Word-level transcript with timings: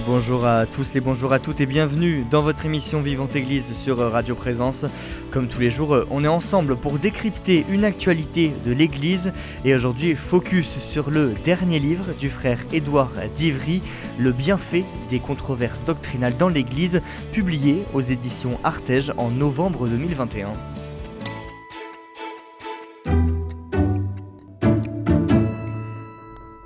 Bonjour 0.00 0.44
à 0.44 0.66
tous 0.66 0.96
et 0.96 1.00
bonjour 1.00 1.32
à 1.32 1.38
toutes 1.38 1.60
et 1.60 1.66
bienvenue 1.66 2.26
dans 2.28 2.42
votre 2.42 2.66
émission 2.66 3.00
Vivante 3.00 3.36
Église 3.36 3.72
sur 3.72 3.96
Radio 3.98 4.34
Présence. 4.34 4.84
Comme 5.30 5.48
tous 5.48 5.60
les 5.60 5.70
jours, 5.70 5.96
on 6.10 6.24
est 6.24 6.28
ensemble 6.28 6.76
pour 6.76 6.98
décrypter 6.98 7.64
une 7.70 7.84
actualité 7.84 8.52
de 8.66 8.72
l'Église 8.72 9.32
et 9.64 9.74
aujourd'hui 9.74 10.14
focus 10.14 10.78
sur 10.80 11.10
le 11.10 11.32
dernier 11.44 11.78
livre 11.78 12.12
du 12.18 12.28
frère 12.28 12.58
Édouard 12.72 13.12
d'Ivry, 13.34 13.82
Le 14.18 14.32
bienfait 14.32 14.84
des 15.10 15.20
controverses 15.20 15.84
doctrinales 15.84 16.36
dans 16.36 16.48
l'Église, 16.48 17.00
publié 17.32 17.84
aux 17.94 18.02
éditions 18.02 18.58
Artege 18.64 19.12
en 19.16 19.30
novembre 19.30 19.86
2021. 19.86 20.73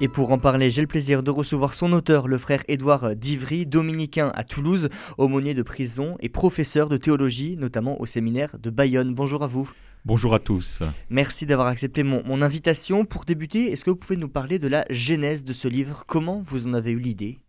Et 0.08 0.10
pour 0.10 0.32
en 0.32 0.38
parler, 0.38 0.70
j'ai 0.70 0.80
le 0.80 0.88
plaisir 0.88 1.22
de 1.22 1.30
recevoir 1.30 1.74
son 1.74 1.92
auteur, 1.92 2.28
le 2.28 2.38
frère 2.38 2.62
Édouard 2.66 3.14
Divry, 3.14 3.66
dominicain 3.66 4.32
à 4.34 4.42
Toulouse, 4.42 4.88
aumônier 5.18 5.52
de 5.52 5.62
prison 5.62 6.16
et 6.20 6.30
professeur 6.30 6.88
de 6.88 6.96
théologie, 6.96 7.58
notamment 7.58 8.00
au 8.00 8.06
séminaire 8.06 8.58
de 8.58 8.70
Bayonne. 8.70 9.12
Bonjour 9.12 9.44
à 9.44 9.46
vous. 9.46 9.70
Bonjour 10.06 10.32
à 10.32 10.38
tous. 10.38 10.82
Merci 11.10 11.44
d'avoir 11.44 11.68
accepté 11.68 12.04
mon, 12.04 12.24
mon, 12.24 12.40
invitation. 12.40 13.04
Pour 13.04 13.26
débuter, 13.26 13.70
est-ce 13.70 13.84
que 13.84 13.90
vous 13.90 13.96
pouvez 13.96 14.16
nous 14.16 14.30
parler 14.30 14.58
de 14.58 14.66
la 14.66 14.86
genèse 14.88 15.44
de 15.44 15.52
ce 15.52 15.68
livre? 15.68 16.04
Comment 16.06 16.40
vous 16.40 16.66
en 16.66 16.72
avez 16.72 16.92
eu 16.92 17.00
l'idée? 17.00 17.40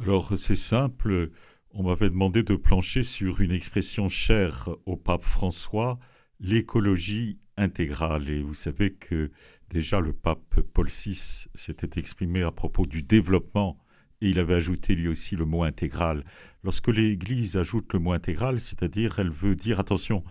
Alors 0.00 0.34
c'est 0.36 0.54
simple, 0.54 1.32
on 1.74 1.82
m'avait 1.82 2.10
demandé 2.10 2.44
de 2.44 2.54
plancher 2.54 3.02
sur 3.02 3.40
une 3.40 3.50
expression 3.50 4.08
chère 4.08 4.68
au 4.86 4.94
pape 4.94 5.24
François, 5.24 5.98
l'écologie 6.38 7.40
intégrale. 7.56 8.28
Et 8.28 8.40
vous 8.40 8.54
savez 8.54 8.92
que 8.92 9.32
Déjà, 9.70 10.00
le 10.00 10.12
pape 10.12 10.60
Paul 10.72 10.88
VI 10.88 11.46
s'était 11.54 12.00
exprimé 12.00 12.42
à 12.42 12.50
propos 12.50 12.86
du 12.86 13.02
développement 13.02 13.78
et 14.20 14.30
il 14.30 14.38
avait 14.38 14.54
ajouté 14.54 14.94
lui 14.94 15.08
aussi 15.08 15.36
le 15.36 15.44
mot 15.44 15.62
intégral. 15.62 16.24
Lorsque 16.64 16.88
l'Église 16.88 17.56
ajoute 17.56 17.92
le 17.92 17.98
mot 17.98 18.12
intégral, 18.12 18.60
c'est-à-dire 18.60 19.18
elle 19.18 19.30
veut 19.30 19.54
dire 19.54 19.78
attention, 19.78 20.24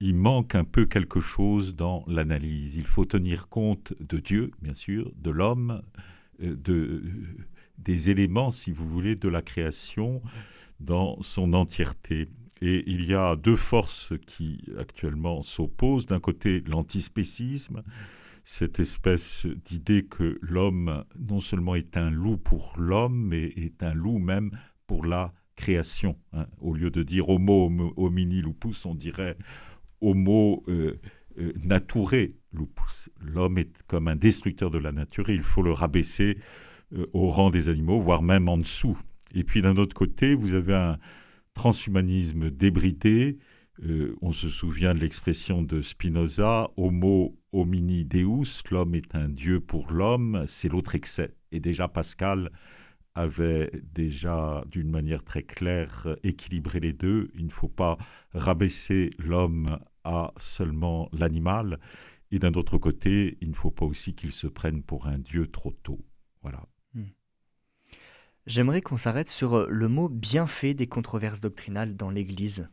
il 0.00 0.14
manque 0.14 0.54
un 0.54 0.64
peu 0.64 0.86
quelque 0.86 1.20
chose 1.20 1.76
dans 1.76 2.04
l'analyse. 2.08 2.76
Il 2.76 2.86
faut 2.86 3.04
tenir 3.04 3.48
compte 3.48 3.92
de 4.00 4.18
Dieu, 4.18 4.50
bien 4.62 4.74
sûr, 4.74 5.12
de 5.16 5.30
l'homme, 5.30 5.82
euh, 6.42 6.56
de, 6.56 7.02
des 7.78 8.10
éléments, 8.10 8.50
si 8.50 8.72
vous 8.72 8.88
voulez, 8.88 9.14
de 9.14 9.28
la 9.28 9.42
création 9.42 10.22
dans 10.80 11.20
son 11.22 11.52
entièreté. 11.52 12.28
Et 12.62 12.82
il 12.86 13.04
y 13.04 13.14
a 13.14 13.36
deux 13.36 13.56
forces 13.56 14.12
qui 14.26 14.64
actuellement 14.78 15.42
s'opposent. 15.42 16.06
D'un 16.06 16.20
côté, 16.20 16.62
l'antispécisme, 16.66 17.82
cette 18.50 18.80
espèce 18.80 19.46
d'idée 19.64 20.06
que 20.06 20.36
l'homme 20.42 21.04
non 21.16 21.40
seulement 21.40 21.76
est 21.76 21.96
un 21.96 22.10
loup 22.10 22.36
pour 22.36 22.74
l'homme, 22.76 23.28
mais 23.28 23.44
est 23.44 23.80
un 23.84 23.94
loup 23.94 24.18
même 24.18 24.50
pour 24.88 25.06
la 25.06 25.32
création. 25.54 26.16
Hein. 26.32 26.46
Au 26.58 26.74
lieu 26.74 26.90
de 26.90 27.04
dire 27.04 27.28
homo 27.28 27.70
homini 27.96 28.42
lupus, 28.42 28.84
on 28.86 28.96
dirait 28.96 29.38
homo 30.00 30.64
euh, 30.66 30.98
euh, 31.38 31.52
lupus. 32.52 33.08
L'homme 33.20 33.56
est 33.56 33.84
comme 33.86 34.08
un 34.08 34.16
destructeur 34.16 34.72
de 34.72 34.78
la 34.78 34.90
nature 34.90 35.30
et 35.30 35.34
il 35.34 35.44
faut 35.44 35.62
le 35.62 35.72
rabaisser 35.72 36.36
euh, 36.92 37.06
au 37.12 37.28
rang 37.28 37.50
des 37.50 37.68
animaux, 37.68 38.00
voire 38.00 38.22
même 38.22 38.48
en 38.48 38.58
dessous. 38.58 38.98
Et 39.32 39.44
puis 39.44 39.62
d'un 39.62 39.76
autre 39.76 39.94
côté, 39.94 40.34
vous 40.34 40.54
avez 40.54 40.74
un 40.74 40.98
transhumanisme 41.54 42.50
débridé 42.50 43.38
euh, 43.84 44.14
on 44.20 44.32
se 44.32 44.48
souvient 44.48 44.94
de 44.94 45.00
l'expression 45.00 45.62
de 45.62 45.80
Spinoza, 45.80 46.70
Homo 46.76 47.36
homini 47.52 48.04
deus, 48.04 48.62
l'homme 48.70 48.94
est 48.94 49.14
un 49.14 49.28
dieu 49.28 49.60
pour 49.60 49.92
l'homme, 49.92 50.44
c'est 50.46 50.68
l'autre 50.68 50.94
excès. 50.94 51.34
Et 51.52 51.60
déjà 51.60 51.88
Pascal 51.88 52.50
avait 53.14 53.70
déjà 53.82 54.64
d'une 54.66 54.90
manière 54.90 55.24
très 55.24 55.42
claire 55.42 56.16
équilibré 56.22 56.80
les 56.80 56.92
deux. 56.92 57.30
Il 57.34 57.46
ne 57.46 57.50
faut 57.50 57.68
pas 57.68 57.98
rabaisser 58.32 59.10
l'homme 59.18 59.78
à 60.04 60.32
seulement 60.36 61.08
l'animal. 61.12 61.80
Et 62.30 62.38
d'un 62.38 62.52
autre 62.52 62.78
côté, 62.78 63.36
il 63.40 63.50
ne 63.50 63.54
faut 63.54 63.72
pas 63.72 63.84
aussi 63.84 64.14
qu'il 64.14 64.32
se 64.32 64.46
prenne 64.46 64.82
pour 64.82 65.06
un 65.06 65.18
dieu 65.18 65.48
trop 65.48 65.72
tôt. 65.82 66.04
Voilà. 66.42 66.64
Hmm. 66.94 67.06
J'aimerais 68.46 68.80
qu'on 68.80 68.96
s'arrête 68.96 69.28
sur 69.28 69.66
le 69.66 69.88
mot 69.88 70.08
bienfait 70.08 70.74
des 70.74 70.86
controverses 70.86 71.40
doctrinales 71.40 71.96
dans 71.96 72.10
l'Église. 72.10 72.68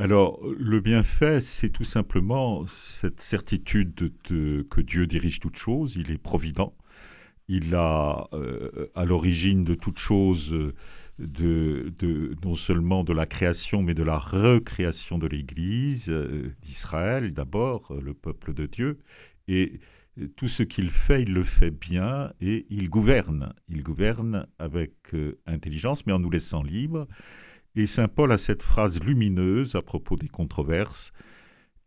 Alors, 0.00 0.40
le 0.56 0.78
bienfait, 0.80 1.40
c'est 1.40 1.70
tout 1.70 1.84
simplement 1.84 2.64
cette 2.66 3.20
certitude 3.20 4.12
que 4.22 4.80
Dieu 4.80 5.08
dirige 5.08 5.40
toutes 5.40 5.56
choses, 5.56 5.96
il 5.96 6.12
est 6.12 6.18
provident, 6.18 6.72
il 7.48 7.74
a 7.74 8.28
euh, 8.32 8.86
à 8.94 9.04
l'origine 9.04 9.64
de 9.64 9.74
toutes 9.74 9.98
choses, 9.98 10.54
de, 11.18 11.92
non 12.44 12.54
seulement 12.54 13.02
de 13.02 13.12
la 13.12 13.26
création, 13.26 13.82
mais 13.82 13.94
de 13.94 14.04
la 14.04 14.18
recréation 14.18 15.18
de 15.18 15.26
l'Église, 15.26 16.08
euh, 16.10 16.54
d'Israël 16.62 17.32
d'abord, 17.32 17.92
le 18.00 18.14
peuple 18.14 18.54
de 18.54 18.66
Dieu, 18.66 19.00
et 19.48 19.80
tout 20.36 20.48
ce 20.48 20.62
qu'il 20.62 20.90
fait, 20.90 21.22
il 21.22 21.32
le 21.32 21.42
fait 21.42 21.70
bien 21.72 22.32
et 22.40 22.66
il 22.70 22.88
gouverne. 22.88 23.52
Il 23.68 23.82
gouverne 23.82 24.46
avec 24.60 24.92
euh, 25.14 25.38
intelligence, 25.46 26.06
mais 26.06 26.12
en 26.12 26.18
nous 26.20 26.30
laissant 26.30 26.62
libres. 26.62 27.08
Et 27.78 27.86
Saint 27.86 28.08
Paul 28.08 28.32
a 28.32 28.38
cette 28.38 28.64
phrase 28.64 28.98
lumineuse 29.00 29.76
à 29.76 29.82
propos 29.82 30.16
des 30.16 30.26
controverses. 30.26 31.12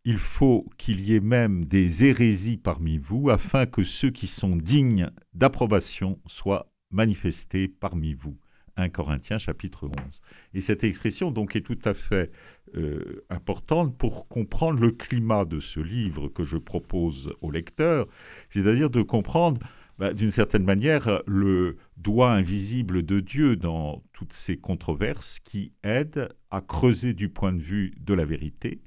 Il 0.05 0.19
faut 0.19 0.65
qu'il 0.77 1.01
y 1.01 1.15
ait 1.15 1.19
même 1.19 1.65
des 1.65 2.05
hérésies 2.05 2.55
parmi 2.55 2.97
vous, 2.97 3.29
afin 3.29 3.65
que 3.65 3.83
ceux 3.83 4.09
qui 4.09 4.27
sont 4.27 4.55
dignes 4.55 5.09
d'approbation 5.33 6.17
soient 6.27 6.71
manifestés 6.91 7.67
parmi 7.67 8.13
vous. 8.13 8.37
1 8.77 8.87
Corinthiens 8.87 9.37
chapitre 9.37 9.89
11. 10.05 10.21
Et 10.53 10.61
cette 10.61 10.85
expression 10.85 11.29
donc 11.29 11.57
est 11.57 11.61
tout 11.61 11.79
à 11.83 11.93
fait 11.93 12.31
euh, 12.77 13.25
importante 13.29 13.97
pour 13.97 14.29
comprendre 14.29 14.79
le 14.79 14.91
climat 14.91 15.43
de 15.43 15.59
ce 15.59 15.81
livre 15.81 16.29
que 16.29 16.45
je 16.45 16.55
propose 16.55 17.33
au 17.41 17.51
lecteur, 17.51 18.07
c'est-à-dire 18.49 18.89
de 18.89 19.01
comprendre 19.01 19.59
bah, 19.97 20.13
d'une 20.13 20.31
certaine 20.31 20.63
manière, 20.63 21.21
le 21.27 21.77
doigt 21.97 22.31
invisible 22.31 23.03
de 23.03 23.19
Dieu 23.19 23.55
dans 23.55 24.03
toutes 24.13 24.33
ces 24.33 24.57
controverses 24.57 25.39
qui 25.39 25.73
aident 25.83 26.29
à 26.49 26.61
creuser 26.61 27.13
du 27.13 27.29
point 27.29 27.53
de 27.53 27.61
vue 27.61 27.93
de 27.99 28.13
la 28.13 28.25
vérité 28.25 28.81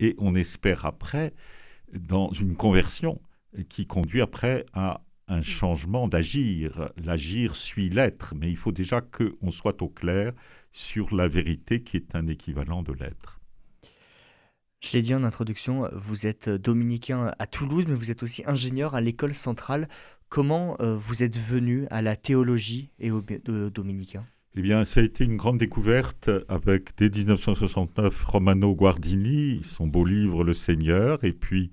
et 0.00 0.14
on 0.18 0.34
espère 0.34 0.84
après 0.84 1.32
dans 1.92 2.30
une 2.32 2.56
conversion 2.56 3.20
qui 3.68 3.86
conduit 3.86 4.20
après 4.20 4.66
à 4.72 5.02
un 5.28 5.42
changement 5.42 6.08
d'agir. 6.08 6.90
L'agir 6.96 7.56
suit 7.56 7.88
l'être, 7.88 8.34
mais 8.36 8.50
il 8.50 8.56
faut 8.56 8.72
déjà 8.72 9.00
qu'on 9.00 9.50
soit 9.50 9.82
au 9.82 9.88
clair 9.88 10.32
sur 10.72 11.14
la 11.14 11.28
vérité 11.28 11.82
qui 11.82 11.96
est 11.96 12.14
un 12.14 12.26
équivalent 12.26 12.82
de 12.82 12.92
l'être. 12.92 13.40
Je 14.80 14.92
l'ai 14.92 15.00
dit 15.00 15.14
en 15.14 15.24
introduction, 15.24 15.88
vous 15.94 16.26
êtes 16.26 16.50
dominicain 16.50 17.32
à 17.38 17.46
Toulouse, 17.46 17.86
mais 17.88 17.94
vous 17.94 18.10
êtes 18.10 18.22
aussi 18.22 18.42
ingénieur 18.46 18.94
à 18.94 19.00
l'école 19.00 19.34
centrale. 19.34 19.88
Comment 20.28 20.76
euh, 20.80 20.94
vous 20.96 21.22
êtes 21.22 21.38
venu 21.38 21.86
à 21.90 22.02
la 22.02 22.14
théologie 22.14 22.90
et 22.98 23.10
au 23.10 23.22
dominicain? 23.70 24.24
Eh 24.54 24.60
bien, 24.62 24.84
ça 24.84 25.00
a 25.00 25.02
été 25.02 25.24
une 25.24 25.36
grande 25.36 25.58
découverte 25.58 26.30
avec, 26.48 26.96
dès 26.98 27.08
1969, 27.08 28.24
Romano 28.24 28.74
Guardini, 28.74 29.60
son 29.62 29.86
beau 29.86 30.04
livre 30.04 30.44
Le 30.44 30.54
Seigneur, 30.54 31.24
et 31.24 31.32
puis 31.32 31.70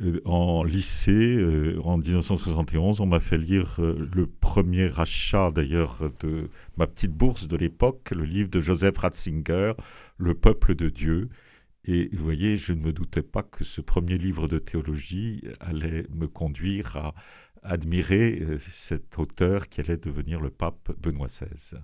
euh, 0.00 0.20
en 0.24 0.64
lycée, 0.64 1.36
euh, 1.36 1.78
en 1.84 1.98
1971, 1.98 3.00
on 3.00 3.06
m'a 3.06 3.20
fait 3.20 3.38
lire 3.38 3.80
le 3.80 4.26
premier 4.26 4.90
achat 4.98 5.50
d'ailleurs 5.50 6.10
de 6.20 6.48
ma 6.78 6.86
petite 6.86 7.12
bourse 7.12 7.48
de 7.48 7.56
l'époque, 7.56 8.12
le 8.12 8.24
livre 8.24 8.48
de 8.48 8.60
Joseph 8.60 8.96
Ratzinger, 8.96 9.74
Le 10.16 10.34
peuple 10.34 10.74
de 10.74 10.88
Dieu. 10.88 11.28
Et 11.86 12.08
vous 12.12 12.24
voyez, 12.24 12.56
je 12.56 12.72
ne 12.72 12.80
me 12.80 12.92
doutais 12.92 13.22
pas 13.22 13.42
que 13.42 13.64
ce 13.64 13.80
premier 13.80 14.16
livre 14.16 14.48
de 14.48 14.58
théologie 14.58 15.42
allait 15.60 16.06
me 16.14 16.26
conduire 16.26 16.96
à 16.96 17.14
admirer 17.62 18.40
euh, 18.42 18.58
cet 18.58 19.18
auteur 19.18 19.68
qui 19.68 19.80
allait 19.80 19.96
devenir 19.96 20.40
le 20.40 20.50
pape 20.50 20.92
Benoît 20.98 21.26
XVI. 21.26 21.78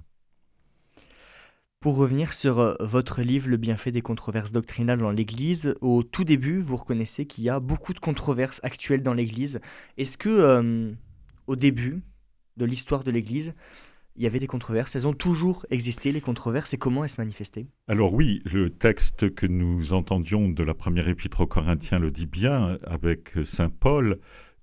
Pour 1.80 1.96
revenir 1.96 2.34
sur 2.34 2.58
euh, 2.58 2.74
votre 2.80 3.22
livre 3.22 3.48
Le 3.48 3.56
bienfait 3.56 3.90
des 3.90 4.02
controverses 4.02 4.52
doctrinales 4.52 4.98
dans 4.98 5.10
l'Église, 5.10 5.74
au 5.80 6.02
tout 6.02 6.24
début, 6.24 6.60
vous 6.60 6.76
reconnaissez 6.76 7.24
qu'il 7.24 7.44
y 7.44 7.48
a 7.48 7.60
beaucoup 7.60 7.94
de 7.94 7.98
controverses 7.98 8.60
actuelles 8.62 9.02
dans 9.02 9.14
l'Église. 9.14 9.60
Est-ce 9.96 10.18
que, 10.18 10.28
euh, 10.28 10.92
au 11.46 11.56
début 11.56 12.02
de 12.58 12.66
l'histoire 12.66 13.02
de 13.02 13.10
l'Église, 13.10 13.54
il 14.16 14.22
y 14.22 14.26
avait 14.26 14.38
des 14.38 14.46
controverses 14.46 14.96
Elles 14.96 15.06
ont 15.06 15.14
toujours 15.14 15.66
existé, 15.70 16.12
les 16.12 16.20
controverses, 16.20 16.74
et 16.74 16.78
comment 16.78 17.04
elles 17.04 17.10
se 17.10 17.20
manifestaient? 17.20 17.66
Alors 17.88 18.12
oui, 18.12 18.42
le 18.44 18.70
texte 18.70 19.34
que 19.34 19.46
nous 19.46 19.92
entendions 19.92 20.48
de 20.48 20.62
la 20.62 20.74
première 20.74 21.08
épître 21.08 21.40
aux 21.40 21.46
Corinthiens 21.46 21.98
le 21.98 22.10
dit 22.10 22.26
bien, 22.26 22.78
avec 22.84 23.32
Saint 23.44 23.70
Paul, 23.70 24.18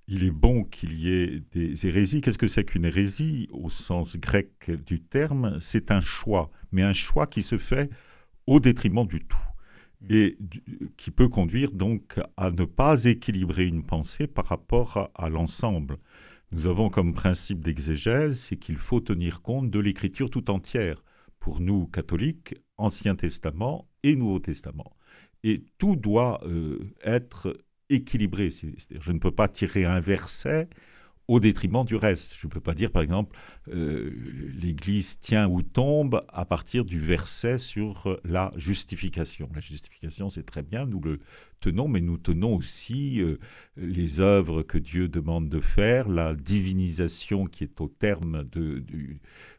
il 0.08 0.24
est 0.24 0.32
bon 0.32 0.64
qu'il 0.64 0.94
y 0.94 1.14
ait 1.14 1.42
des 1.52 1.86
hérésies. 1.86 2.22
Qu'est-ce 2.22 2.38
que 2.38 2.48
c'est 2.48 2.64
qu'une 2.64 2.86
hérésie 2.86 3.48
au 3.52 3.70
sens 3.70 4.18
grec 4.18 4.72
du 4.86 5.02
terme? 5.02 5.58
C'est 5.60 5.92
un 5.92 6.02
choix, 6.02 6.50
mais 6.72 6.84
un 6.84 6.94
choix 6.94 7.28
qui 7.28 7.44
se 7.44 7.58
fait 7.58 7.90
au 8.46 8.60
détriment 8.60 9.06
du 9.06 9.20
tout. 9.26 9.38
Mmh. 10.02 10.06
et 10.14 10.38
qui 10.96 11.10
peut 11.10 11.28
conduire 11.28 11.72
donc 11.72 12.20
à 12.38 12.52
ne 12.52 12.66
pas 12.66 13.06
équilibrer 13.06 13.66
une 13.66 13.84
pensée 13.84 14.28
par 14.28 14.46
rapport 14.46 15.10
à, 15.16 15.30
l'ensemble. 15.30 15.98
Nous 16.52 16.66
avons 16.66 16.90
comme 16.90 17.14
principe 17.14 17.64
d'exégèse, 17.64 18.40
c'est 18.40 18.56
qu'il 18.56 18.78
faut 18.78 19.02
tenir 19.02 19.42
compte 19.42 19.70
de 19.70 19.80
l'écriture 19.80 20.30
tout 20.30 20.50
entière. 20.50 21.04
Pour 21.40 21.60
nous, 21.60 21.88
catholiques, 21.88 22.56
Ancien 22.78 23.16
Testament 23.16 23.90
et 24.04 24.16
Nouveau 24.16 24.40
Testament. 24.40 24.96
Et 25.44 25.66
tout 25.78 25.96
doit 25.96 26.42
euh, 26.46 26.94
être 27.04 27.58
équilibré. 27.90 28.52
C'est-à-dire, 28.52 29.02
je 29.02 29.12
ne 29.12 29.20
peux 29.20 29.32
pas 29.32 29.48
tirer 29.48 29.86
un 29.86 30.00
verset 30.00 30.70
au 31.28 31.40
détriment 31.40 31.84
du 31.84 31.96
reste. 31.96 32.36
Je 32.40 32.48
ne 32.48 32.52
peux 32.52 32.62
pas 32.62 32.74
dire, 32.74 32.92
par 32.92 33.02
exemple, 33.02 33.38
euh, 33.74 34.12
l'Église 34.54 35.20
tient 35.20 35.48
ou 35.48 35.62
tombe 35.62 36.26
à 36.30 36.46
partir 36.46 36.86
du 36.86 37.00
verset 37.00 37.58
sur 37.58 38.18
la 38.24 38.54
justification. 38.56 39.50
La 39.54 39.60
justification, 39.60 40.30
c'est 40.30 40.46
très 40.46 40.64
bien, 40.64 40.86
nous 40.86 41.02
le 41.02 41.20
tenons, 41.60 41.88
mais 41.88 42.00
nous 42.00 42.18
tenons 42.18 42.56
aussi 42.56 43.22
euh, 43.22 43.40
les 43.76 44.22
œuvres 44.22 44.62
que 44.64 44.78
Dieu 44.78 45.10
demande 45.10 45.50
de 45.50 45.60
faire, 45.60 46.08
la 46.08 46.34
divinisation 46.34 47.46
qui 47.46 47.66
est 47.66 47.82
au 47.82 47.90
terme 47.90 48.46
de, 48.46 48.84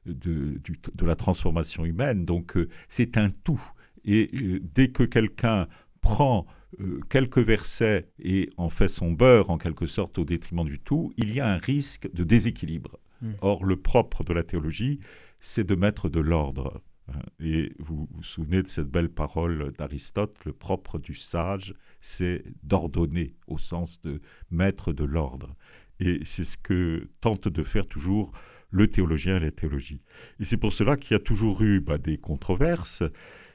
de, 0.06 1.04
la 1.04 1.16
transformation 1.16 1.84
humaine. 1.84 2.24
Donc, 2.24 2.56
euh, 2.56 2.68
c'est 2.88 3.18
un 3.18 3.30
tout. 3.30 3.60
Et 4.04 4.30
dès 4.62 4.88
que 4.88 5.02
quelqu'un 5.02 5.66
prend 6.00 6.46
euh, 6.80 7.00
quelques 7.08 7.38
versets 7.38 8.08
et 8.18 8.50
en 8.56 8.68
fait 8.68 8.88
son 8.88 9.12
beurre 9.12 9.50
en 9.50 9.58
quelque 9.58 9.86
sorte 9.86 10.18
au 10.18 10.24
détriment 10.24 10.64
du 10.64 10.78
tout, 10.78 11.12
il 11.16 11.32
y 11.32 11.40
a 11.40 11.48
un 11.48 11.58
risque 11.58 12.12
de 12.12 12.24
déséquilibre. 12.24 12.98
Hmm. 13.22 13.32
Or, 13.40 13.64
le 13.64 13.76
propre 13.76 14.22
de 14.22 14.32
la 14.32 14.42
théologie, 14.42 15.00
c'est 15.40 15.64
de 15.64 15.74
mettre 15.74 16.08
de 16.08 16.20
l'ordre. 16.20 16.82
Hein. 17.08 17.20
Et 17.40 17.72
vous 17.78 18.08
vous 18.10 18.22
souvenez 18.22 18.62
de 18.62 18.68
cette 18.68 18.88
belle 18.88 19.08
parole 19.08 19.72
d'Aristote, 19.78 20.36
le 20.44 20.52
propre 20.52 20.98
du 20.98 21.14
sage, 21.14 21.74
c'est 22.00 22.44
d'ordonner 22.62 23.34
au 23.46 23.58
sens 23.58 24.00
de 24.02 24.20
mettre 24.50 24.92
de 24.92 25.04
l'ordre. 25.04 25.56
Et 26.00 26.20
c'est 26.24 26.44
ce 26.44 26.56
que 26.56 27.08
tente 27.20 27.48
de 27.48 27.62
faire 27.64 27.86
toujours 27.86 28.32
le 28.70 28.86
théologien 28.88 29.36
et 29.38 29.40
la 29.40 29.50
théologie. 29.50 30.02
Et 30.38 30.44
c'est 30.44 30.58
pour 30.58 30.72
cela 30.72 30.96
qu'il 30.96 31.14
y 31.14 31.16
a 31.16 31.22
toujours 31.22 31.62
eu 31.62 31.80
bah, 31.80 31.98
des 31.98 32.18
controverses 32.18 33.02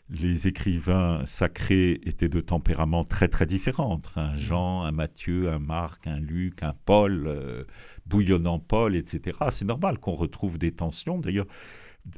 les 0.10 0.48
écrivains 0.48 1.26
sacrés 1.26 2.02
étaient 2.04 2.30
de 2.30 2.42
tempéraments 2.42 3.06
très 3.06 3.28
très 3.28 3.46
différents, 3.46 3.92
entre 3.92 4.18
un 4.18 4.36
Jean, 4.36 4.84
un 4.84 4.92
Matthieu, 4.92 5.50
un 5.50 5.60
Marc, 5.60 6.08
un 6.08 6.20
Luc, 6.20 6.62
un 6.64 6.76
Paul, 6.86 7.26
euh, 7.28 7.64
bouillonnant 8.06 8.60
Paul, 8.60 8.96
etc. 8.96 9.38
C'est 9.52 9.66
normal 9.66 10.00
qu'on 10.00 10.16
retrouve 10.16 10.58
des 10.58 10.72
tensions. 10.72 11.20
D'ailleurs, 11.20 11.48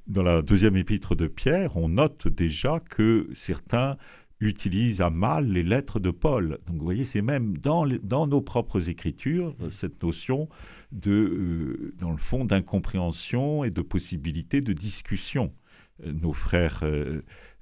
dans 0.07 0.23
la 0.23 0.41
deuxième 0.41 0.75
épître 0.75 1.15
de 1.15 1.27
Pierre, 1.27 1.77
on 1.77 1.89
note 1.89 2.27
déjà 2.27 2.79
que 2.79 3.29
certains 3.33 3.97
utilisent 4.39 5.01
à 5.01 5.09
mal 5.09 5.47
les 5.47 5.63
lettres 5.63 5.99
de 5.99 6.11
Paul. 6.11 6.59
Donc 6.67 6.77
vous 6.77 6.83
voyez, 6.83 7.05
c'est 7.05 7.21
même 7.21 7.57
dans, 7.57 7.87
dans, 8.03 8.27
nos 8.27 8.41
propres 8.41 8.89
écritures 8.89 9.55
cette 9.69 10.01
notion 10.03 10.49
de, 10.91 11.11
euh, 11.11 11.95
dans 11.99 12.11
le 12.11 12.17
fond, 12.17 12.45
d'incompréhension 12.45 13.63
et 13.63 13.69
de 13.69 13.81
possibilité 13.81 14.61
de 14.61 14.73
discussion. 14.73 15.53
Euh, 16.03 16.11
nos 16.11 16.33
frères 16.33 16.81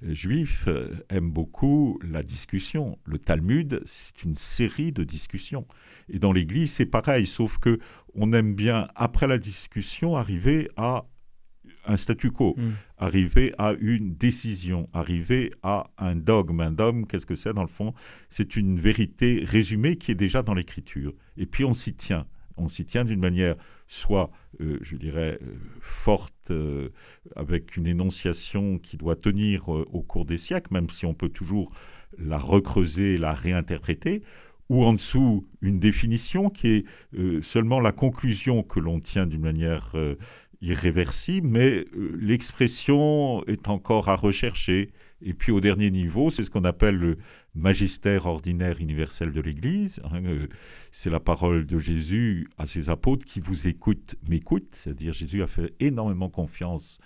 juifs 0.04 0.64
euh, 0.68 0.88
aiment 1.08 1.30
beaucoup 1.30 1.98
la 2.02 2.22
discussion. 2.22 2.98
Le 3.04 3.18
Talmud, 3.18 3.80
c'est 3.84 4.22
une 4.24 4.36
série 4.36 4.92
de 4.92 5.04
discussions. 5.04 5.66
Et 6.08 6.18
dans 6.18 6.32
l'Église, 6.32 6.72
c'est 6.72 6.86
pareil, 6.86 7.26
sauf 7.26 7.58
que 7.58 7.78
on 8.14 8.32
aime 8.32 8.54
bien, 8.54 8.88
après 8.94 9.26
la 9.26 9.38
discussion, 9.38 10.16
arriver 10.16 10.68
à 10.76 11.04
un 11.86 11.96
statu 11.96 12.30
quo, 12.30 12.54
mm. 12.56 12.72
arriver 12.98 13.54
à 13.58 13.74
une 13.78 14.14
décision, 14.14 14.88
arriver 14.92 15.50
à 15.62 15.90
un 15.98 16.14
dogme. 16.14 16.60
Un 16.60 16.72
dogme, 16.72 17.04
qu'est-ce 17.06 17.26
que 17.26 17.34
c'est 17.34 17.52
dans 17.52 17.62
le 17.62 17.68
fond? 17.68 17.94
C'est 18.28 18.56
une 18.56 18.78
vérité 18.78 19.44
résumée 19.46 19.96
qui 19.96 20.12
est 20.12 20.16
déjà 20.16 20.42
dans 20.42 20.54
l'Écriture. 20.54 21.12
Et 21.36 21.46
puis 21.46 21.64
on 21.64 21.74
s'y 21.74 21.94
tient. 21.94 22.26
On 22.56 22.68
s'y 22.68 22.84
tient 22.84 23.04
d'une 23.04 23.20
manière 23.20 23.56
soit, 23.88 24.30
euh, 24.60 24.78
je 24.82 24.96
dirais, 24.96 25.38
euh, 25.42 25.54
forte, 25.80 26.50
euh, 26.50 26.90
avec 27.36 27.76
une 27.76 27.86
énonciation 27.86 28.78
qui 28.78 28.96
doit 28.96 29.16
tenir 29.16 29.68
au 29.68 30.02
cours 30.02 30.24
des 30.24 30.36
siècles, 30.36 30.72
même 30.72 30.90
si 30.90 31.06
on 31.06 31.14
peut 31.14 31.28
toujours 31.28 31.70
la 32.18 32.38
recreuser, 32.38 33.18
la 33.18 33.32
réinterpréter, 33.32 34.22
ou 34.68 34.84
en 34.84 34.94
dessous 34.94 35.46
une 35.60 35.78
définition 35.78 36.48
qui 36.48 36.68
est 36.68 36.84
seulement 37.42 37.80
la 37.80 37.92
conclusion 37.92 38.62
que 38.62 38.80
l'on 38.80 38.98
tient 39.00 39.26
d'une 39.26 39.42
manière 39.42 39.92
irréversible, 40.62 41.48
mais 41.48 41.84
l'expression 42.18 43.44
est 43.46 43.68
encore 43.68 44.08
à 44.08 44.16
rechercher. 44.16 44.90
Et 45.20 45.34
puis 45.34 45.52
au 45.52 45.60
dernier 45.60 45.90
niveau, 45.90 46.30
c'est 46.30 46.44
ce 46.44 46.50
qu'on 46.50 46.64
appelle 46.64 46.96
le 46.96 47.18
magistère 47.54 48.26
ordinaire 48.26 48.80
universel 48.80 49.32
de 49.32 49.40
l'Église. 49.40 50.00
Hein, 50.04 50.24
euh, 50.24 50.48
c'est 50.90 51.10
la 51.10 51.20
parole 51.20 51.66
de 51.66 51.78
Jésus 51.78 52.48
à 52.58 52.66
ses 52.66 52.90
apôtres 52.90 53.24
qui 53.24 53.40
vous 53.40 53.68
écoutent, 53.68 54.16
m'écoutent. 54.28 54.74
C'est-à-dire 54.74 55.12
Jésus 55.12 55.42
a 55.42 55.46
fait 55.46 55.74
énormément 55.80 56.28
confiance 56.28 56.98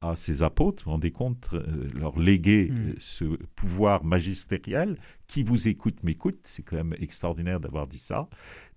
à 0.00 0.16
ses 0.16 0.42
apôtres. 0.42 0.82
Vous 0.84 0.90
vous 0.90 0.92
rendez 0.92 1.12
compte, 1.12 1.48
euh, 1.52 1.88
leur 1.94 2.18
léguer 2.18 2.70
mm. 2.70 2.76
euh, 2.76 2.94
ce 2.98 3.24
pouvoir 3.54 4.04
magistériel 4.04 4.98
qui 5.28 5.44
vous 5.44 5.68
écoute, 5.68 6.02
m'écoute. 6.02 6.40
C'est 6.44 6.62
quand 6.62 6.76
même 6.76 6.94
extraordinaire 6.98 7.60
d'avoir 7.60 7.86
dit 7.86 7.98
ça. 7.98 8.28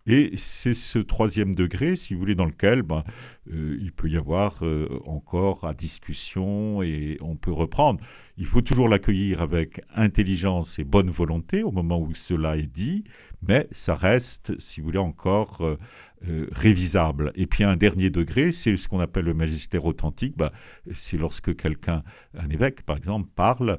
Et 0.07 0.33
c'est 0.37 0.75
ce 0.75 0.99
troisième 0.99 1.55
degré, 1.55 1.95
si 1.95 2.13
vous 2.13 2.19
voulez, 2.19 2.35
dans 2.35 2.45
lequel 2.45 2.83
ben, 2.83 3.03
euh, 3.51 3.77
il 3.81 3.91
peut 3.91 4.07
y 4.07 4.17
avoir 4.17 4.63
euh, 4.63 4.99
encore 5.05 5.65
à 5.65 5.73
discussion 5.73 6.83
et 6.83 7.17
on 7.21 7.35
peut 7.35 7.51
reprendre. 7.51 7.99
Il 8.37 8.45
faut 8.45 8.61
toujours 8.61 8.89
l'accueillir 8.89 9.41
avec 9.41 9.81
intelligence 9.95 10.77
et 10.77 10.83
bonne 10.83 11.09
volonté 11.09 11.63
au 11.63 11.71
moment 11.71 11.99
où 11.99 12.13
cela 12.13 12.57
est 12.57 12.67
dit, 12.67 13.05
mais 13.47 13.67
ça 13.71 13.95
reste, 13.95 14.59
si 14.59 14.81
vous 14.81 14.87
voulez, 14.87 14.97
encore 14.97 15.61
euh, 15.61 16.47
révisable. 16.51 17.31
Et 17.35 17.45
puis 17.47 17.63
un 17.63 17.77
dernier 17.77 18.09
degré, 18.09 18.51
c'est 18.51 18.75
ce 18.75 18.89
qu'on 18.89 18.99
appelle 18.99 19.25
le 19.25 19.33
magistère 19.33 19.85
authentique. 19.85 20.35
Ben, 20.35 20.51
c'est 20.91 21.17
lorsque 21.17 21.55
quelqu'un, 21.55 22.03
un 22.37 22.49
évêque 22.49 22.81
par 22.81 22.97
exemple, 22.97 23.29
parle 23.35 23.77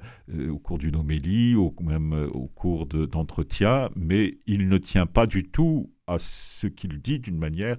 au 0.48 0.58
cours 0.58 0.78
d'une 0.78 0.96
homélie 0.96 1.54
ou 1.54 1.74
même 1.82 2.14
au 2.32 2.46
cours 2.46 2.86
d'entretien, 2.86 3.90
mais 3.94 4.38
il 4.46 4.68
ne 4.68 4.78
tient 4.78 5.06
pas 5.06 5.26
du 5.26 5.44
tout 5.44 5.90
à 6.06 6.18
ce 6.18 6.66
qu'il 6.66 7.00
dit 7.00 7.18
d'une 7.18 7.38
manière 7.38 7.76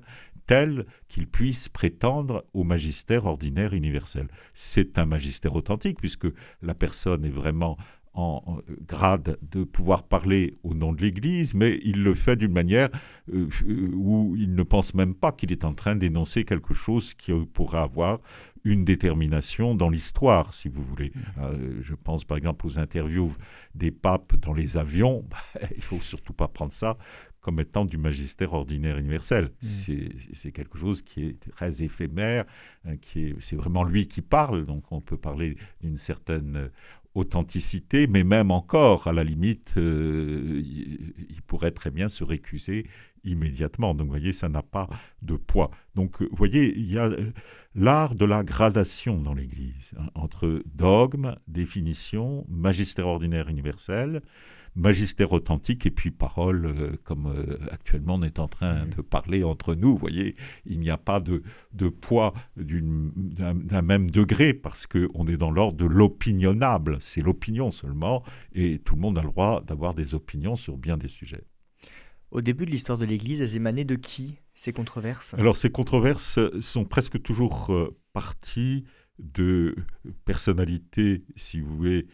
telle 0.48 0.86
qu'il 1.08 1.28
puisse 1.28 1.70
prétendre 1.70 2.46
au 2.54 2.64
magistère 2.64 3.26
ordinaire 3.26 3.74
universel. 3.74 4.28
C'est 4.54 4.98
un 4.98 5.06
magistère 5.06 5.56
authentique 5.56 6.00
puisque 6.00 6.28
la 6.62 6.74
personne 6.74 7.26
est 7.26 7.30
vraiment 7.30 7.78
en 8.18 8.62
grade 8.88 9.38
de 9.44 9.64
pouvoir 9.64 10.02
parler 10.02 10.58
au 10.64 10.74
nom 10.74 10.92
de 10.92 11.02
l'Église, 11.02 11.54
mais 11.54 11.80
il 11.84 12.02
le 12.02 12.16
fait 12.16 12.36
d'une 12.36 12.52
manière 12.52 12.90
euh, 13.32 13.48
où 13.94 14.36
il 14.36 14.56
ne 14.56 14.64
pense 14.64 14.96
même 14.96 15.14
pas 15.14 15.32
qu'il 15.32 15.52
est 15.52 15.64
en 15.64 15.76
train 15.76 15.96
d'énoncer 15.96 16.44
quelque 16.44 16.74
chose 16.74 17.14
qui 17.14 17.32
pourrait 17.54 17.78
avoir 17.78 18.20
une 18.64 18.84
détermination 18.84 19.76
dans 19.76 19.90
l'histoire, 19.90 20.54
si 20.54 20.68
vous 20.68 20.84
voulez. 20.84 21.14
Euh, 21.38 21.80
je 21.82 21.94
pense 21.94 22.26
par 22.26 22.38
exemple 22.38 22.66
aux 22.66 22.80
interviews 22.80 23.34
des 23.76 23.92
papes 23.92 24.36
dans 24.36 24.54
les 24.54 24.78
avions. 24.78 25.24
il 25.76 25.84
faut 25.84 26.02
surtout 26.02 26.34
pas 26.34 26.48
prendre 26.48 26.72
ça 26.72 26.98
comme 27.48 27.62
étant 27.62 27.86
du 27.86 27.98
magistère 27.98 28.52
ordinaire 28.52 28.98
universel. 28.98 29.52
Mm. 29.64 29.68
C'est 30.34 30.52
quelque 30.52 30.78
chose 30.78 31.02
qui 31.02 31.24
est 31.24 31.50
très 31.52 31.82
éphémère, 31.82 32.44
hein, 32.84 32.98
qui 32.98 33.36
c'est 33.40 33.56
vraiment 33.56 33.86
lui 33.86 34.10
qui 34.10 34.22
parle, 34.22 34.66
donc 34.66 34.92
on 34.92 35.00
peut 35.00 35.16
parler 35.16 35.56
d'une 35.80 35.98
certaine 35.98 36.70
authenticité, 37.16 38.08
mais 38.08 38.26
même 38.26 38.52
encore, 38.52 39.08
à 39.08 39.14
la 39.14 39.24
limite, 39.24 39.76
euh, 39.78 40.62
il, 40.62 41.42
pourrait 41.48 41.72
très 41.72 41.90
bien 41.90 42.10
se 42.10 42.26
récuser 42.26 42.86
immédiatement. 43.24 43.94
Donc, 43.94 44.08
vous 44.08 44.12
voyez, 44.12 44.34
ça 44.34 44.50
n'a 44.50 44.62
pas 44.62 44.90
de 45.22 45.38
poids. 45.38 45.72
Donc, 45.96 46.22
vous 46.22 46.36
voyez, 46.36 46.78
il 46.78 46.92
y 46.92 46.98
a 46.98 47.06
euh, 47.06 47.32
l'art 47.76 48.14
de 48.14 48.26
la 48.26 48.44
gradation 48.44 49.22
dans 49.22 49.34
l'Église, 49.34 49.94
hein, 49.98 50.10
entre 50.16 50.62
dogme, 50.76 51.38
définition, 51.48 52.46
magistère 52.50 53.08
ordinaire 53.08 53.48
universel, 53.48 54.22
magistère 54.78 55.34
authentique 55.34 55.86
et 55.86 55.92
puis 55.92 56.12
parole, 56.12 56.66
euh, 56.66 56.92
comme 57.04 57.28
euh, 57.28 57.58
actuellement 57.72 58.16
on 58.16 58.24
est 58.24 58.40
en 58.40 58.48
train 58.48 58.86
de 58.86 59.02
parler 59.02 59.44
entre 59.44 59.76
nous. 59.76 59.94
Vous 59.94 59.98
voyez, 59.98 60.36
il 60.66 60.80
n'y 60.80 60.90
a 60.90 60.98
pas 60.98 61.20
de, 61.20 61.44
de 61.74 61.90
poids 61.90 62.34
d'un 62.56 63.82
même 63.82 64.10
degré 64.10 64.54
parce 64.54 64.88
qu'on 64.88 65.28
est 65.28 65.38
dans 65.38 65.52
l'ordre 65.52 65.78
de 65.78 65.86
l'opinionnable. 65.86 66.98
C'est 67.00 67.22
l'opinion 67.22 67.72
seulement 67.72 68.24
et 68.54 68.80
tout 68.80 68.96
le 68.96 69.02
monde 69.02 69.18
a 69.18 69.22
le 69.22 69.30
droit 69.30 69.62
d'avoir 69.62 69.94
des 69.94 70.16
opinions 70.16 70.56
sur 70.56 70.78
bien 70.78 70.98
des 70.98 71.10
sujets. 71.10 71.44
Au 72.30 72.42
début 72.42 72.66
de 72.66 72.72
l'histoire 72.72 72.98
de 72.98 73.06
l'Église, 73.06 73.42
elles 73.42 73.56
émanaient 73.56 73.86
de 73.86 73.96
qui 73.96 74.38
ces 74.54 74.74
controverses? 74.74 75.34
Alors 75.36 75.56
ces 75.56 75.70
controverses 75.70 76.40
sont 76.62 76.84
presque 76.84 77.22
toujours 77.22 77.74
euh, 77.74 77.98
parties 78.14 78.84
de 79.20 79.76
personnalités, 80.26 81.24
si 81.36 81.60
vous 81.60 81.76
voulez, 81.76 82.08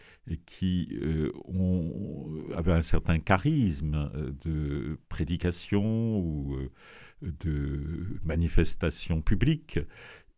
qui 0.46 0.98
euh, 1.02 1.32
avaient 2.54 2.72
un 2.72 2.82
certain 2.82 3.18
charisme 3.18 4.10
euh, 4.14 4.32
de 4.44 4.98
prédication 5.08 6.18
ou 6.18 6.56
euh, 6.56 6.70
de 7.22 8.18
manifestation 8.24 9.20
publique 9.20 9.78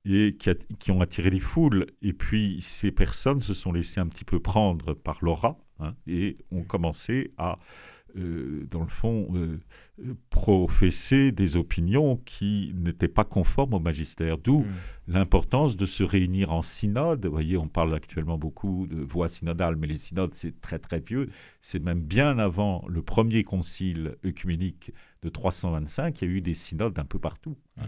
et 0.05 0.37
qui, 0.79 0.91
ont 0.91 1.01
attiré 1.01 1.31
les 1.31 1.41
foules. 1.41 1.87
Et 2.03 2.13
puis 2.13 2.61
ces 2.63 2.93
personnes 2.93 3.41
se 3.41 3.55
sont 3.55 3.73
laissées 3.73 4.01
un 4.01 4.07
petit 4.07 4.25
peu 4.25 4.41
prendre 4.41 4.95
par 4.95 5.19
l'aura, 5.23 5.59
hein, 5.81 5.95
et 6.07 6.37
ont 6.51 6.63
commencé 6.63 7.33
à 7.39 7.59
dans 8.71 8.81
le 8.81 8.89
fond, 8.89 9.29
professer 10.31 11.33
des 11.33 11.57
opinions 11.57 12.17
qui 12.25 12.73
n'étaient 12.75 13.09
pas 13.09 13.25
conformes 13.25 13.75
au 13.75 13.81
magistère. 13.81 14.37
D'où 14.37 14.61
hmm. 14.61 14.75
l'importance 15.09 15.77
de 15.77 15.87
se 15.87 16.03
réunir 16.03 16.53
en 16.53 16.63
synode. 16.63 17.25
Vous 17.25 17.33
voyez, 17.33 17.57
on 17.57 17.69
parle 17.69 17.95
actuellement 17.95 18.37
beaucoup 18.37 18.87
de 18.87 19.01
voix 19.01 19.29
synodales, 19.29 19.77
mais 19.77 19.87
les 19.87 19.97
synodes, 19.97 20.35
c'est 20.35 20.61
très 20.61 20.79
très 20.79 21.01
vieux. 21.01 21.31
C'est 21.61 21.83
même 21.83 22.01
bien 22.01 22.39
avant 22.39 22.85
le 22.89 23.03
premier 23.03 23.43
concile 23.45 24.17
œcuménique 24.25 24.93
de 25.23 25.29
325, 25.29 26.21
il 26.21 26.29
y 26.29 26.31
a 26.31 26.35
eu 26.35 26.41
des 26.41 26.55
synodes 26.55 26.99
un 26.99 27.05
peu 27.05 27.19
partout. 27.19 27.57
Hmm. 27.77 27.83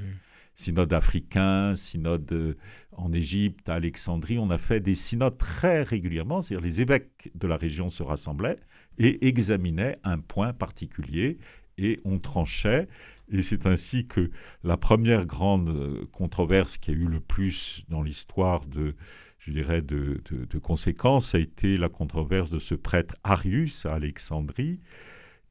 synode 0.55 0.93
africain, 0.93 1.77
synode 1.77 2.33
euh, 2.33 2.57
en 2.93 3.12
Égypte, 3.12 3.69
à 3.69 3.75
Alexandrie, 3.75 4.38
on 4.38 4.50
a 4.50 4.59
fait 4.59 4.81
des 4.81 4.97
synodes 4.97 5.38
très 5.38 5.83
régulièrement, 5.83 6.43
c'est-à-dire 6.43 6.67
les 6.67 6.81
évêques 6.81 7.31
de 7.35 7.47
la 7.47 7.57
région 7.57 7.91
se 7.91 8.03
rassemblaient 8.03 8.59
et 8.99 9.29
examinait 9.29 9.99
un 10.03 10.19
point 10.19 10.53
particulier 10.53 11.38
et 11.78 12.00
on 12.04 12.18
tranchait. 12.18 12.88
Et 13.30 13.42
c'est 13.42 13.66
ainsi 13.66 14.06
que 14.06 14.30
la 14.64 14.76
première 14.76 15.26
grande 15.26 15.68
euh, 15.68 16.06
controverse 16.12 16.78
qui 16.78 16.90
a 16.90 16.94
eu 16.94 17.06
le 17.06 17.20
plus 17.20 17.85
dans 17.88 18.02
l'histoire 18.02 18.66
de, 18.66 18.94
je 19.38 19.50
dirais, 19.50 19.82
de, 19.82 20.20
conséquences 20.62 21.35
a 21.35 21.38
été 21.38 21.78
la 21.78 21.88
controverse 21.88 22.50
de 22.50 22.58
ce 22.58 22.75
prêtre 22.75 23.16
Arius 23.25 23.87
à 23.87 23.94
Alexandrie, 23.94 24.80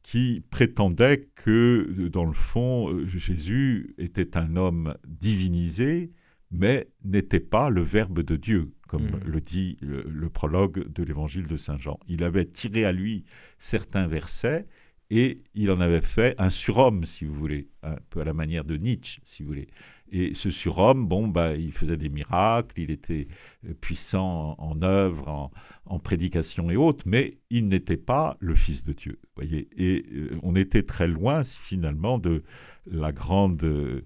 qui 0.03 0.43
prétendait 0.49 1.27
que, 1.35 2.09
dans 2.11 2.25
le 2.25 2.33
fond, 2.33 2.89
euh, 2.89 3.05
Jésus 3.07 3.93
était 3.97 4.37
un 4.37 4.55
homme 4.55 4.95
divinisé, 5.05 6.11
mais 6.49 6.87
n'était 7.03 7.41
pas 7.41 7.69
le 7.69 7.81
Verbe 7.81 8.21
de 8.21 8.37
Dieu, 8.37 8.71
comme 8.87 9.07
mm. 9.07 9.19
le 9.25 9.41
dit 9.41 9.77
le, 9.81 10.29
prologue 10.29 10.91
de 10.91 11.03
l'évangile 11.03 11.47
de 11.47 11.57
Saint 11.57 11.77
Jean. 11.77 11.99
Il 12.07 12.23
avait 12.23 12.45
tiré 12.45 12.85
à 12.85 12.91
lui 12.91 13.25
certains 13.59 14.07
versets 14.07 14.65
et 15.09 15.43
il 15.53 15.71
en 15.71 15.79
avait 15.79 16.01
fait 16.01 16.35
un 16.37 16.49
surhomme, 16.49 17.05
si 17.05 17.25
vous 17.25 17.33
voulez, 17.33 17.69
un 17.83 17.95
peu 18.09 18.21
à 18.21 18.23
la 18.25 18.33
manière 18.33 18.65
de 18.65 18.75
Nietzsche, 18.75 19.19
si 19.23 19.43
vous 19.43 19.49
voulez. 19.49 19.67
Et 20.11 20.33
ce 20.33 20.51
surhomme, 20.51 21.07
bon, 21.07 21.27
bah, 21.27 21.55
il 21.55 21.71
faisait 21.71 21.97
des 21.97 22.09
miracles, 22.09 22.79
il 22.79 22.91
était 22.91 23.27
euh, 23.65 23.73
puissant 23.79 24.55
en, 24.57 24.81
œuvre, 24.81 25.51
en, 25.85 25.99
prédication 25.99 26.69
et 26.69 26.77
autres, 26.77 27.03
mais 27.05 27.37
il 27.49 27.67
n'était 27.67 27.97
pas 27.97 28.37
le 28.39 28.55
Fils 28.55 28.83
de 28.83 28.93
Dieu, 28.93 29.19
voyez. 29.35 29.67
Et 29.75 30.05
euh, 30.13 30.37
on 30.43 30.55
était 30.55 30.83
très 30.83 31.07
loin, 31.07 31.43
finalement, 31.43 32.19
de 32.19 32.43
la 32.89 33.11
grande 33.11 33.61
euh, 33.63 34.05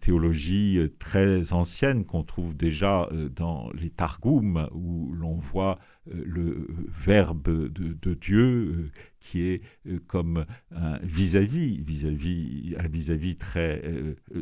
théologie 0.00 0.78
euh, 0.78 0.88
très 0.98 1.52
ancienne 1.52 2.04
qu'on 2.04 2.22
trouve 2.22 2.56
déjà 2.56 3.08
euh, 3.12 3.28
dans 3.28 3.70
les 3.72 3.90
Targums, 3.90 4.68
où 4.72 5.12
l'on 5.14 5.36
voit 5.36 5.78
euh, 6.08 6.22
le 6.24 6.68
verbe 6.88 7.72
de, 7.72 8.14
Dieu 8.14 8.90
qui 9.18 9.42
est 9.42 9.62
comme 10.06 10.44
un 10.70 10.98
vis-à-vis, 10.98 11.80
vis-à-vis, 11.80 12.76
un 12.78 12.88
vis-à-vis 12.88 13.36
très 13.36 13.82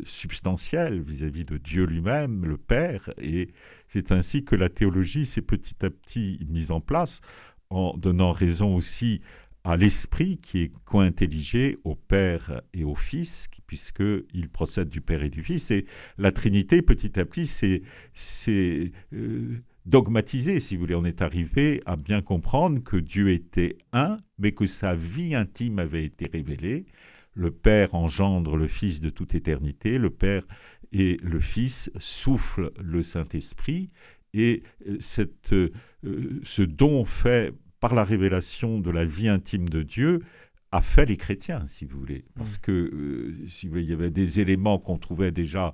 substantiel, 0.05 1.01
vis-à-vis 1.01 1.45
de 1.45 1.57
Dieu 1.57 1.85
lui-même, 1.85 2.45
le 2.45 2.57
Père. 2.57 3.11
Et 3.19 3.53
c'est 3.87 4.11
ainsi 4.11 4.43
que 4.43 4.55
la 4.55 4.69
théologie 4.69 5.25
s'est 5.25 5.41
petit 5.41 5.85
à 5.85 5.89
petit 5.89 6.45
mise 6.49 6.71
en 6.71 6.81
place 6.81 7.21
en 7.69 7.95
donnant 7.97 8.33
raison 8.33 8.75
aussi 8.75 9.21
à 9.63 9.77
l'Esprit 9.77 10.37
qui 10.37 10.63
est 10.63 10.71
co-intelligé 10.85 11.77
au 11.83 11.95
Père 11.95 12.61
et 12.73 12.83
au 12.83 12.95
Fils, 12.95 13.47
puisqu'il 13.67 14.49
procède 14.49 14.89
du 14.89 15.01
Père 15.01 15.23
et 15.23 15.29
du 15.29 15.43
Fils. 15.43 15.71
Et 15.71 15.85
la 16.17 16.31
Trinité, 16.31 16.81
petit 16.81 17.19
à 17.19 17.25
petit, 17.25 17.47
c'est 17.47 18.91
euh, 19.13 19.61
dogmatisé, 19.85 20.59
si 20.59 20.75
vous 20.75 20.81
voulez. 20.81 20.95
On 20.95 21.05
est 21.05 21.21
arrivé 21.21 21.81
à 21.85 21.95
bien 21.95 22.21
comprendre 22.21 22.83
que 22.83 22.97
Dieu 22.97 23.29
était 23.29 23.77
un, 23.93 24.17
mais 24.39 24.51
que 24.51 24.65
sa 24.65 24.95
vie 24.95 25.35
intime 25.35 25.79
avait 25.79 26.05
été 26.05 26.29
révélée. 26.31 26.85
Le 27.33 27.51
Père 27.51 27.93
engendre 27.93 28.57
le 28.57 28.67
Fils 28.67 28.99
de 28.99 29.09
toute 29.09 29.35
éternité, 29.35 29.97
le 29.97 30.09
Père 30.09 30.45
et 30.91 31.17
le 31.23 31.39
Fils 31.39 31.89
soufflent 31.97 32.71
le 32.81 33.03
Saint-Esprit, 33.03 33.89
et 34.33 34.63
euh, 34.87 34.97
cette, 34.99 35.53
euh, 35.53 35.71
ce 36.43 36.61
don 36.61 37.05
fait 37.05 37.53
par 37.81 37.93
la 37.93 38.05
révélation 38.05 38.79
de 38.79 38.89
la 38.89 39.03
vie 39.03 39.27
intime 39.27 39.67
de 39.67 39.83
Dieu, 39.83 40.21
a 40.73 40.81
fait 40.81 41.05
les 41.05 41.17
chrétiens, 41.17 41.67
si 41.67 41.83
vous 41.83 41.99
voulez. 41.99 42.23
Parce 42.35 42.57
mm. 42.57 42.61
que, 42.61 42.71
euh, 42.71 43.47
si 43.47 43.65
vous 43.65 43.73
voulez, 43.73 43.83
il 43.83 43.89
y 43.89 43.93
avait 43.93 44.11
des 44.11 44.39
éléments 44.39 44.79
qu'on 44.79 44.97
trouvait 44.97 45.31
déjà 45.31 45.73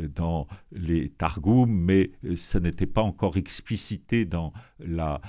euh, 0.00 0.08
dans 0.08 0.46
les 0.72 1.10
Targums, 1.10 1.70
mais 1.70 2.12
euh, 2.24 2.34
ça 2.36 2.58
n'était 2.58 2.86
pas 2.86 3.02
encore 3.02 3.36
explicité 3.36 4.24
dans 4.24 4.54
la 4.78 5.20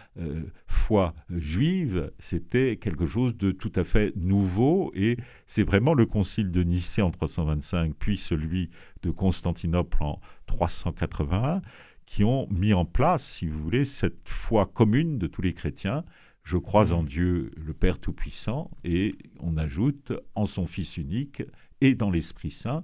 foi 0.68 1.16
juive. 1.30 2.12
C'était 2.20 2.78
quelque 2.78 3.08
chose 3.08 3.36
de 3.36 3.52
tout 3.52 3.74
à 3.76 3.84
fait 3.84 4.16
nouveau, 4.16 4.92
et 4.96 5.18
c'est 5.48 5.64
vraiment 5.64 5.94
le 5.94 6.06
concile 6.06 6.52
de 6.52 6.64
Nicée 6.64 7.02
en 7.02 7.12
325, 7.12 7.94
puis 8.00 8.18
celui 8.18 8.70
de 9.02 9.12
Constantinople 9.12 9.98
en 10.02 10.22
381, 10.46 11.62
qui 12.10 12.24
ont 12.24 12.48
mis 12.50 12.74
en 12.74 12.86
place, 12.86 13.24
si 13.24 13.46
vous 13.46 13.62
voulez, 13.62 13.86
cette 13.86 14.28
foi 14.28 14.66
commune 14.66 15.20
de 15.20 15.28
tous 15.28 15.44
les 15.44 15.54
chrétiens. 15.54 16.04
Je 16.42 16.58
crois 16.58 16.92
en 16.92 17.04
mmh. 17.04 17.08
Dieu, 17.08 17.52
le 17.56 17.72
Père 17.72 18.00
Tout-Puissant, 18.00 18.72
et 18.84 19.16
on 19.40 19.58
ajoute 19.58 20.12
en 20.34 20.48
son 20.48 20.66
Fils 20.66 20.98
unique 20.98 21.44
et 21.82 21.94
dans 21.94 22.10
l'Esprit 22.10 22.50
Saint 22.50 22.82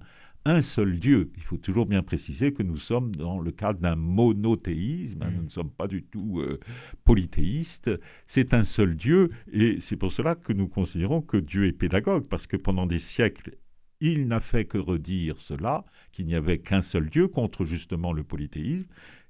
un 0.48 0.62
seul 0.62 1.00
Dieu. 1.00 1.32
Il 1.38 1.42
faut 1.42 1.58
toujours 1.58 1.88
bien 1.88 2.04
préciser 2.04 2.54
que 2.54 2.62
nous 2.62 2.78
sommes 2.78 3.16
dans 3.16 3.40
le 3.40 3.50
cadre 3.52 3.80
d'un 3.80 3.96
monothéisme, 3.96 5.24
hein, 5.24 5.32
nous 5.32 5.42
mmh. 5.42 5.46
ne 5.46 5.50
sommes 5.50 5.72
pas 5.72 5.88
du 5.88 6.04
tout 6.04 6.40
euh, 6.40 6.60
polythéistes, 7.04 7.90
c'est 8.28 8.54
un 8.54 8.64
seul 8.64 8.96
Dieu, 8.96 9.32
et 9.52 9.82
c'est 9.82 9.98
pour 9.98 10.12
cela 10.12 10.36
que 10.36 10.54
nous 10.54 10.68
considérons 10.68 11.24
que 11.24 11.38
Dieu 11.38 11.66
est 11.66 11.72
pédagogue, 11.72 12.28
parce 12.28 12.46
que 12.46 12.58
pendant 12.58 12.86
des 12.86 13.00
siècles, 13.00 13.58
il 14.02 14.28
n'a 14.28 14.40
fait 14.40 14.66
que 14.66 14.78
redire 14.78 15.40
cela, 15.40 15.86
qu'il 16.12 16.26
n'y 16.26 16.36
avait 16.36 16.60
qu'un 16.60 16.82
seul 16.82 17.10
Dieu 17.10 17.28
contre 17.28 17.66
justement 17.66 18.14
le 18.14 18.24
polythéisme. 18.24 18.88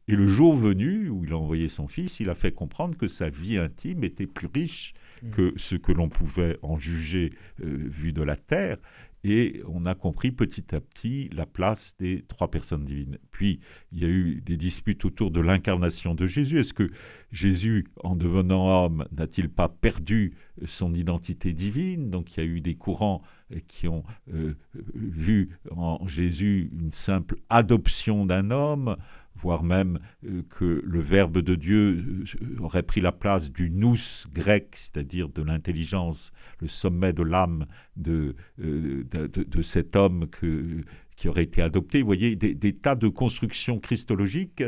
Et 0.07 0.15
le 0.15 0.27
jour 0.27 0.55
venu 0.55 1.09
où 1.09 1.23
il 1.25 1.31
a 1.31 1.37
envoyé 1.37 1.67
son 1.67 1.87
fils, 1.87 2.19
il 2.19 2.29
a 2.29 2.35
fait 2.35 2.51
comprendre 2.51 2.95
que 2.95 3.07
sa 3.07 3.29
vie 3.29 3.57
intime 3.57 4.03
était 4.03 4.27
plus 4.27 4.47
riche 4.53 4.93
mm. 5.23 5.29
que 5.31 5.53
ce 5.57 5.75
que 5.75 5.91
l'on 5.91 6.09
pouvait 6.09 6.59
en 6.61 6.77
juger 6.77 7.33
euh, 7.63 7.87
vu 7.89 8.13
de 8.13 8.21
la 8.21 8.37
terre. 8.37 8.77
Et 9.23 9.63
on 9.67 9.85
a 9.85 9.95
compris 9.95 10.31
petit 10.31 10.75
à 10.75 10.79
petit 10.79 11.29
la 11.33 11.47
place 11.47 11.97
des 11.97 12.23
trois 12.27 12.51
personnes 12.51 12.85
divines. 12.85 13.17
Puis, 13.31 13.59
il 13.91 13.99
y 13.99 14.05
a 14.05 14.07
eu 14.07 14.41
des 14.45 14.55
disputes 14.55 15.03
autour 15.03 15.31
de 15.31 15.39
l'incarnation 15.41 16.13
de 16.13 16.27
Jésus. 16.27 16.59
Est-ce 16.59 16.73
que 16.73 16.91
Jésus, 17.31 17.87
en 18.03 18.15
devenant 18.15 18.85
homme, 18.85 19.07
n'a-t-il 19.11 19.49
pas 19.49 19.67
perdu 19.67 20.35
son 20.65 20.93
identité 20.93 21.53
divine? 21.53 22.11
Donc, 22.11 22.37
il 22.37 22.39
y 22.39 22.43
a 22.43 22.45
eu 22.45 22.61
des 22.61 22.75
courants 22.75 23.23
qui 23.67 23.87
ont 23.87 24.03
euh, 24.33 24.55
vu 24.93 25.57
en 25.71 26.07
Jésus 26.07 26.71
une 26.77 26.91
simple 26.91 27.37
adoption 27.49 28.25
d'un 28.25 28.51
homme 28.51 28.95
voire 29.35 29.63
même 29.63 29.99
euh, 30.25 30.41
que 30.49 30.81
le 30.83 30.99
Verbe 30.99 31.39
de 31.39 31.55
Dieu 31.55 32.25
euh, 32.41 32.63
aurait 32.63 32.83
pris 32.83 33.01
la 33.01 33.11
place 33.11 33.51
du 33.51 33.69
nous 33.69 33.97
grec, 34.33 34.69
c'est-à-dire 34.73 35.29
de 35.29 35.41
l'intelligence, 35.41 36.31
le 36.59 36.67
sommet 36.67 37.13
de 37.13 37.23
l'âme 37.23 37.65
de, 37.95 38.35
euh, 38.59 39.03
de, 39.03 39.61
cet 39.61 39.95
homme 39.95 40.27
qui 41.15 41.27
aurait 41.27 41.43
été 41.43 41.61
adopté. 41.61 42.01
Vous 42.01 42.07
voyez, 42.07 42.35
des, 42.35 42.73
tas 42.73 42.95
de 42.95 43.07
constructions 43.07 43.79
christologiques 43.79 44.63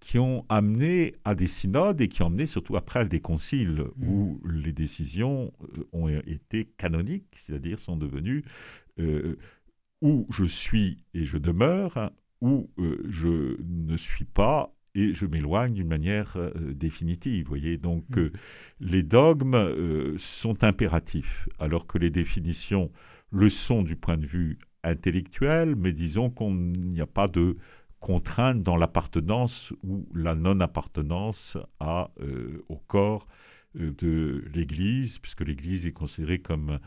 qui 0.00 0.18
ont 0.18 0.44
amené 0.48 1.14
à 1.24 1.34
des 1.34 1.46
synodes 1.46 2.00
et 2.00 2.08
qui 2.08 2.22
ont 2.22 2.26
amené 2.26 2.46
surtout 2.46 2.76
après 2.76 3.00
à 3.00 3.04
des 3.04 3.20
conciles 3.20 3.86
mmh. 3.96 4.08
où 4.08 4.40
les 4.48 4.72
décisions 4.72 5.52
ont 5.92 6.08
été 6.08 6.66
canoniques, 6.76 7.34
c'est-à-dire 7.36 7.78
sont 7.78 7.96
devenues 7.96 8.44
où 10.02 10.26
je 10.30 10.44
suis 10.44 11.04
et 11.14 11.24
je 11.24 11.38
demeure, 11.38 12.10
où 12.40 12.70
euh, 12.78 13.02
je 13.08 13.56
ne 13.62 13.96
suis 13.96 14.24
pas 14.24 14.72
et 14.94 15.12
je 15.12 15.26
m'éloigne 15.26 15.74
d'une 15.74 15.88
manière 15.88 16.36
euh, 16.36 16.50
définitive. 16.72 17.46
Voyez, 17.48 17.76
donc 17.76 18.04
mm. 18.10 18.18
euh, 18.18 18.32
les 18.80 19.02
dogmes 19.02 20.16
sont 20.18 20.64
impératifs, 20.64 21.48
alors 21.58 21.86
que 21.86 21.98
les 21.98 22.10
définitions 22.10 22.90
le 23.30 23.50
sont 23.50 23.82
du 23.82 23.96
point 23.96 24.16
de 24.16 24.26
vue 24.26 24.58
intellectuel, 24.84 25.74
mais 25.76 25.92
disons 25.92 26.30
qu'il 26.30 26.92
n'y 26.92 27.00
a 27.00 27.06
pas 27.06 27.26
de 27.26 27.56
contrainte 28.00 28.62
dans 28.62 28.76
l'appartenance 28.76 29.72
ou 29.82 30.08
la 30.14 30.34
non-appartenance 30.34 31.56
au 31.80 32.76
corps 32.86 33.26
de 33.74 34.44
l'Église, 34.54 35.18
puisque 35.18 35.42
l'Église 35.42 35.86
est 35.86 35.92
considérée 35.92 36.40
comme 36.40 36.78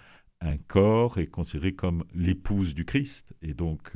un 0.41 0.57
corps, 0.57 1.17
est 1.17 1.27
considérée 1.27 1.73
comme 1.75 2.03
l'épouse 2.13 2.73
du 2.73 2.85
Christ, 2.85 3.33
et 3.41 3.53
donc 3.53 3.91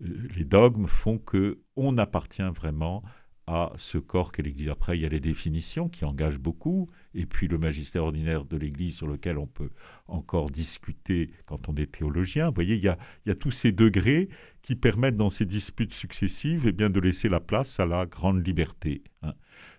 les 0.00 0.44
dogmes 0.44 0.86
font 0.86 1.18
que 1.18 1.60
on 1.76 1.96
appartient 1.98 2.42
vraiment 2.42 3.02
à 3.46 3.72
ce 3.76 3.98
corps 3.98 4.32
qu'est 4.32 4.42
l'Église. 4.42 4.68
Après, 4.68 4.98
il 4.98 5.02
y 5.02 5.06
a 5.06 5.08
les 5.08 5.20
définitions 5.20 5.88
qui 5.88 6.04
engagent 6.04 6.38
beaucoup, 6.38 6.90
et 7.14 7.26
puis 7.26 7.46
le 7.46 7.58
magistère 7.58 8.02
ordinaire 8.02 8.44
de 8.44 8.56
l'Église 8.56 8.96
sur 8.96 9.06
lequel 9.06 9.38
on 9.38 9.46
peut 9.46 9.70
encore 10.08 10.50
discuter 10.50 11.30
quand 11.46 11.68
on 11.68 11.76
est 11.76 11.90
théologien. 11.92 12.48
Vous 12.48 12.54
voyez, 12.54 12.74
il 12.74 12.82
y 12.82 12.88
a, 12.88 13.34
tous 13.36 13.52
ces 13.52 13.70
degrés 13.70 14.28
qui 14.62 14.74
permettent 14.74 15.16
dans 15.16 15.30
ces 15.30 15.44
disputes 15.44 15.94
successives 15.94 16.64
eh 16.66 16.72
bien, 16.72 16.90
de 16.90 16.98
laisser 16.98 17.28
la 17.28 17.38
place 17.38 17.78
à 17.78 17.86
la 17.86 18.06
grande 18.06 18.44
liberté. 18.44 19.02
Hein. 19.22 19.34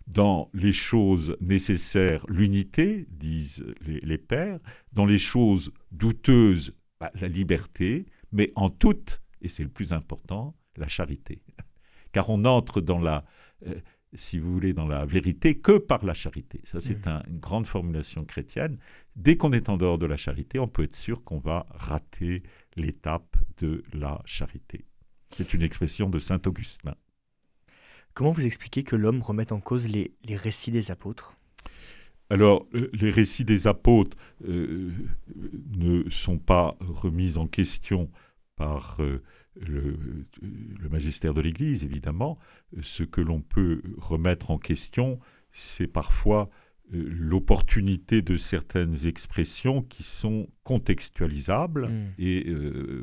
dans 0.08 0.50
les 0.54 0.72
choses 0.72 1.36
nécessaires, 1.42 2.26
l'unité, 2.30 3.06
disent 3.10 3.66
les, 3.82 4.18
pères, 4.18 4.60
dans 4.94 5.06
les 5.06 5.20
choses 5.20 5.72
douteuses, 5.92 6.74
bah, 7.00 7.12
la 7.20 7.28
liberté, 7.28 8.06
mais 8.32 8.52
en 8.56 8.70
toute, 8.70 9.22
et 9.42 9.50
c'est 9.50 9.64
le 9.64 9.70
plus 9.70 9.92
important, 9.92 10.56
la 10.78 10.88
charité. 10.88 11.42
Car 12.14 12.30
on 12.30 12.46
entre 12.46 12.82
dans 12.82 13.00
la, 13.00 13.26
si 14.14 14.40
vous 14.40 14.52
voulez, 14.52 14.74
dans 14.74 14.88
la 14.88 15.06
vérité 15.06 15.58
que 15.58 15.78
par 15.78 16.06
la 16.06 16.14
charité. 16.14 16.62
Ça, 16.64 16.80
c'est 16.80 17.06
mmh. 17.06 17.24
une 17.28 17.40
grande 17.40 17.68
formulation 17.68 18.26
chrétienne. 18.26 18.78
Dès 19.16 19.38
qu'on 19.38 19.52
est 19.52 19.70
en 19.70 19.78
dehors 19.78 19.98
de 19.98 20.06
la 20.06 20.18
charité, 20.18 20.60
on 20.60 20.68
peut 20.68 20.84
être 20.84 20.96
sûr 20.96 21.24
qu'on 21.24 21.40
va 21.40 21.66
rater 21.72 22.44
l'étape 22.76 23.36
de 23.58 23.84
la 23.94 24.22
charité. 24.26 24.86
C'est 25.36 25.54
une 25.54 25.62
expression 25.62 26.10
de 26.10 26.20
saint 26.20 26.42
Augustin. 26.46 26.96
Comment 28.14 28.32
vous 28.32 28.46
expliquez 28.46 28.84
que 28.84 28.96
l'homme 28.96 29.22
remette 29.22 29.52
en 29.52 29.60
cause 29.60 29.88
les, 29.88 30.12
récits 30.28 30.72
des 30.72 30.90
apôtres? 30.90 31.38
Alors, 32.30 32.68
euh, 32.74 32.90
les 32.94 33.12
récits 33.12 33.46
des 33.46 33.68
apôtres 33.68 34.18
euh, 34.48 34.92
ne 35.70 36.10
sont 36.10 36.40
pas 36.40 36.76
remis 36.80 37.38
en 37.38 37.48
question 37.48 38.10
par 38.56 38.98
euh, 39.02 39.22
le, 39.66 40.90
magistère 40.90 41.34
de 41.34 41.42
l'Église, 41.42 41.84
évidemment. 41.84 42.38
Ce 42.82 43.04
que 43.04 43.22
l'on 43.22 43.42
peut 43.42 43.82
remettre 43.98 44.52
en 44.52 44.58
question, 44.58 45.20
c'est 45.52 45.88
parfois 45.88 46.50
l'opportunité 46.90 48.22
de 48.22 48.38
certaines 48.38 49.06
expressions 49.06 49.82
qui 49.82 50.04
sont 50.04 50.48
contextualisables. 50.64 51.90
Hmm. 51.90 52.14
Et 52.18 52.46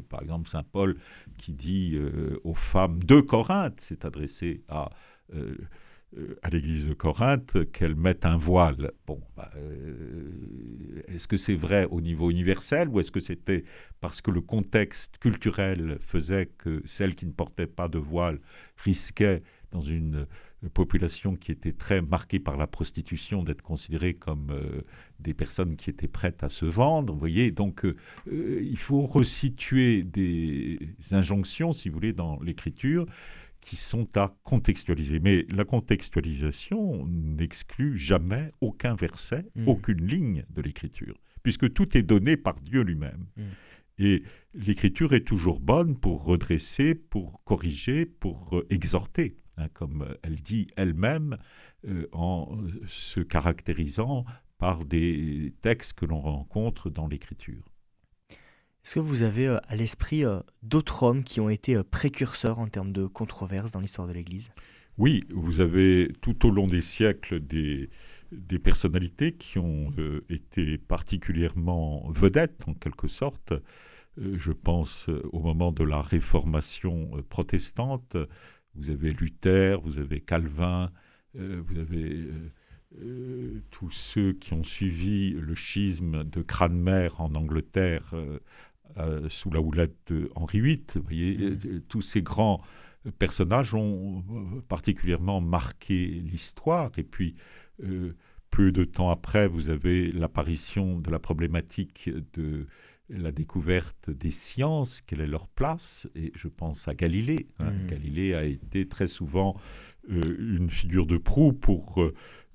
par 0.09 0.23
exemple, 0.23 0.49
Saint 0.49 0.63
Paul 0.63 0.97
qui 1.37 1.53
dit 1.53 1.99
aux 2.45 2.55
femmes 2.55 3.03
de 3.03 3.21
Corinthe, 3.21 3.81
c'est 3.81 4.05
adressé 4.05 4.63
à 4.69 4.91
à 6.43 6.51
l'église 6.51 6.89
de 6.89 6.95
Corinthe 6.95 7.71
qu'elle 7.73 7.97
mette 7.97 8.25
un 8.25 8.37
voile. 8.37 8.93
Bon, 9.07 9.21
bah, 9.37 9.51
est-ce 11.09 11.27
que 11.27 11.37
c'est 11.37 11.55
vrai 11.55 11.87
au 11.91 12.01
niveau 12.01 12.31
universel 12.31 12.89
ou 12.89 13.01
est-ce 13.01 13.11
que 13.11 13.21
c'était 13.21 13.65
parce 14.01 14.21
que 14.21 14.31
le 14.31 14.41
contexte 14.41 15.19
culturel 15.19 15.99
faisait 16.01 16.47
que 16.59 16.83
celles 16.85 17.15
qui 17.15 17.27
ne 17.27 17.33
portaient 17.33 17.67
pas 17.67 17.89
de 17.89 17.99
voile 17.99 18.39
risquaient 18.77 19.43
dans 19.73 19.81
une 19.81 20.27
population 20.71 21.37
qui 21.37 21.53
était 21.53 21.73
très 21.73 22.01
marquée 22.01 22.41
par 22.41 22.57
la 22.57 22.67
prostitution 22.67 23.43
d'être 23.43 23.63
considérées 23.63 24.15
comme 24.15 24.51
euh, 24.51 24.83
des 25.21 25.35
personnes 25.35 25.77
qui 25.77 25.91
étaient 25.91 26.09
prêtes 26.09 26.43
à 26.43 26.49
se 26.49 26.65
vendre. 26.65 27.13
Vous 27.13 27.19
voyez, 27.19 27.51
donc 27.51 27.85
euh, 27.85 27.97
euh, 28.29 28.61
il 28.63 28.79
faut 28.79 29.03
resituer 29.03 30.03
des 30.05 30.79
injonctions, 31.11 31.73
si 31.73 31.89
vous 31.89 31.95
voulez, 31.95 32.13
dans 32.13 32.41
l'écriture 32.41 33.07
qui 33.65 33.77
sont 33.77 34.09
à 34.17 34.37
contextualiser. 34.43 35.21
Mais 35.21 35.47
la 35.51 35.65
contextualisation 35.65 37.07
n'exclut 37.07 37.97
jamais 37.97 38.53
aucun 38.61 38.95
verset, 38.95 39.47
mmh. 39.55 39.69
aucune 39.69 40.07
ligne 40.07 40.45
de 40.51 40.61
l'écriture, 40.61 41.19
puisque 41.43 41.73
tout 41.73 41.97
est 41.97 42.03
donné 42.03 42.37
par 42.37 42.61
Dieu 42.61 42.83
lui-même. 42.83 43.27
Mmh. 43.37 43.43
Et 43.99 44.23
l'écriture 44.53 45.15
est 45.15 45.25
toujours 45.25 45.61
bonne 45.61 45.97
pour 45.97 46.25
redresser, 46.25 46.95
pour 46.95 47.43
corriger, 47.45 48.05
pour 48.05 48.63
exhorter. 48.69 49.37
Hein, 49.57 49.69
comme 49.73 50.15
elle 50.23 50.41
dit 50.41 50.67
elle-même, 50.77 51.39
euh, 51.87 52.09
en 52.13 52.59
se 52.87 53.21
caractérisant 53.21 54.25
par 54.59 54.85
des 54.85 55.55
textes 55.63 55.93
que 55.95 56.07
l'on 56.07 56.21
rencontre 56.21 56.91
dans 56.91 57.07
l'Écriture. 57.07 57.74
Est-ce 58.85 58.95
que 58.97 59.01
vous 59.01 59.23
avez 59.23 59.47
euh, 59.47 59.59
à 59.69 59.77
l'esprit 59.77 60.25
euh, 60.25 60.41
d'autres 60.63 61.03
hommes 61.03 61.25
qui 61.25 61.41
ont 61.41 61.49
été 61.49 61.83
précurseurs 61.83 62.59
en 62.59 62.69
termes 62.69 62.93
de 62.93 63.07
controverses 63.07 63.71
dans 63.71 63.81
l'histoire 63.81 64.07
de 64.07 64.13
l'Église? 64.13 64.51
Oui, 64.99 65.25
vous 65.31 65.61
avez 65.61 66.13
tout 66.21 66.47
au 66.47 66.51
long 66.51 66.67
des 66.67 66.83
siècles 66.83 67.41
des, 67.41 67.91
personnalités 68.63 69.33
qui 69.33 69.59
ont 69.59 69.93
été 70.29 70.79
particulièrement 70.79 72.09
vedettes, 72.11 72.63
en 72.69 72.75
quelque 72.75 73.09
sorte. 73.09 73.53
je 74.17 74.53
pense 74.53 75.09
au 75.33 75.41
moment 75.41 75.73
de 75.73 75.83
la 75.83 76.01
réformation 76.01 77.11
protestante, 77.29 78.17
vous 78.75 78.91
avez 78.91 79.13
Luther, 79.13 79.81
vous 79.81 79.99
avez 79.99 80.21
Calvin, 80.21 80.91
euh, 81.37 81.63
vous 81.67 81.79
avez 81.79 82.13
euh, 82.13 82.53
euh, 83.01 83.63
tous 83.71 83.91
ceux 83.91 84.33
qui 84.33 84.53
ont 84.53 84.65
suivi 84.65 85.31
le 85.31 85.55
schisme 85.55 86.25
de 86.25 86.43
Cranmer 86.43 87.09
en 87.19 87.35
Angleterre 87.35 88.15
sous 89.29 89.51
la 89.51 89.61
houlette 89.61 89.97
de 90.07 90.31
Henri 90.37 90.61
VIII. 90.61 90.85
Vous 90.95 91.03
voyez, 91.03 91.37
mm. 91.37 91.83
tous 91.89 92.03
ces 92.03 92.23
grands 92.23 92.61
personnages 93.19 93.75
ont 93.75 94.23
particulièrement 94.69 95.41
marqué 95.41 96.07
l'histoire. 96.07 96.91
Et 96.97 97.03
puis, 97.03 97.35
peu 98.51 98.71
de 98.71 98.85
temps 98.85 99.11
après, 99.11 99.49
vous 99.49 99.69
avez 99.69 100.13
l'apparition 100.13 100.99
de 100.99 101.11
la 101.11 101.19
problématique 101.19 102.11
de 102.35 102.67
la 103.09 103.33
découverte 103.33 104.11
des 104.11 104.31
sciences, 104.31 105.01
quelle 105.01 105.21
est 105.21 105.27
leur 105.27 105.49
place, 105.49 106.09
et 106.15 106.33
je 106.35 106.49
pense 106.49 106.89
à 106.89 106.95
Galilée. 106.95 107.49
Hein. 107.59 107.71
Mmh. 107.71 107.87
Galilée 107.87 108.35
a 108.35 108.45
été 108.45 108.89
très 108.89 109.07
souvent 109.07 109.57
euh, 110.11 110.37
une 110.39 110.71
figure 110.71 111.07
de 111.07 111.19
proue 111.19 111.53
pour 111.53 112.01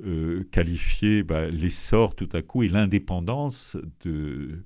euh, 0.06 0.46
qualifier 0.52 1.24
bah, 1.24 1.48
l'essor 1.50 2.16
tout 2.16 2.30
à 2.32 2.42
coup 2.42 2.64
et 2.64 2.70
l'indépendance 2.70 3.76
d'une 4.06 4.64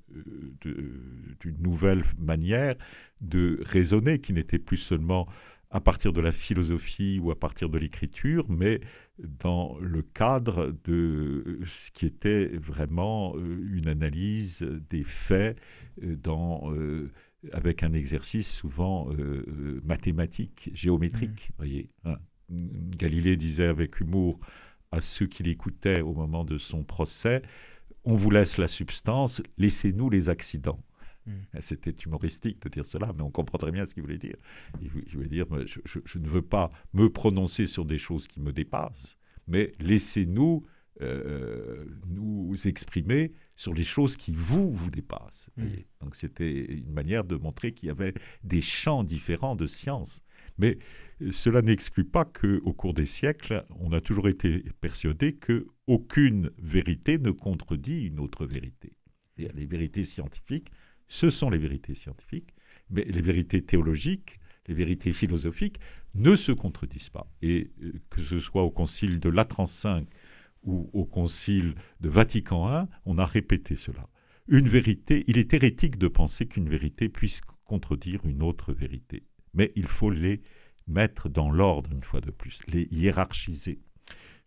nouvelle 1.59 2.03
manière 2.19 2.75
de 3.21 3.59
raisonner 3.63 4.19
qui 4.19 4.33
n'était 4.33 4.59
plus 4.59 4.77
seulement 4.77 5.27
à 5.71 5.81
partir 5.81 6.13
de 6.13 6.21
la 6.21 6.31
philosophie 6.31 7.19
ou 7.19 7.31
à 7.31 7.39
partir 7.39 7.69
de 7.69 7.79
l'écriture, 7.79 8.45
mais 8.47 8.79
dans 9.17 9.75
le 9.79 10.03
cadre 10.03 10.71
de 10.83 11.59
ce 11.65 11.89
qui 11.89 12.05
était 12.05 12.45
vraiment 12.45 13.35
euh, 13.35 13.67
une 13.73 13.87
analyse 13.87 14.61
des 14.89 15.03
faits 15.03 15.57
dans, 15.99 16.71
euh, 16.71 17.11
avec 17.53 17.81
un 17.81 17.93
exercice 17.93 18.53
souvent 18.53 19.09
mathématique, 19.83 20.69
géométrique. 20.73 21.49
Mmh. 21.49 21.53
Voyez, 21.57 21.89
hein. 22.05 22.17
Galilée 22.97 23.35
disait 23.35 23.67
avec 23.67 23.99
humour 23.99 24.39
à 24.93 25.01
ceux 25.01 25.25
qui 25.25 25.41
l'écoutaient 25.41 26.01
au 26.01 26.13
moment 26.13 26.45
de 26.45 26.59
son 26.59 26.83
procès, 26.83 27.41
on 28.05 28.15
vous 28.15 28.29
laisse 28.29 28.57
la 28.57 28.67
substance, 28.67 29.41
laissez-nous 29.57 30.09
les 30.09 30.29
accidents. 30.29 30.83
Hmm. 31.25 31.39
C'était 31.61 31.95
humoristique 32.05 32.61
de 32.61 32.69
dire 32.69 32.85
cela, 32.85 33.11
mais 33.15 33.23
on 33.23 33.31
comprend 33.31 33.57
très 33.57 33.71
bien 33.71 33.85
ce 33.87 33.95
qu'il 33.95 34.03
voulait 34.03 34.19
dire. 34.19 34.35
Il, 34.81 34.89
voulait 34.89 35.27
dire, 35.27 35.47
je, 35.65 36.19
ne 36.19 36.27
veux 36.27 36.43
pas 36.43 36.71
me 36.93 37.09
prononcer 37.09 37.65
sur 37.65 37.85
des 37.85 37.97
choses 37.97 38.27
qui 38.27 38.39
me 38.39 38.53
dépassent, 38.53 39.17
mais 39.47 39.73
laissez-nous 39.79 40.63
euh, 41.01 41.85
nous 42.07 42.55
exprimer 42.65 43.33
sur 43.55 43.73
les 43.73 43.83
choses 43.83 44.15
qui 44.15 44.31
vous, 44.31 44.71
vous 44.71 44.91
dépassent. 44.91 45.49
Hmm. 45.57 45.65
Donc 46.01 46.15
c'était 46.15 46.65
une 46.65 46.93
manière 46.93 47.23
de 47.23 47.35
montrer 47.35 47.71
qu'il 47.71 47.87
y 47.87 47.91
avait 47.91 48.13
des 48.43 48.61
champs 48.61 49.03
différents 49.03 49.55
de 49.55 49.65
science. 49.65 50.23
Mais 50.57 50.77
euh, 51.21 51.31
cela 51.31 51.61
n'exclut 51.61 52.05
pas 52.05 52.25
qu'au 52.25 52.73
cours 52.73 52.93
des 52.93 53.05
siècles, 53.05 53.65
on 53.79 53.91
a 53.91 54.01
toujours 54.01 54.27
été 54.27 54.63
persuadé 54.81 55.35
qu'aucune 55.35 56.51
vérité 56.57 57.17
ne 57.17 57.31
contredit 57.31 58.05
une 58.05 58.19
autre 58.19 58.45
vérité. 58.45 58.93
les 59.37 59.65
vérités 59.65 60.03
scientifiques 60.03 60.69
ce 61.13 61.29
sont 61.29 61.51
les 61.51 61.59
vérités 61.59 61.93
scientifiques, 61.93 62.55
mais 62.89 63.03
les 63.03 63.21
vérités 63.21 63.61
théologiques, 63.61 64.39
les 64.67 64.73
vérités 64.73 65.13
philosophiques 65.13 65.79
ne 66.15 66.35
se 66.35 66.51
contredisent 66.51 67.09
pas. 67.09 67.27
Et 67.41 67.71
euh, 67.83 67.93
que 68.09 68.23
ce 68.23 68.39
soit 68.39 68.63
au 68.63 68.71
concile 68.71 69.19
de 69.19 69.29
Latran 69.29 69.65
V 69.65 70.05
ou 70.63 70.89
au 70.93 71.05
concile 71.05 71.75
de 71.99 72.09
Vatican 72.09 72.67
I, 72.67 72.87
on 73.05 73.19
a 73.19 73.25
répété 73.25 73.75
cela. 73.75 74.07
Une 74.47 74.67
vérité, 74.67 75.23
il 75.27 75.37
est 75.37 75.53
hérétique 75.53 75.97
de 75.97 76.07
penser 76.07 76.47
qu'une 76.47 76.67
vérité 76.67 77.09
puisse 77.09 77.41
contredire 77.63 78.25
une 78.25 78.41
autre 78.41 78.73
vérité. 78.73 79.23
Mais 79.53 79.71
il 79.75 79.87
faut 79.87 80.09
les 80.09 80.41
mettre 80.87 81.29
dans 81.29 81.51
l'ordre, 81.51 81.91
une 81.91 82.03
fois 82.03 82.21
de 82.21 82.31
plus, 82.31 82.59
les 82.67 82.87
hiérarchiser. 82.91 83.79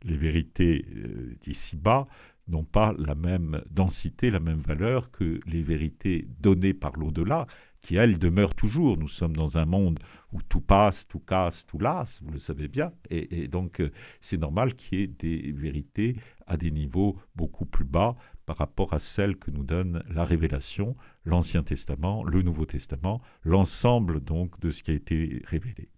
Les 0.03 0.17
vérités 0.17 0.85
euh, 0.95 1.37
d'ici-bas 1.41 2.07
n'ont 2.49 2.65
pas 2.65 2.95
la 2.99 3.15
même 3.15 3.63
densité, 3.71 4.31
la 4.31 4.41
même 4.41 4.61
valeur 4.61 5.11
que 5.11 5.41
les 5.47 5.63
vérités 5.63 6.29
données 6.39 6.75
par 6.75 6.97
l'au-delà, 6.97 7.47
qui, 7.81 7.97
elles, 7.97 8.19
demeurent 8.19 8.55
toujours. 8.55 8.97
Nous 8.99 9.09
sommes 9.09 9.35
dans 9.35 9.59
un 9.59 9.65
monde 9.65 9.99
où 10.33 10.43
tout 10.43 10.61
passe, 10.61 11.07
tout 11.09 11.21
casse, 11.21 11.67
tout 11.67 11.79
lasse, 11.79 12.21
vous 12.23 12.33
le 12.33 12.39
savez 12.39 12.69
bien, 12.69 12.93
et, 13.11 13.49
donc 13.49 13.81
euh, 13.81 13.91
c'est 14.21 14.39
normal 14.39 14.75
qu'il 14.75 14.99
y 14.99 15.03
ait 15.03 15.07
des 15.07 15.53
vérités 15.53 16.17
à 16.47 16.57
des 16.57 16.71
niveaux 16.71 17.17
beaucoup 17.35 17.65
plus 17.65 17.85
bas 17.85 18.17
par 18.47 18.57
rapport 18.57 18.95
à 18.95 18.99
celles 18.99 19.37
que 19.37 19.51
nous 19.51 19.65
donne 19.65 20.03
la 20.09 20.25
révélation, 20.25 20.97
l'Ancien 21.25 21.63
Testament, 21.63 22.25
le 22.25 22.43
Nouveau 22.43 22.65
Testament, 22.65 23.21
l'ensemble 23.45 24.21
donc 24.21 24.59
de 24.61 24.71
ce 24.71 24.83
qui 24.83 24.93
a 24.93 24.95
été 24.95 25.43
révélé. 25.45 25.91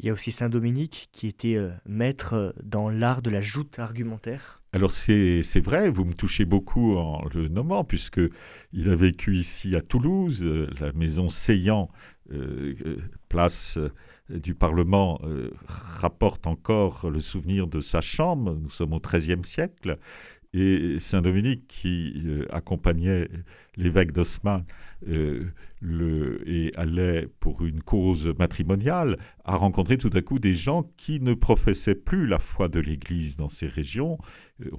Il 0.00 0.06
y 0.06 0.10
a 0.10 0.12
aussi 0.12 0.30
Saint 0.30 0.48
Dominique 0.48 1.08
qui 1.10 1.26
était 1.26 1.56
euh, 1.56 1.70
maître 1.84 2.34
euh, 2.34 2.52
dans 2.62 2.88
l'art 2.88 3.20
de 3.20 3.30
la 3.30 3.40
joute 3.40 3.80
argumentaire. 3.80 4.62
Alors 4.72 4.92
c'est 4.92 5.42
vrai, 5.60 5.90
vous 5.90 6.04
me 6.04 6.12
touchez 6.12 6.44
beaucoup 6.44 6.96
en 6.96 7.24
le 7.34 7.48
nommant, 7.48 7.82
puisque 7.82 8.20
il 8.72 8.90
a 8.90 8.94
vécu 8.94 9.36
ici 9.36 9.74
à 9.74 9.80
Toulouse, 9.80 10.42
euh, 10.42 10.68
la 10.78 10.92
maison 10.92 11.28
Seillant, 11.28 11.90
place 13.30 13.78
du 14.28 14.54
Parlement 14.54 15.18
rapporte 15.64 16.46
encore 16.46 17.08
le 17.08 17.20
souvenir 17.20 17.66
de 17.66 17.80
sa 17.80 18.02
chambre. 18.02 18.54
Nous 18.54 18.68
sommes 18.68 18.92
au 18.92 19.00
XIIIe 19.00 19.42
siècle. 19.44 19.98
Et 20.54 20.98
Saint-Dominique, 20.98 21.66
qui 21.68 22.24
accompagnait 22.50 23.28
l'évêque 23.76 24.12
d'Osman 24.12 24.64
et 25.06 26.72
allait 26.74 27.28
pour 27.38 27.64
une 27.64 27.82
cause 27.82 28.32
matrimoniale, 28.38 29.18
a 29.44 29.56
rencontré 29.56 29.98
tout 29.98 30.10
à 30.14 30.22
coup 30.22 30.38
des 30.38 30.54
gens 30.54 30.90
qui 30.96 31.20
ne 31.20 31.34
professaient 31.34 31.94
plus 31.94 32.26
la 32.26 32.38
foi 32.38 32.68
de 32.68 32.80
l'Église 32.80 33.36
dans 33.36 33.50
ces 33.50 33.66
régions. 33.66 34.18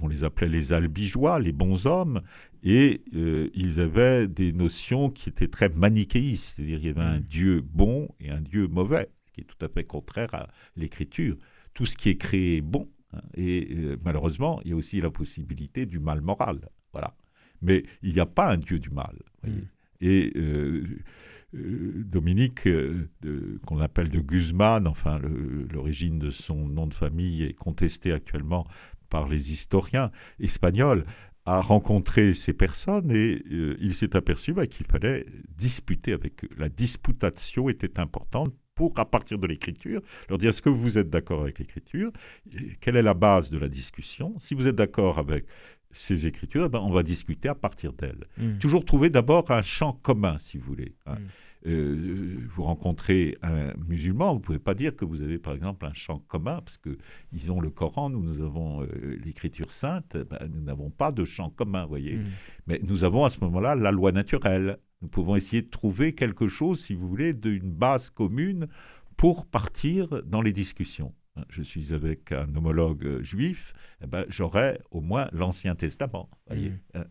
on 0.00 0.08
les 0.08 0.24
appelait 0.24 0.48
les 0.48 0.72
albigeois, 0.72 1.38
les 1.38 1.52
bons 1.52 1.86
hommes, 1.86 2.20
et 2.62 3.02
euh, 3.14 3.48
ils 3.54 3.80
avaient 3.80 4.28
des 4.28 4.52
notions 4.52 5.10
qui 5.10 5.28
étaient 5.28 5.48
très 5.48 5.68
manichéistes, 5.68 6.54
c'est-à-dire 6.56 6.78
il 6.78 6.86
y 6.86 6.90
avait 6.90 7.00
un. 7.00 7.20
Dieu 7.20 7.62
bon 7.62 8.08
et 8.20 8.30
un 8.30 8.40
Dieu 8.40 8.66
mauvais, 8.66 9.08
ce 9.26 9.32
qui 9.32 9.40
est 9.42 9.44
tout 9.44 9.64
à 9.64 9.68
fait 9.68 9.84
contraire 9.84 10.34
à 10.34 10.48
l'écriture. 10.76 11.36
Tout 11.74 11.86
ce 11.86 11.96
qui 11.96 12.08
est 12.08 12.16
créé 12.16 12.56
est 12.56 12.60
bon, 12.60 12.88
et 13.34 13.68
euh, 13.72 13.96
malheureusement, 14.04 14.60
il 14.64 14.70
y 14.70 14.72
a 14.72 14.76
aussi 14.76 15.00
la 15.00 15.10
possibilité 15.10 15.86
du 15.86 15.98
mal 15.98 16.20
moral. 16.20 16.68
Voilà. 16.92 17.14
Mais 17.62 17.84
il 18.02 18.14
n'y 18.14 18.20
a 18.20 18.26
pas 18.26 18.52
un 18.52 18.56
Dieu 18.56 18.78
du 18.78 18.90
mal. 18.90 19.16
Mm. 19.44 19.50
Et 20.00 20.32
euh, 20.36 20.84
Dominique, 21.52 22.68
qu'on 23.66 23.80
appelle 23.80 24.08
de 24.08 24.20
Guzman, 24.20 24.86
enfin 24.86 25.20
l'origine 25.72 26.18
de 26.18 26.30
son 26.30 26.68
nom 26.68 26.86
de 26.86 26.94
famille 26.94 27.42
est 27.42 27.54
contestée 27.54 28.12
actuellement 28.12 28.66
par 29.08 29.28
les 29.28 29.52
historiens 29.52 30.12
espagnols, 30.38 31.04
a 31.46 31.60
rencontré 31.60 32.34
ces 32.34 32.52
personnes 32.52 33.10
et 33.10 33.42
euh, 33.50 33.76
il 33.80 33.94
s'est 33.94 34.14
aperçu 34.14 34.52
bah, 34.52 34.66
qu'il 34.66 34.86
fallait 34.86 35.26
disputer 35.56 36.12
avec 36.12 36.44
eux. 36.44 36.50
La 36.56 36.68
disputation 36.68 37.68
était 37.68 37.98
importante 37.98 38.54
pour, 38.80 38.98
à 38.98 39.04
partir 39.04 39.38
de 39.38 39.46
l'écriture, 39.46 40.00
leur 40.30 40.38
dire 40.38 40.48
est-ce 40.48 40.62
que 40.62 40.70
vous 40.70 40.96
êtes 40.96 41.10
d'accord 41.10 41.42
avec 41.42 41.58
l'écriture? 41.58 42.10
Quelle 42.80 42.96
est 42.96 43.02
la 43.02 43.12
base 43.12 43.50
de 43.50 43.58
la 43.58 43.68
discussion? 43.68 44.34
Si 44.40 44.54
vous 44.54 44.66
êtes 44.66 44.74
d'accord 44.74 45.18
avec 45.18 45.44
ces 45.90 46.26
écritures, 46.26 46.64
eh 46.64 46.68
ben, 46.70 46.78
on 46.78 46.90
va 46.90 47.02
discuter 47.02 47.50
à 47.50 47.54
partir 47.54 47.92
d'elles. 47.92 48.24
Mmh. 48.38 48.56
Toujours 48.56 48.86
trouver 48.86 49.10
d'abord 49.10 49.50
un 49.50 49.60
champ 49.60 49.92
commun, 49.92 50.38
si 50.38 50.56
vous 50.56 50.64
voulez. 50.64 50.94
Hein. 51.04 51.16
Mmh. 51.16 51.26
Euh, 51.66 52.38
vous 52.54 52.62
rencontrez 52.62 53.34
un 53.42 53.74
musulman, 53.86 54.32
vous 54.32 54.38
ne 54.38 54.44
pouvez 54.44 54.58
pas 54.58 54.72
dire 54.72 54.96
que 54.96 55.04
vous 55.04 55.20
avez 55.20 55.38
par 55.38 55.52
exemple 55.52 55.84
un 55.84 55.92
champ 55.92 56.20
commun, 56.20 56.62
parce 56.64 56.78
qu'ils 56.78 57.52
ont 57.52 57.60
le 57.60 57.68
Coran, 57.68 58.08
nous, 58.08 58.22
nous 58.22 58.40
avons 58.42 58.82
euh, 58.82 59.18
l'écriture 59.22 59.70
sainte, 59.70 60.16
ben, 60.16 60.38
nous 60.50 60.62
n'avons 60.62 60.88
pas 60.88 61.12
de 61.12 61.26
champ 61.26 61.50
commun, 61.50 61.84
voyez. 61.84 62.16
Mm. 62.16 62.26
Mais 62.66 62.80
nous 62.82 63.04
avons 63.04 63.26
à 63.26 63.30
ce 63.30 63.40
moment-là 63.40 63.74
la 63.74 63.92
loi 63.92 64.10
naturelle. 64.10 64.78
Nous 65.02 65.08
pouvons 65.08 65.36
essayer 65.36 65.62
de 65.62 65.70
trouver 65.70 66.14
quelque 66.14 66.48
chose, 66.48 66.80
si 66.80 66.94
vous 66.94 67.08
voulez, 67.08 67.32
d'une 67.32 67.72
base 67.72 68.10
commune 68.10 68.68
pour 69.16 69.46
partir 69.46 70.22
dans 70.24 70.42
les 70.42 70.52
discussions. 70.52 71.14
Hein, 71.36 71.44
je 71.48 71.62
suis 71.62 71.94
avec 71.94 72.32
un 72.32 72.54
homologue 72.56 73.04
euh, 73.06 73.22
juif, 73.22 73.72
eh 74.02 74.06
ben, 74.06 74.24
j'aurai 74.28 74.80
au 74.90 75.00
moins 75.00 75.28
l'Ancien 75.32 75.74
Testament. 75.74 76.28
Voyez. 76.46 76.70
Mm. 76.70 76.78
Hein, 76.94 77.04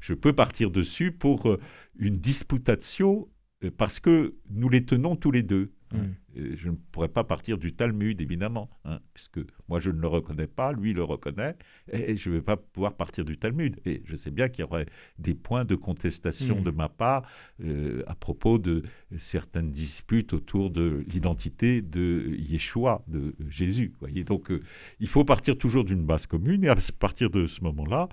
je 0.00 0.14
peux 0.14 0.32
partir 0.32 0.70
dessus 0.70 1.12
pour 1.12 1.58
une 1.98 2.18
disputation 2.18 3.28
euh, 3.64 3.70
parce 3.76 4.00
que 4.00 4.36
nous 4.48 4.68
les 4.68 4.84
tenons 4.84 5.16
tous 5.16 5.30
les 5.30 5.42
deux. 5.42 5.72
Hein. 5.92 5.98
Mm. 5.98 6.54
Je 6.54 6.68
ne 6.68 6.76
pourrais 6.92 7.08
pas 7.08 7.24
partir 7.24 7.58
du 7.58 7.72
Talmud, 7.72 8.20
évidemment, 8.20 8.70
hein, 8.84 9.00
puisque 9.14 9.40
moi 9.68 9.80
je 9.80 9.90
ne 9.90 10.00
le 10.00 10.06
reconnais 10.06 10.46
pas, 10.46 10.72
lui 10.72 10.92
le 10.92 11.02
reconnaît, 11.02 11.56
et 11.90 12.16
je 12.16 12.30
ne 12.30 12.36
vais 12.36 12.42
pas 12.42 12.56
pouvoir 12.56 12.94
partir 12.94 13.24
du 13.24 13.36
Talmud. 13.36 13.80
Et 13.84 14.02
je 14.04 14.14
sais 14.14 14.30
bien 14.30 14.48
qu'il 14.48 14.64
y 14.64 14.68
aurait 14.68 14.86
des 15.18 15.34
points 15.34 15.64
de 15.64 15.74
contestation 15.74 16.60
mm. 16.60 16.64
de 16.64 16.70
ma 16.70 16.88
part 16.88 17.22
euh, 17.64 18.02
à 18.06 18.14
propos 18.14 18.58
de 18.58 18.82
certaines 19.16 19.70
disputes 19.70 20.32
autour 20.32 20.70
de 20.70 21.04
l'identité 21.08 21.82
de 21.82 22.34
Yeshua, 22.38 23.02
de 23.08 23.34
Jésus. 23.48 23.92
Voyez 24.00 24.24
Donc 24.24 24.50
euh, 24.50 24.62
il 25.00 25.08
faut 25.08 25.24
partir 25.24 25.58
toujours 25.58 25.84
d'une 25.84 26.04
base 26.04 26.26
commune, 26.26 26.64
et 26.64 26.68
à 26.68 26.76
partir 26.98 27.30
de 27.30 27.46
ce 27.46 27.62
moment-là, 27.64 28.08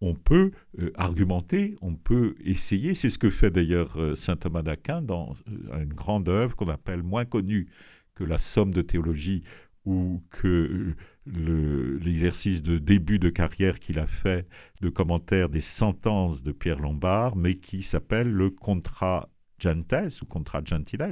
on 0.00 0.14
peut 0.14 0.52
euh, 0.78 0.90
argumenter, 0.94 1.76
on 1.80 1.94
peut 1.94 2.34
essayer. 2.44 2.94
C'est 2.94 3.10
ce 3.10 3.18
que 3.18 3.30
fait 3.30 3.50
d'ailleurs 3.50 3.96
euh, 3.96 4.14
saint 4.14 4.36
Thomas 4.36 4.62
d'Aquin 4.62 5.02
dans 5.02 5.34
euh, 5.48 5.82
une 5.82 5.94
grande 5.94 6.28
œuvre 6.28 6.54
qu'on 6.56 6.68
appelle 6.68 7.02
moins 7.02 7.24
connue 7.24 7.68
que 8.14 8.24
la 8.24 8.38
Somme 8.38 8.72
de 8.72 8.82
théologie 8.82 9.42
ou 9.84 10.22
que 10.30 10.94
l'exercice 11.26 12.62
de 12.62 12.78
début 12.78 13.20
de 13.20 13.28
carrière 13.28 13.78
qu'il 13.78 14.00
a 14.00 14.06
fait 14.06 14.48
de 14.80 14.88
commentaire 14.88 15.48
des 15.48 15.60
sentences 15.60 16.42
de 16.42 16.50
Pierre 16.50 16.80
Lombard, 16.80 17.36
mais 17.36 17.54
qui 17.54 17.84
s'appelle 17.84 18.28
le 18.28 18.50
Contra 18.50 19.28
Gentes 19.60 20.22
ou 20.22 20.26
Contra 20.26 20.60
Gentiles, 20.64 21.10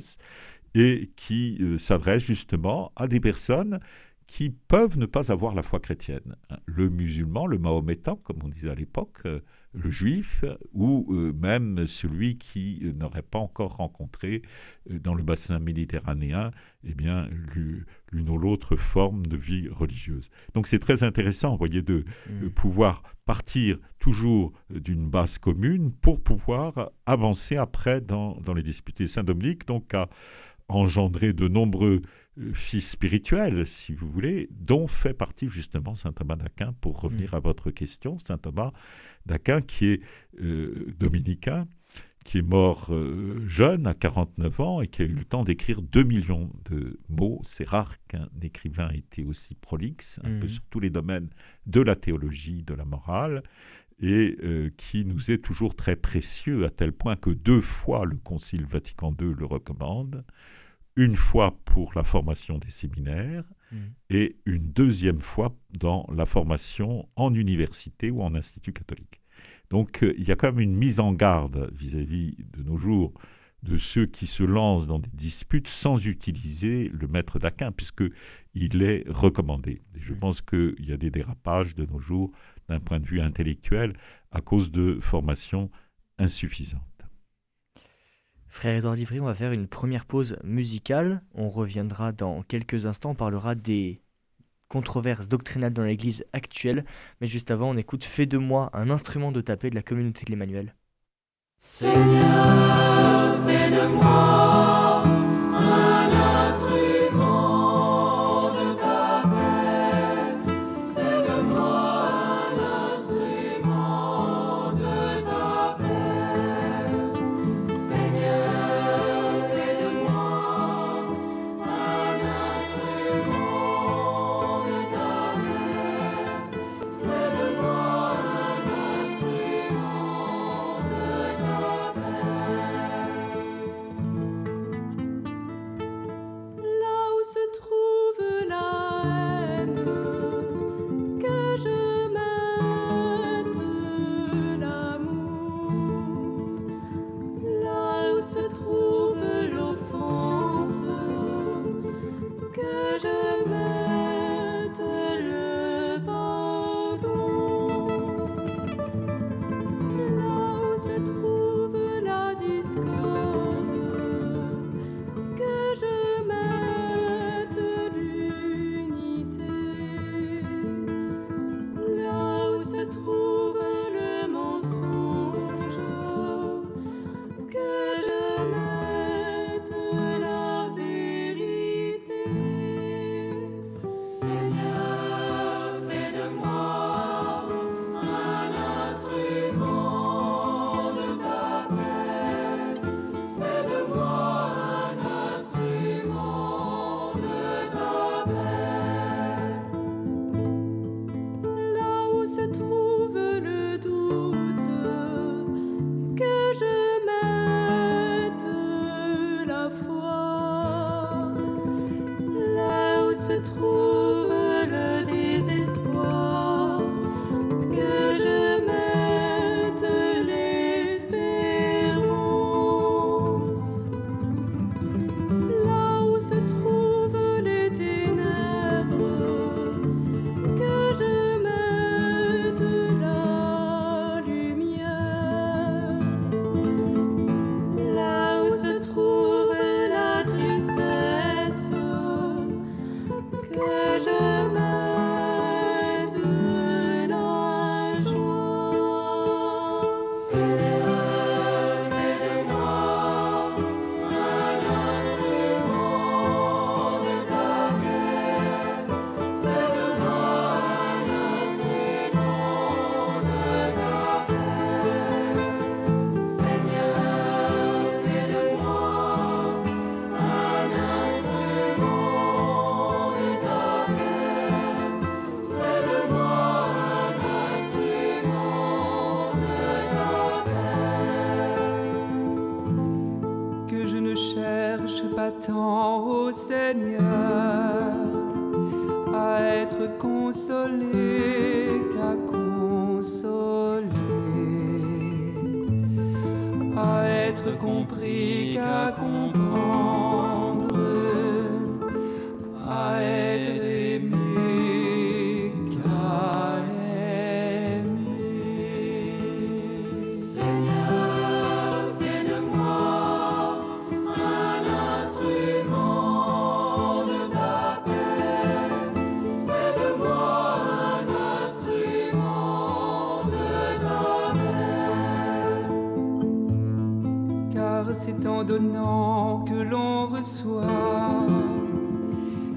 et 0.75 1.13
qui 1.15 1.61
s'adresse 1.79 2.25
justement 2.25 2.91
à 2.97 3.07
des 3.07 3.21
personnes 3.21 3.79
qui 4.27 4.51
peuvent 4.51 4.99
ne 4.99 5.07
pas 5.07 5.31
avoir 5.31 5.55
la 5.55 5.63
foi 5.63 5.81
chrétienne. 5.81 6.37
Le 6.67 6.89
musulman, 6.89 7.47
le 7.47 7.59
mahométan, 7.59 8.17
comme 8.17 8.39
on 8.43 8.49
disait 8.49 8.71
à 8.71 8.75
l'époque, 8.75 9.19
euh, 9.27 9.41
le 9.75 9.91
juif, 9.91 10.45
ou 10.73 11.07
euh, 11.11 11.33
même 11.33 11.87
celui 11.87 12.39
qui 12.39 12.81
euh, 12.85 12.93
n'aurait 12.93 13.23
pas 13.23 13.39
encore 13.39 13.77
rencontré 13.77 14.43
dans 14.89 15.15
le 15.15 15.23
bassin 15.23 15.59
méditerranéen 15.59 16.53
eh 16.85 16.95
bien, 16.95 17.29
l'une 17.55 18.31
ou 18.31 18.39
l'autre 18.39 18.77
forme 18.77 19.27
de 19.27 19.37
vie 19.37 19.69
religieuse. 19.69 20.31
Donc 20.55 20.69
c'est 20.69 20.79
très 20.79 21.03
intéressant, 21.03 21.51
vous 21.53 21.59
voyez, 21.59 21.83
de, 21.83 22.05
mm. 22.31 22.51
pouvoir 22.51 23.03
partir 23.27 23.79
toujours 23.99 24.53
d'une 24.71 25.09
base 25.09 25.39
commune 25.39 25.91
pour 25.93 26.23
pouvoir 26.23 26.91
avancer 27.07 27.57
après 27.57 28.01
dans, 28.01 28.41
dans 28.41 28.55
les 28.55 28.63
disputes. 28.63 29.07
Saint 29.07 29.25
Dominique 29.25 29.67
donc 29.67 29.93
a 29.95 30.09
engendré 30.69 31.33
de 31.33 31.49
nombreux 31.49 32.03
fils 32.53 32.91
spirituel, 32.91 33.67
si 33.67 33.95
vous 33.95 34.09
voulez, 34.11 34.49
dont 34.51 34.87
fait 34.87 35.15
partie 35.15 35.49
justement 35.49 35.95
saint 35.95 36.13
Thomas 36.13 36.37
d'Aquin, 36.37 36.75
pour 36.81 37.01
revenir 37.01 37.33
mm. 37.33 37.37
à 37.37 37.41
votre 37.41 37.71
question, 37.71 38.19
saint 38.19 38.39
Thomas 38.39 38.73
d'Aquin 39.27 39.61
qui 39.61 39.87
est 39.87 40.01
euh, 40.41 40.95
dominicain, 40.99 41.69
qui 42.25 42.39
est 42.39 42.43
mort 42.43 42.89
euh, 42.91 43.41
jeune, 43.47 43.87
à 43.87 43.95
49 43.95 44.61
ans, 44.61 44.81
et 44.81 44.89
qui 44.89 45.03
a 45.03 45.05
eu 45.05 45.13
le 45.13 45.25
temps 45.25 45.45
d'écrire 45.45 45.81
2 45.83 46.03
millions 46.03 46.51
de 46.71 46.99
mots. 47.09 47.41
C'est 47.45 47.69
rare 47.69 47.95
qu'un 48.09 48.29
écrivain 48.43 48.91
ait 48.91 48.99
été 48.99 49.25
aussi 49.25 49.55
prolixe, 49.55 50.21
un 50.25 50.41
peu 50.41 50.47
mm. 50.47 50.51
sur 50.51 50.63
tous 50.71 50.81
les 50.81 50.91
domaines 50.91 51.29
de 51.67 51.81
la 51.81 51.95
théologie, 51.95 52.63
de 52.63 52.75
la 52.75 52.85
morale, 52.85 53.43
et 54.01 54.37
euh, 54.43 54.71
qui 54.77 55.05
nous 55.05 55.31
est 55.31 55.39
toujours 55.39 55.77
très 55.77 55.95
précieux, 55.95 56.65
à 56.65 56.71
tel 56.71 56.93
point 56.93 57.15
que 57.15 57.31
deux 57.31 57.61
fois 57.61 58.05
le 58.05 58.17
Concile 58.17 58.67
Vatican 58.67 59.15
II 59.21 59.33
le 59.39 59.45
recommande 59.45 60.25
une 60.97 61.17
fois 61.17 61.59
pour 61.65 61.93
la 61.95 62.05
formation 62.05 62.59
des 62.59 62.71
séminaires 62.71 63.45
mm. 63.73 63.77
et 64.11 64.37
une 64.47 64.73
deuxième 64.73 65.21
fois 65.21 65.57
dans 65.73 66.09
la 66.15 66.27
formation 66.27 67.09
en 67.17 67.35
université 67.35 68.11
ou 68.11 68.23
en 68.23 68.35
institut 68.35 68.73
catholique. 68.73 69.21
Donc 69.71 70.03
euh, 70.03 70.15
il 70.17 70.25
y 70.25 70.33
a 70.33 70.37
quand 70.37 70.49
même 70.49 70.61
une 70.61 70.77
mise 70.77 71.01
en 71.01 71.13
garde 71.13 71.71
vis-à-vis 71.73 72.37
de 72.53 72.63
nos 72.63 72.77
jours 72.77 73.13
de 73.65 73.79
ceux 73.79 74.07
qui 74.07 74.27
se 74.27 74.43
lancent 74.43 74.87
dans 74.87 74.99
des 74.99 75.11
disputes 75.15 75.69
sans 75.69 76.07
utiliser 76.07 76.91
le 76.93 77.09
maître 77.09 77.39
d'Aquin, 77.39 77.73
puisqu'il 77.73 78.83
est 78.83 79.05
recommandé. 79.09 79.83
Et 79.97 80.01
je 80.01 80.13
pense 80.13 80.43
qu'il 80.43 80.85
y 80.87 80.93
a 80.93 80.99
des 80.99 81.11
dérapages 81.11 81.75
de 81.75 81.87
nos 81.87 81.99
jours 81.99 82.31
d'un 82.69 82.79
point 82.79 83.01
de 83.01 83.07
vue 83.07 83.21
intellectuel 83.21 83.95
à 84.31 84.43
cause 84.43 84.71
de 84.71 84.99
formations 85.01 85.71
insuffisantes. 86.19 86.94
Frère 88.55 88.77
Edouard 88.77 88.97
Ivry, 88.97 89.19
on 89.19 89.25
va 89.25 89.35
faire 89.35 89.51
une 89.51 89.67
première 89.67 90.07
pause 90.07 90.37
musicale. 90.45 91.23
On 91.35 91.51
reviendra 91.51 92.13
dans 92.13 92.43
quelques 92.43 92.87
instants. 92.87 93.11
On 93.11 93.15
parlera 93.17 93.57
des 93.57 94.01
controverses 94.69 95.27
doctrinales 95.27 95.73
dans 95.73 95.83
l'Église 95.83 96.25
actuelle. 96.33 96.85
Mais 97.21 97.27
juste 97.27 97.51
avant, 97.51 97.71
on 97.71 97.77
écoute 97.77 98.05
Fais 98.05 98.27
de 98.27 98.39
moi 98.39 98.71
un 98.73 98.91
instrument 98.91 99.33
de 99.33 99.41
tapé 99.41 99.71
de 99.71 99.75
la 99.75 99.83
communauté 99.83 100.25
de 100.25 100.31
l'Emmanuel. 100.31 100.77
Seigneur, 101.59 103.45
fais 103.45 103.71
de 103.71 103.89
moi 103.89 105.03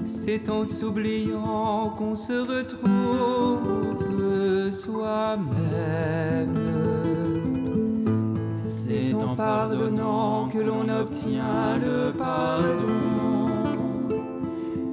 c'est 0.04 0.48
en 0.50 0.64
s'oubliant 0.64 1.94
qu'on 1.96 2.14
se 2.14 2.32
retrouve 2.32 3.60
soi-même. 4.70 5.44
C'est 8.54 9.14
en 9.14 9.34
pardonnant 9.34 10.48
que 10.48 10.58
l'on 10.58 10.88
obtient 10.88 11.78
le 11.82 12.12
pardon. 12.12 13.48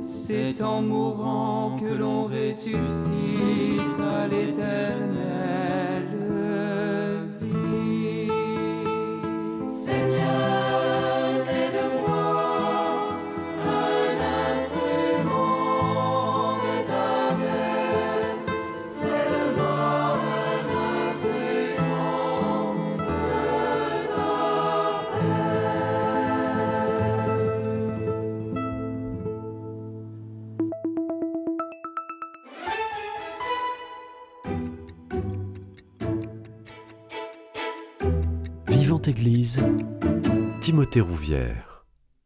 C'est 0.02 0.62
en 0.62 0.82
mourant 0.82 1.78
que 1.80 1.93
l'on 1.93 2.24
ressuscite 2.26 4.00
à 4.00 4.28
l'éternel. 4.28 5.14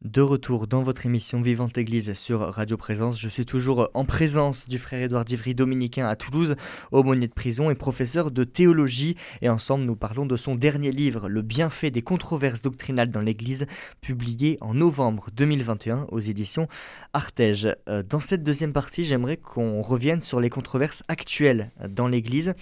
De 0.02 0.22
retour 0.22 0.68
dans 0.68 0.84
votre 0.84 1.08
émission 1.08 1.42
Vivante 1.42 1.76
Église 1.80 2.14
sur 2.14 2.42
Radio 2.42 2.78
Présence, 2.78 3.20
je 3.20 3.28
suis 3.28 3.44
toujours 3.44 3.90
en 3.96 4.06
présence 4.06 4.70
du 4.70 4.78
frère 4.78 5.02
Édouard 5.02 5.26
Divry, 5.26 5.56
dominicain 5.56 6.06
à 6.06 6.16
Toulouse, 6.16 6.56
aumônier 6.92 7.28
de 7.28 7.34
prison 7.34 7.72
et 7.72 7.76
professeur 7.76 8.30
de 8.30 8.44
théologie. 8.44 9.16
Et 9.42 9.50
ensemble, 9.50 9.86
nous 9.86 9.96
parlons 9.96 10.28
de 10.28 10.38
son 10.38 10.54
dernier 10.54 10.92
livre, 10.92 11.28
Le 11.30 11.42
bienfait 11.42 11.90
des 11.90 12.04
controverses 12.04 12.62
doctrinales 12.62 13.10
dans 13.10 13.22
l'Église, 13.22 13.66
publié 14.02 14.60
en 14.62 14.76
novembre 14.76 15.30
2021 15.34 16.06
aux 16.12 16.20
éditions 16.20 16.68
Artege. 17.14 17.76
Euh, 17.88 18.04
dans 18.04 18.20
cette 18.20 18.44
deuxième 18.44 18.72
partie, 18.72 19.04
j'aimerais 19.04 19.38
qu'on 19.38 19.82
revienne 19.82 20.22
sur 20.22 20.40
les 20.40 20.52
controverses 20.52 21.02
actuelles 21.08 21.72
dans 21.90 22.08
l'Église. 22.08 22.54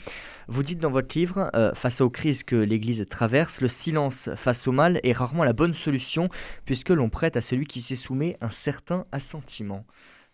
Vous 0.50 0.64
dites 0.64 0.80
dans 0.80 0.92
votre 0.92 1.18
livre, 1.18 1.52
euh, 1.56 1.74
face 1.76 2.00
aux 2.00 2.10
crises 2.10 2.44
que 2.44 2.56
l'Église 2.56 3.06
traverse, 3.10 3.60
le 3.60 3.68
silence 3.68 4.30
face 4.36 4.66
au 4.66 4.72
mal 4.72 5.02
est 5.04 5.12
rarement 5.12 5.44
la 5.44 5.52
bonne 5.52 5.74
solution, 5.74 6.30
puisque 6.64 6.90
l'on 6.90 7.10
prête 7.10 7.36
à 7.36 7.42
celui 7.42 7.66
qui 7.66 7.82
s'y 7.82 7.98
soumet 7.98 8.38
un 8.40 8.50
certain 8.50 9.06
assentiment. 9.12 9.86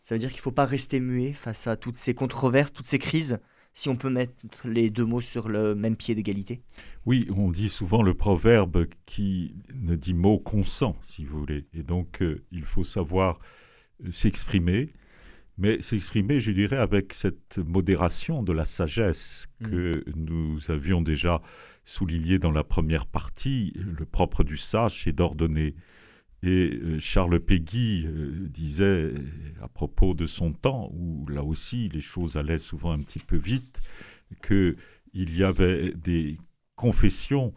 Ça 0.04 0.13
veut 0.13 0.19
dire 0.19 0.30
qu'il 0.30 0.38
ne 0.38 0.43
faut 0.43 0.52
pas 0.52 0.65
rester 0.65 0.99
muet 0.99 1.34
face 1.34 1.65
à 1.65 1.78
toutes 1.78 1.95
ces 1.95 2.13
controverses, 2.13 2.71
toutes 2.71 2.86
ces 2.86 2.99
crises, 2.99 3.39
si 3.73 3.89
on 3.89 3.95
peut 3.95 4.10
mettre 4.10 4.34
les 4.65 4.91
deux 4.91 5.06
mots 5.06 5.21
sur 5.21 5.49
le 5.49 5.73
même 5.73 5.95
pied 5.95 6.13
d'égalité? 6.13 6.62
Oui, 7.08 7.28
on 7.36 7.49
dit 7.49 7.69
souvent 7.69 8.04
le 8.04 8.13
proverbe 8.13 8.86
qui 9.08 9.56
ne 9.73 9.95
dit 9.95 10.13
mot 10.13 10.38
consent, 10.38 10.95
si 11.02 11.26
vous 11.26 11.39
voulez. 11.39 11.65
Et 11.73 11.82
donc, 11.82 12.21
euh, 12.21 12.43
il 12.52 12.65
faut 12.65 12.84
savoir 12.84 13.39
euh, 14.06 14.12
s'exprimer 14.12 14.93
mais 15.58 15.82
s'exprimer, 15.82 16.39
je 16.39 16.52
dirais, 16.52 16.78
avec 16.78 17.13
cette 17.13 17.60
modération 17.60 18.44
de 18.44 18.54
la 18.54 18.66
sagesse 18.66 19.48
mm. 19.60 19.70
que 19.70 20.04
nous 20.16 20.60
avions 20.70 21.02
déjà 21.02 21.42
souligné 21.86 22.39
dans 22.39 22.52
la 22.52 22.63
première 22.63 23.06
partie. 23.06 23.74
Le 23.76 24.06
propre 24.06 24.44
du 24.44 24.58
sage, 24.58 25.04
c'est 25.04 25.13
d'ordonner. 25.13 25.76
Et 26.42 26.74
euh, 26.74 27.00
Charles 27.00 27.39
Péguy 27.39 28.06
euh, 28.06 28.48
disait 28.50 29.13
à 29.62 29.68
propos 29.68 30.13
de 30.13 30.28
son 30.28 30.52
temps, 30.52 30.92
où 30.94 31.26
là 31.28 31.44
aussi 31.44 31.89
les 31.89 32.02
choses 32.02 32.36
allaient 32.36 32.60
souvent 32.60 32.92
un 32.92 33.00
petit 33.00 33.20
peu 33.20 33.38
vite, 33.38 33.82
qu'il 34.46 34.76
y 35.13 35.44
avait 35.44 35.92
des 35.94 36.38
confessions 36.76 37.54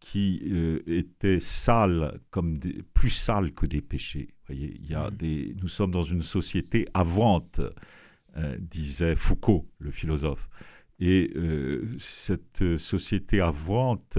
qui 0.00 0.40
euh, 0.46 0.82
étaient 0.86 1.40
sales, 1.40 2.20
comme 2.30 2.58
des, 2.58 2.82
plus 2.94 3.10
sales 3.10 3.52
que 3.52 3.66
des 3.66 3.80
péchés. 3.80 4.28
Voyez, 4.46 4.78
il 4.80 4.90
y 4.90 4.94
a 4.94 5.10
mm. 5.10 5.16
des, 5.16 5.56
nous 5.60 5.68
sommes 5.68 5.90
dans 5.90 6.04
une 6.04 6.22
société 6.22 6.86
avante, 6.94 7.60
euh, 8.36 8.56
disait 8.60 9.16
Foucault, 9.16 9.68
le 9.78 9.90
philosophe. 9.90 10.48
Et 11.00 11.32
euh, 11.36 11.96
cette 11.98 12.76
société 12.76 13.40
avante 13.40 14.18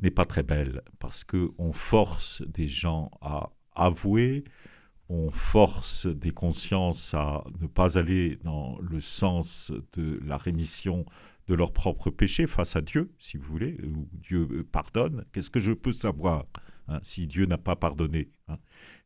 n'est 0.00 0.10
pas 0.10 0.24
très 0.24 0.42
belle 0.42 0.82
parce 0.98 1.24
qu'on 1.24 1.72
force 1.72 2.42
des 2.42 2.66
gens 2.66 3.10
à 3.20 3.50
avouer, 3.74 4.44
on 5.08 5.30
force 5.30 6.06
des 6.06 6.32
consciences 6.32 7.14
à 7.14 7.44
ne 7.60 7.68
pas 7.68 7.96
aller 7.96 8.38
dans 8.42 8.76
le 8.80 9.00
sens 9.00 9.72
de 9.92 10.20
la 10.24 10.36
rémission 10.36 11.06
de 11.48 11.54
leur 11.54 11.72
propre 11.72 12.10
péché 12.10 12.46
face 12.46 12.76
à 12.76 12.80
Dieu, 12.80 13.12
si 13.18 13.36
vous 13.36 13.44
voulez, 13.44 13.78
où 13.84 14.08
Dieu 14.12 14.66
pardonne. 14.70 15.24
Qu'est-ce 15.32 15.50
que 15.50 15.60
je 15.60 15.72
peux 15.72 15.92
savoir 15.92 16.46
hein, 16.88 16.98
si 17.02 17.26
Dieu 17.26 17.46
n'a 17.46 17.58
pas 17.58 17.76
pardonné. 17.76 18.30
Hein? 18.48 18.58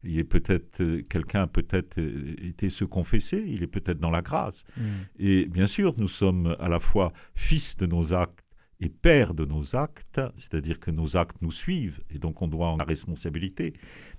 Il 0.03 0.19
est 0.19 0.25
peut-être 0.25 0.81
euh, 0.81 1.03
quelqu'un 1.03 1.43
a 1.43 1.47
peut-être 1.47 1.99
euh, 1.99 2.35
été 2.43 2.71
se 2.71 2.85
confesser, 2.85 3.45
il 3.47 3.63
est 3.63 3.67
peut-être 3.67 4.01
dans 4.01 4.11
la 4.11 4.23
grâce. 4.23 4.65
Mm. 4.77 4.83
Et 5.19 5.45
bien 5.47 5.67
sûr, 5.67 5.95
nous 5.99 6.09
sommes 6.09 6.57
à 6.59 6.69
la 6.69 6.81
fois 6.81 7.13
fils 7.35 7.77
de 7.77 7.87
nos 7.87 8.15
actes 8.15 8.45
et 8.81 8.89
père 8.89 9.35
de 9.35 9.45
nos 9.45 9.77
actes, 9.77 10.21
c'est-à-dire 10.37 10.81
que 10.81 10.91
nos 10.91 11.17
actes 11.17 11.37
nous 11.43 11.53
suivent 11.53 12.01
et 12.09 12.19
donc 12.19 12.41
on 12.41 12.49
doit 12.49 12.69
en 12.69 12.77
la 12.77 12.85
responsabilité. 12.85 13.75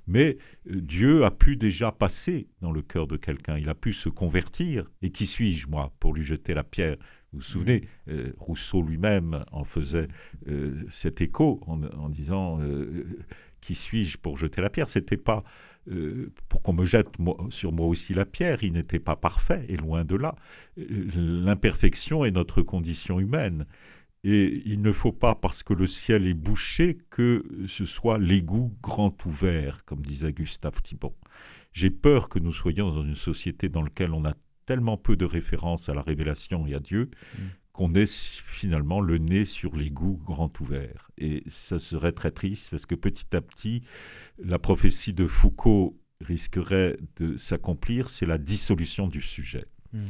Mais 0.07 0.37
euh, 0.69 0.81
Dieu 0.81 1.25
a 1.25 1.31
pu 1.31 1.55
déjà 1.55 1.91
passer 1.91 2.47
dans 2.61 2.71
le 2.71 2.81
cœur 2.83 3.07
de 3.07 3.17
quelqu'un, 3.17 3.57
il 3.57 3.69
a 3.69 3.75
pu 3.75 3.93
se 3.93 4.09
convertir. 4.09 4.89
Et 5.01 5.09
qui 5.09 5.25
suis-je, 5.25 5.67
moi, 5.67 5.91
pour 5.99 6.13
lui 6.13 6.23
jeter 6.23 6.53
la 6.53 6.63
pierre? 6.63 6.97
Vous 7.33 7.39
vous 7.39 7.45
souvenez, 7.45 7.83
euh, 8.09 8.33
Rousseau 8.39 8.81
lui-même 8.81 9.45
en 9.53 9.63
faisait 9.63 10.09
euh, 10.49 10.83
cet 10.89 11.21
écho 11.21 11.61
en, 11.65 12.09
disant 12.09 12.59
euh, 12.59 13.05
Qui 13.61 13.73
suis-je 13.73 14.17
pour 14.17 14.37
jeter 14.37 14.61
la 14.61 14.69
pierre? 14.69 14.89
C'était 14.89 15.17
pas 15.17 15.43
pour 16.47 16.61
qu'on 16.61 16.73
me 16.73 16.85
jette 16.85 17.07
sur 17.49 17.71
moi 17.71 17.87
aussi 17.87 18.13
la 18.13 18.25
pierre, 18.25 18.63
il 18.63 18.73
n'était 18.73 18.99
pas 18.99 19.15
parfait, 19.15 19.65
et 19.67 19.77
loin 19.77 20.05
de 20.05 20.15
là. 20.15 20.35
L'imperfection 20.77 22.23
est 22.23 22.29
notre 22.29 22.61
condition 22.61 23.19
humaine. 23.19 23.65
Et 24.23 24.61
il 24.67 24.83
ne 24.83 24.91
faut 24.91 25.11
pas, 25.11 25.33
parce 25.33 25.63
que 25.63 25.73
le 25.73 25.87
ciel 25.87 26.27
est 26.27 26.35
bouché, 26.35 26.99
que 27.09 27.43
ce 27.67 27.85
soit 27.85 28.19
l'égout 28.19 28.71
grand 28.83 29.25
ouvert, 29.25 29.83
comme 29.85 30.01
disait 30.01 30.33
Gustave 30.33 30.83
Thibon. 30.83 31.15
J'ai 31.73 31.89
peur 31.89 32.29
que 32.29 32.37
nous 32.37 32.53
soyons 32.53 32.93
dans 32.93 33.03
une 33.03 33.15
société 33.15 33.67
dans 33.67 33.81
laquelle 33.81 34.13
on 34.13 34.25
a 34.25 34.35
tellement 34.71 34.95
peu 34.95 35.17
de 35.17 35.25
références 35.25 35.89
à 35.89 35.93
la 35.93 36.01
révélation 36.01 36.65
et 36.65 36.73
à 36.75 36.79
Dieu 36.79 37.09
Mm. 37.37 37.41
qu'on 37.73 37.93
ait 37.93 38.05
finalement 38.05 39.01
le 39.01 39.17
nez 39.17 39.43
sur 39.43 39.75
l'égout 39.75 40.21
grand 40.25 40.61
ouvert. 40.61 41.09
Et 41.17 41.43
ça 41.47 41.77
serait 41.77 42.13
très 42.13 42.31
triste 42.31 42.69
parce 42.71 42.85
que 42.85 42.95
petit 42.95 43.35
à 43.35 43.41
petit, 43.41 43.83
la 44.37 44.59
prophétie 44.59 45.11
de 45.13 45.27
Foucault 45.27 45.97
risquerait 46.21 46.97
de 47.17 47.35
s'accomplir, 47.35 48.09
c'est 48.09 48.25
la 48.25 48.37
dissolution 48.37 49.07
du 49.07 49.21
sujet. 49.21 49.65
Mm. 49.91 50.05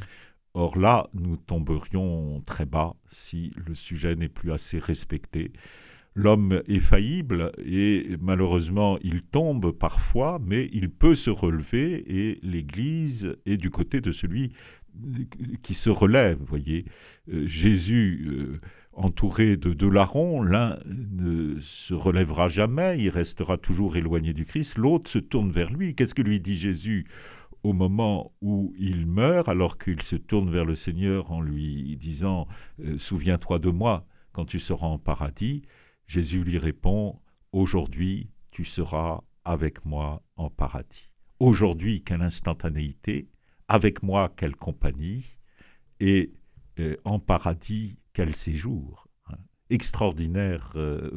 Or 0.54 0.78
là, 0.78 1.08
nous 1.16 1.38
tomberions 1.38 2.42
très 2.46 2.68
bas 2.68 2.94
si 3.08 3.52
le 3.56 3.74
sujet 3.74 4.16
n'est 4.16 4.30
plus 4.30 4.52
assez 4.52 4.78
respecté. 4.78 5.54
L'homme 6.14 6.62
est 6.68 6.82
faillible 6.82 7.52
et 7.66 8.18
malheureusement 8.20 8.98
il 9.02 9.22
tombe 9.22 9.72
parfois, 9.72 10.40
mais 10.46 10.70
il 10.74 10.90
peut 10.90 11.16
se 11.16 11.30
relever 11.30 12.04
et 12.08 12.40
l'Église 12.44 13.38
est 13.46 13.58
du 13.58 13.70
côté 13.70 14.02
de 14.02 14.12
celui 14.12 14.52
qui 15.62 15.74
se 15.74 15.90
relève. 15.90 16.38
Voyez, 16.42 16.86
Euh, 17.30 17.46
Jésus 17.48 18.26
euh, 18.28 18.60
entouré 18.94 19.56
de 19.56 19.74
deux 19.74 19.90
larrons, 19.90 20.42
l'un 20.42 20.78
ne 20.86 21.60
se 21.60 21.94
relèvera 21.94 22.50
jamais, 22.50 23.00
il 23.00 23.10
restera 23.10 23.58
toujours 23.58 23.96
éloigné 23.96 24.34
du 24.34 24.46
Christ, 24.46 24.78
l'autre 24.78 25.10
se 25.10 25.20
tourne 25.20 25.52
vers 25.52 25.72
lui. 25.72 25.96
Qu'est-ce 25.96 26.16
que 26.16 26.22
lui 26.22 26.40
dit 26.40 26.58
Jésus 26.58 27.06
au 27.64 27.74
moment 27.74 28.34
où 28.42 28.74
il 28.80 29.06
meurt, 29.06 29.48
alors 29.50 29.78
qu'il 29.78 30.02
se 30.02 30.16
tourne 30.16 30.50
vers 30.50 30.66
le 30.66 30.74
Seigneur 30.76 31.32
en 31.32 31.42
lui 31.42 31.96
disant 31.98 32.48
euh, 32.84 32.98
Souviens-toi 32.98 33.60
de 33.60 33.70
moi 33.70 34.08
quand 34.34 34.46
tu 34.46 34.60
seras 34.60 34.88
en 34.88 34.98
paradis 34.98 35.62
Jésus 36.12 36.44
lui 36.44 36.58
répond 36.58 37.22
Aujourd'hui, 37.54 38.30
tu 38.52 38.66
seras 38.66 39.22
avec 39.46 39.86
moi 39.86 40.22
en 40.36 40.50
paradis. 40.50 41.10
Aujourd'hui, 41.40 42.02
quelle 42.02 42.22
instantanéité, 42.22 43.30
avec 43.70 44.04
moi, 44.04 44.30
quelle 44.36 44.58
compagnie, 44.58 45.38
et 46.02 46.34
euh, 46.80 46.98
en 47.06 47.20
paradis, 47.20 47.96
quel 48.12 48.36
séjour. 48.36 49.08
hein. 49.30 49.38
Extraordinaire 49.70 50.74
euh, 50.76 51.12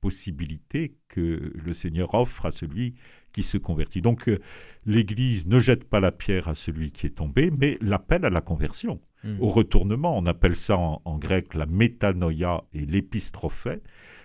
possibilité 0.00 0.96
que 1.06 1.52
le 1.54 1.72
Seigneur 1.72 2.12
offre 2.14 2.46
à 2.46 2.50
celui 2.50 2.94
qui 3.32 3.44
se 3.44 3.56
convertit. 3.56 4.02
Donc 4.02 4.28
euh, 4.28 4.40
l'Église 4.84 5.46
ne 5.46 5.60
jette 5.60 5.84
pas 5.84 6.00
la 6.00 6.10
pierre 6.10 6.48
à 6.48 6.56
celui 6.56 6.90
qui 6.90 7.06
est 7.06 7.10
tombé, 7.10 7.52
mais 7.52 7.78
l'appelle 7.80 8.24
à 8.24 8.30
la 8.30 8.40
conversion, 8.40 9.00
Mm. 9.22 9.36
au 9.42 9.48
retournement. 9.50 10.16
On 10.16 10.24
appelle 10.24 10.56
ça 10.56 10.78
en, 10.78 11.02
en 11.04 11.18
grec 11.18 11.52
la 11.52 11.66
métanoïa 11.66 12.64
et 12.72 12.86
l'épistrophée. 12.86 13.82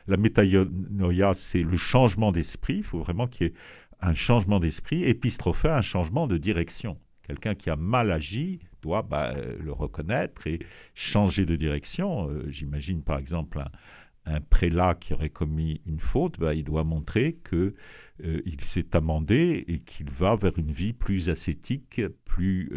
La 0.07 0.17
métanoïa, 0.17 1.33
c'est 1.33 1.63
le 1.63 1.77
changement 1.77 2.31
d'esprit. 2.31 2.77
Il 2.77 2.83
faut 2.83 2.99
vraiment 2.99 3.27
qu'il 3.27 3.47
y 3.47 3.49
ait 3.49 3.53
un 4.01 4.13
changement 4.13 4.59
d'esprit. 4.59 5.03
Épistrophée, 5.03 5.69
un 5.69 5.81
changement 5.81 6.27
de 6.27 6.37
direction. 6.37 6.97
Quelqu'un 7.23 7.55
qui 7.55 7.69
a 7.71 7.75
mal 7.75 8.11
agi 8.11 8.59
doit 8.83 9.01
bah, 9.01 9.33
euh, 9.35 9.57
le 9.59 9.73
reconnaître 9.73 10.45
et 10.45 10.59
changer 10.93 11.45
de 11.45 11.55
direction. 11.55 12.29
Euh, 12.29 12.45
J'imagine 12.49 13.01
par 13.01 13.17
exemple 13.17 13.63
un, 14.25 14.41
prélat 14.41 14.93
qui 14.93 15.13
aurait 15.13 15.29
commis 15.29 15.81
une 15.87 15.99
faute, 15.99 16.39
bah, 16.39 16.53
il 16.53 16.63
doit 16.63 16.83
montrer 16.83 17.33
que 17.43 17.73
euh, 18.23 18.41
il 18.45 18.63
s'est 18.63 18.95
amendé 18.95 19.65
et 19.67 19.79
qu'il 19.79 20.09
va 20.11 20.35
vers 20.35 20.57
une 20.57 20.71
vie 20.71 20.93
plus 20.93 21.29
ascétique, 21.29 22.01
plus 22.25 22.71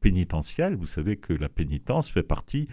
pénitentielle. 0.00 0.74
Vous 0.74 0.86
savez 0.86 1.16
que 1.16 1.32
la 1.32 1.48
pénitence 1.48 2.10
fait 2.10 2.22
partie 2.22 2.68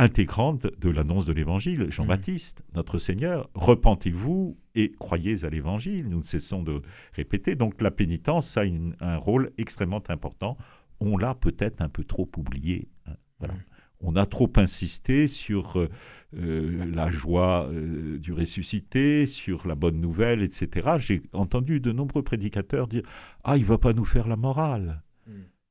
intégrante 0.00 0.66
de 0.80 0.90
l'annonce 0.90 1.26
de 1.26 1.32
l'Évangile. 1.32 1.86
Jean-Baptiste, 1.90 2.62
notre 2.74 2.98
Seigneur, 2.98 3.48
repentez-vous 3.54 4.56
et 4.74 4.92
croyez 4.98 5.44
à 5.44 5.50
l'Évangile. 5.50 6.08
Nous 6.08 6.18
ne 6.18 6.24
cessons 6.24 6.62
de 6.62 6.82
répéter. 7.14 7.54
Donc 7.54 7.80
la 7.82 7.90
pénitence 7.90 8.56
a 8.56 8.64
une- 8.64 8.96
un 9.00 9.16
rôle 9.16 9.50
extrêmement 9.58 10.02
important. 10.08 10.56
On 11.00 11.16
l'a 11.16 11.34
peut-être 11.34 11.82
un 11.82 11.88
peu 11.88 12.04
trop 12.04 12.28
oublié. 12.36 12.88
hein. 13.06 13.14
Voilà. 13.38 13.54
Mm. 13.54 13.58
On 14.02 14.16
a 14.16 14.24
trop 14.24 14.50
insisté 14.56 15.26
sur 15.28 15.78
euh, 15.78 15.88
euh, 16.34 16.86
la 16.94 17.10
joie 17.10 17.68
euh, 17.70 18.16
du 18.18 18.32
ressuscité, 18.32 19.26
sur 19.26 19.66
la 19.68 19.74
bonne 19.74 20.00
nouvelle, 20.00 20.42
etc. 20.42 20.92
J'ai 20.98 21.20
entendu 21.34 21.80
de 21.80 21.92
nombreux 21.92 22.22
prédicateurs 22.22 22.86
dire 22.88 23.02
Ah, 23.44 23.58
il 23.58 23.64
va 23.66 23.76
pas 23.76 23.92
nous 23.92 24.06
faire 24.06 24.26
la 24.26 24.36
morale. 24.36 25.02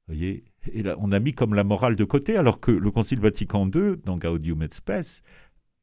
Voyez 0.10 0.44
Et 0.74 0.82
là, 0.82 0.96
on 1.00 1.12
a 1.12 1.20
mis 1.20 1.34
comme 1.34 1.54
la 1.54 1.64
morale 1.64 1.96
de 1.96 2.04
côté, 2.04 2.36
alors 2.36 2.60
que 2.60 2.72
le 2.72 2.90
Concile 2.90 3.20
Vatican 3.20 3.70
II, 3.70 3.98
dans 4.04 4.18
Gaudium 4.18 4.64
et 4.64 4.68
Spes, 4.72 5.22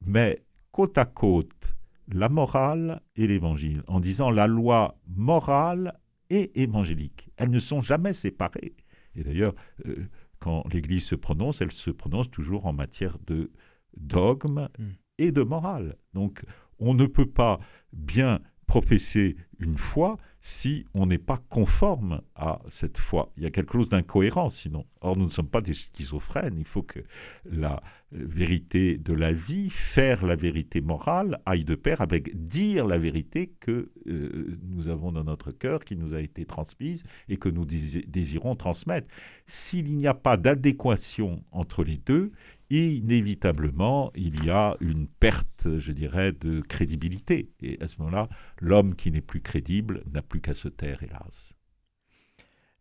met 0.05 0.43
côte 0.73 0.99
à 0.99 1.05
côte 1.05 1.77
la 2.09 2.29
morale 2.29 3.01
et 3.15 3.29
l'évangile, 3.29 3.83
en 3.87 4.01
disant 4.01 4.31
la 4.31 4.49
loi 4.49 4.99
morale 5.07 5.99
et 6.29 6.61
évangélique. 6.61 7.31
Elles 7.37 7.51
ne 7.51 7.59
sont 7.61 7.81
jamais 7.81 8.13
séparées. 8.15 8.75
Et 9.15 9.23
d'ailleurs, 9.23 9.55
euh, 9.87 10.09
quand 10.41 10.65
l'Église 10.73 11.05
se 11.05 11.15
prononce, 11.15 11.61
elle 11.61 11.73
se 11.73 11.91
prononce 11.91 12.31
toujours 12.31 12.67
en 12.67 12.73
matière 12.73 13.19
de 13.27 13.51
dogme 13.97 14.69
Mm. 14.79 14.85
et 15.19 15.33
de 15.33 15.43
morale. 15.43 15.97
Donc, 16.15 16.45
on 16.79 16.95
ne 16.95 17.07
peut 17.07 17.31
pas 17.31 17.59
bien 17.93 18.41
professer 18.67 19.37
une 19.59 19.79
foi 19.79 20.19
si 20.47 20.87
on 20.95 21.07
n'est 21.07 21.19
pas 21.19 21.43
conforme 21.51 22.21
à 22.37 22.61
cette 22.69 22.99
foi. 22.99 23.33
Il 23.37 23.43
y 23.43 23.47
a 23.47 23.51
quelque 23.51 23.73
chose 23.73 23.89
d'incohérent 23.89 24.49
sinon. 24.49 24.87
Or, 25.01 25.17
nous 25.17 25.25
ne 25.25 25.31
sommes 25.31 25.49
pas 25.49 25.61
des 25.61 25.75
schizophrènes. 25.75 26.55
Il 26.57 26.65
faut 26.65 26.85
que 26.85 27.01
la 27.45 27.83
euh, 28.15 28.25
vérité 28.29 28.97
de 28.97 29.13
la 29.13 29.33
vie, 29.33 29.71
faire 29.71 30.25
la 30.25 30.37
vérité 30.37 30.81
morale, 30.81 31.41
aille 31.47 31.65
de 31.65 31.75
pair 31.75 32.01
avec 32.01 32.45
dire 32.45 32.87
la 32.87 32.97
vérité 32.97 33.55
que 33.59 33.91
euh, 34.07 34.57
nous 34.63 34.87
avons 34.87 35.11
dans 35.11 35.25
notre 35.25 35.51
cœur, 35.51 35.85
qui 35.85 35.97
nous 35.97 36.15
a 36.15 36.21
été 36.21 36.45
transmise 36.45 37.03
et 37.29 37.39
que 37.39 37.49
nous 37.49 37.65
dési- 37.67 38.07
désirons 38.07 38.55
transmettre. 38.55 39.11
S'il 39.47 39.97
n'y 39.97 40.07
a 40.07 40.15
pas 40.15 40.37
d'adéquation 40.37 41.43
entre 41.51 41.83
les 41.83 41.97
deux, 41.97 42.31
inévitablement, 42.71 44.11
il 44.15 44.45
y 44.45 44.51
a 44.51 44.77
une 44.81 45.07
perte, 45.07 45.79
je 45.79 45.93
dirais, 45.93 46.33
de 46.33 46.61
crédibilité. 46.61 47.51
Et 47.61 47.81
à 47.81 47.89
ce 47.89 47.99
moment-là, 47.99 48.29
l'homme 48.61 48.95
qui 48.95 49.11
n'est 49.11 49.21
plus 49.21 49.41
crédible 49.41 50.03
n'a 50.13 50.23
plus 50.23 50.41
qu'à 50.41 50.55
se 50.55 50.69
taire, 50.69 51.03
hélas. 51.03 51.55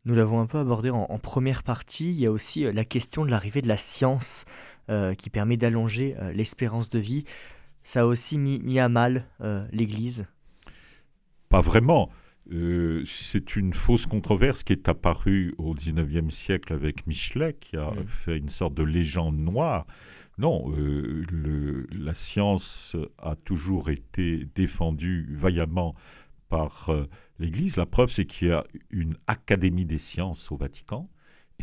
Nous 0.06 0.14
l'avons 0.14 0.40
un 0.40 0.46
peu 0.46 0.60
abordé 0.60 0.92
en, 0.92 1.08
en 1.10 1.20
première 1.20 1.64
partie. 1.64 2.12
Il 2.12 2.20
y 2.20 2.26
a 2.26 2.32
aussi 2.32 2.66
euh, 2.66 2.72
la 2.72 2.86
question 2.86 3.26
de 3.26 3.32
l'arrivée 3.32 3.62
de 3.62 3.68
la 3.68 3.78
science 3.78 4.46
euh, 4.88 5.16
qui 5.16 5.32
permet 5.32 5.58
d'allonger 5.58 6.16
euh, 6.20 6.32
l'espérance 6.32 6.92
de 6.92 7.00
vie. 7.00 7.24
Ça 7.84 8.02
a 8.02 8.06
aussi 8.06 8.38
mis, 8.38 8.60
mis 8.60 8.78
à 8.78 8.88
mal 8.88 9.26
euh, 9.42 9.66
l'Église. 9.72 10.28
Pas 11.50 11.62
vraiment. 11.62 12.12
Euh, 12.52 13.04
c'est 13.06 13.56
une 13.56 13.74
fausse 13.74 14.06
controverse 14.06 14.64
qui 14.64 14.74
est 14.74 14.88
apparue 14.88 15.54
au 15.58 15.74
XIXe 15.74 16.34
siècle 16.34 16.74
avec 16.74 17.08
Michelet, 17.08 17.54
qui 17.60 17.76
a 17.76 17.92
Mm. 17.92 18.08
fait 18.08 18.38
une 18.38 18.50
sorte 18.50 18.76
de 18.76 18.84
légende 18.84 19.38
noire. 19.38 19.88
Non, 20.38 20.72
euh, 20.78 21.24
le- 21.32 21.88
la 21.92 22.14
science 22.14 22.96
a 23.20 23.36
toujours 23.36 23.90
été 23.90 24.48
défendue 24.54 25.28
vaillamment 25.32 25.96
par 26.50 26.90
euh, 26.90 27.06
l'Église. 27.40 27.78
La 27.78 27.86
preuve, 27.86 28.12
c'est 28.12 28.26
qu'il 28.26 28.50
y 28.50 28.52
a 28.52 28.64
une 28.92 29.16
académie 29.28 29.86
des 29.86 29.98
sciences 29.98 30.52
au 30.52 30.58
Vatican. 30.58 31.10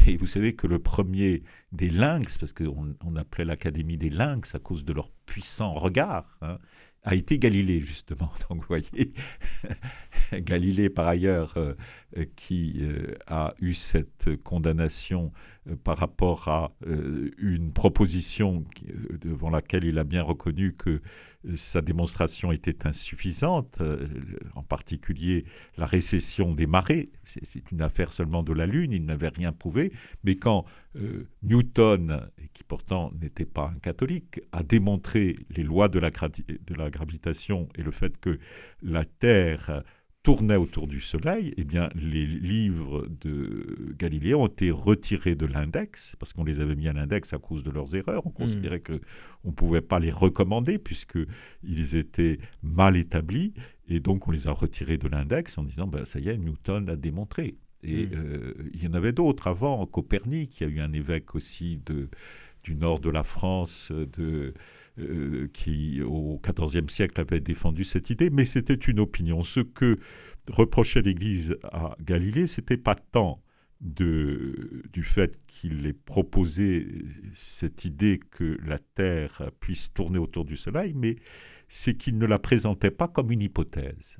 Et 0.06 0.16
vous 0.16 0.26
savez 0.26 0.54
que 0.54 0.66
le 0.66 0.78
premier 0.78 1.42
des 1.70 1.90
lynx, 1.90 2.38
parce 2.38 2.54
qu'on 2.54 2.96
on 3.04 3.14
appelait 3.16 3.44
l'académie 3.44 3.98
des 3.98 4.08
lynx 4.08 4.54
à 4.54 4.58
cause 4.58 4.84
de 4.86 4.92
leur 4.94 5.10
puissant 5.26 5.74
regard, 5.74 6.38
hein, 6.40 6.58
a 7.02 7.14
été 7.14 7.38
Galilée, 7.38 7.80
justement. 7.80 8.32
Donc, 8.48 8.60
vous 8.60 8.68
voyez, 8.68 9.12
Galilée, 10.32 10.90
par 10.90 11.08
ailleurs, 11.08 11.54
euh, 11.56 11.74
qui 12.36 12.80
euh, 12.82 13.14
a 13.26 13.54
eu 13.60 13.74
cette 13.74 14.36
condamnation 14.42 15.32
par 15.84 15.98
rapport 15.98 16.48
à 16.48 16.72
une 17.38 17.72
proposition 17.72 18.64
devant 19.20 19.50
laquelle 19.50 19.84
il 19.84 19.98
a 19.98 20.04
bien 20.04 20.22
reconnu 20.22 20.74
que 20.74 21.00
sa 21.56 21.82
démonstration 21.82 22.52
était 22.52 22.86
insuffisante, 22.86 23.78
euh, 23.80 24.06
en 24.54 24.62
particulier 24.62 25.44
la 25.76 25.86
récession 25.86 26.54
des 26.54 26.66
marées. 26.66 27.10
C'est 27.24 27.70
une 27.72 27.82
affaire 27.82 28.12
seulement 28.12 28.42
de 28.42 28.52
la 28.52 28.66
Lune, 28.66 28.92
il 28.92 29.04
n'avait 29.04 29.28
rien 29.28 29.52
prouvé. 29.52 29.92
Mais 30.24 30.36
quand 30.36 30.64
euh, 30.96 31.26
Newton, 31.42 32.28
qui 32.52 32.62
pourtant 32.62 33.12
n'était 33.20 33.46
pas 33.46 33.72
un 33.74 33.78
catholique, 33.78 34.40
a 34.52 34.62
démontré 34.62 35.36
les 35.50 35.64
lois 35.64 35.88
de 35.88 35.98
la 35.98 36.10
gravitation 36.90 37.68
et 37.74 37.82
le 37.82 37.90
fait 37.90 38.18
que 38.18 38.38
la 38.82 39.04
Terre 39.04 39.82
tournait 40.22 40.56
autour 40.56 40.86
du 40.86 41.00
Soleil, 41.00 41.52
eh 41.56 41.64
bien, 41.64 41.88
les 41.94 42.24
livres 42.26 43.08
de 43.20 43.94
Galilée 43.98 44.34
ont 44.34 44.46
été 44.46 44.70
retirés 44.70 45.34
de 45.34 45.46
l'index, 45.46 46.14
parce 46.18 46.32
qu'on 46.32 46.44
les 46.44 46.60
avait 46.60 46.76
mis 46.76 46.86
à 46.86 46.92
l'index 46.92 47.32
à 47.32 47.38
cause 47.38 47.64
de 47.64 47.70
leurs 47.70 47.94
erreurs. 47.96 48.24
On 48.26 48.30
hmm. 48.30 48.34
considérait 48.34 48.80
qu'on 48.80 49.00
ne 49.44 49.52
pouvait 49.52 49.80
pas 49.80 49.98
les 49.98 50.12
recommander, 50.12 50.78
puisqu'ils 50.78 51.96
étaient 51.96 52.38
mal 52.62 52.96
établis, 52.96 53.52
et 53.88 53.98
donc 53.98 54.28
on 54.28 54.30
les 54.30 54.46
a 54.46 54.52
retirés 54.52 54.96
de 54.96 55.08
l'index 55.08 55.58
en 55.58 55.64
disant, 55.64 55.88
ben, 55.88 56.04
ça 56.04 56.20
y 56.20 56.28
est, 56.28 56.38
Newton 56.38 56.88
a 56.88 56.96
démontré. 56.96 57.56
Et 57.82 58.06
hmm. 58.06 58.10
euh, 58.14 58.54
il 58.74 58.84
y 58.84 58.86
en 58.86 58.94
avait 58.94 59.12
d'autres 59.12 59.48
avant, 59.48 59.84
Copernic, 59.86 60.60
il 60.60 60.62
y 60.62 60.66
a 60.66 60.70
eu 60.70 60.80
un 60.80 60.92
évêque 60.92 61.34
aussi 61.34 61.80
de, 61.84 62.08
du 62.62 62.76
nord 62.76 63.00
de 63.00 63.10
la 63.10 63.24
France, 63.24 63.90
de 63.90 64.54
euh, 64.98 65.48
qui, 65.52 66.02
au 66.02 66.40
XIVe 66.42 66.88
siècle, 66.88 67.20
avait 67.20 67.40
défendu 67.40 67.84
cette 67.84 68.10
idée, 68.10 68.30
mais 68.30 68.44
c'était 68.44 68.74
une 68.74 69.00
opinion. 69.00 69.42
Ce 69.42 69.60
que 69.60 69.98
reprochait 70.50 71.02
l'Église 71.02 71.56
à 71.64 71.96
Galilée, 72.00 72.46
c'était 72.46 72.76
pas 72.76 72.94
tant 72.94 73.42
de, 73.80 74.82
du 74.92 75.02
fait 75.02 75.40
qu'il 75.46 75.86
ait 75.86 75.92
proposé 75.92 76.86
cette 77.34 77.84
idée 77.84 78.20
que 78.30 78.58
la 78.64 78.78
Terre 78.78 79.50
puisse 79.60 79.92
tourner 79.92 80.18
autour 80.18 80.44
du 80.44 80.56
Soleil, 80.56 80.94
mais 80.94 81.16
c'est 81.68 81.96
qu'il 81.96 82.18
ne 82.18 82.26
la 82.26 82.38
présentait 82.38 82.90
pas 82.90 83.08
comme 83.08 83.32
une 83.32 83.42
hypothèse. 83.42 84.18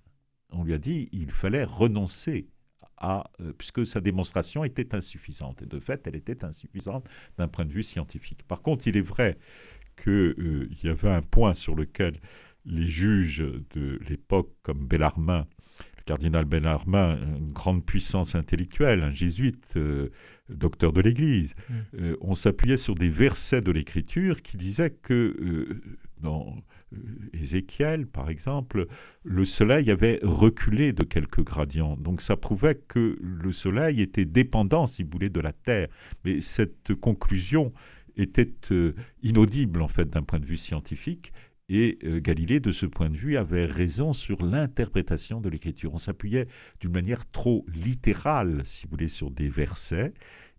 On 0.50 0.64
lui 0.64 0.74
a 0.74 0.78
dit 0.78 1.08
il 1.12 1.30
fallait 1.30 1.64
renoncer 1.64 2.48
à, 2.96 3.30
euh, 3.40 3.52
puisque 3.52 3.86
sa 3.86 4.00
démonstration 4.00 4.64
était 4.64 4.94
insuffisante. 4.94 5.62
Et 5.62 5.66
de 5.66 5.80
fait, 5.80 6.06
elle 6.06 6.16
était 6.16 6.44
insuffisante 6.44 7.06
d'un 7.36 7.48
point 7.48 7.64
de 7.64 7.72
vue 7.72 7.82
scientifique. 7.82 8.42
Par 8.44 8.62
contre, 8.62 8.86
il 8.86 8.96
est 8.96 9.02
vrai 9.02 9.38
qu'il 9.96 10.34
euh, 10.38 10.68
y 10.82 10.88
avait 10.88 11.10
un 11.10 11.22
point 11.22 11.54
sur 11.54 11.74
lequel 11.74 12.18
les 12.64 12.88
juges 12.88 13.44
de 13.74 13.98
l'époque, 14.08 14.50
comme 14.62 14.86
Bellarmin, 14.86 15.46
le 15.96 16.02
cardinal 16.04 16.44
Bellarmin, 16.44 17.18
une 17.38 17.52
grande 17.52 17.84
puissance 17.84 18.34
intellectuelle, 18.34 19.02
un 19.02 19.12
jésuite, 19.12 19.74
euh, 19.76 20.10
docteur 20.48 20.92
de 20.92 21.00
l'Église, 21.00 21.54
mm. 21.68 21.74
euh, 22.00 22.16
on 22.20 22.34
s'appuyait 22.34 22.76
sur 22.76 22.94
des 22.94 23.08
versets 23.08 23.60
de 23.60 23.70
l'Écriture 23.70 24.42
qui 24.42 24.56
disaient 24.56 24.90
que 24.90 25.80
dans 26.20 26.56
Ézéchiel, 27.32 28.06
par 28.06 28.30
exemple, 28.30 28.86
le 29.24 29.44
soleil 29.44 29.90
avait 29.90 30.20
reculé 30.22 30.92
de 30.92 31.04
quelques 31.04 31.42
gradients. 31.42 31.96
Donc 31.96 32.20
ça 32.20 32.36
prouvait 32.36 32.74
que 32.74 33.18
le 33.20 33.52
soleil 33.52 34.00
était 34.00 34.24
dépendant, 34.24 34.86
si 34.86 35.02
vous 35.02 35.10
voulez, 35.10 35.30
de 35.30 35.40
la 35.40 35.52
Terre. 35.52 35.88
Mais 36.24 36.40
cette 36.40 36.94
conclusion 36.94 37.72
était 38.16 38.52
euh, 38.70 38.94
inaudible 39.22 39.82
en 39.82 39.88
fait 39.88 40.08
d'un 40.08 40.22
point 40.22 40.40
de 40.40 40.46
vue 40.46 40.56
scientifique. 40.56 41.32
Et 41.68 41.98
euh, 42.04 42.20
Galilée, 42.20 42.60
de 42.60 42.72
ce 42.72 42.86
point 42.86 43.08
de 43.08 43.16
vue, 43.16 43.36
avait 43.36 43.64
raison 43.64 44.12
sur 44.12 44.44
l'interprétation 44.44 45.40
de 45.40 45.48
l'écriture. 45.48 45.94
On 45.94 45.98
s'appuyait 45.98 46.48
d'une 46.80 46.92
manière 46.92 47.30
trop 47.30 47.64
littérale, 47.72 48.62
si 48.64 48.84
vous 48.84 48.90
voulez, 48.90 49.08
sur 49.08 49.30
des 49.30 49.48
versets. 49.48 50.12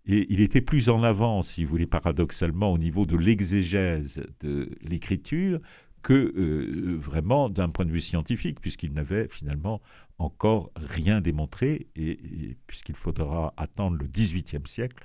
Et 0.06 0.26
il 0.32 0.40
était 0.40 0.60
plus 0.60 0.88
en 0.88 1.02
avant, 1.02 1.42
si 1.42 1.64
vous 1.64 1.70
voulez, 1.70 1.86
paradoxalement, 1.86 2.72
au 2.72 2.78
niveau 2.78 3.06
de 3.06 3.16
l'exégèse 3.16 4.22
de 4.40 4.70
l'écriture 4.82 5.60
que 6.02 6.34
euh, 6.36 6.98
vraiment 6.98 7.48
d'un 7.48 7.70
point 7.70 7.86
de 7.86 7.90
vue 7.90 8.02
scientifique, 8.02 8.60
puisqu'il 8.60 8.92
n'avait 8.92 9.28
finalement 9.28 9.80
encore 10.18 10.70
rien 10.76 11.20
démontré, 11.20 11.86
et 11.96 12.56
puisqu'il 12.66 12.94
faudra 12.94 13.54
attendre 13.56 13.96
le 13.96 14.06
XVIIIe 14.06 14.66
siècle 14.66 14.96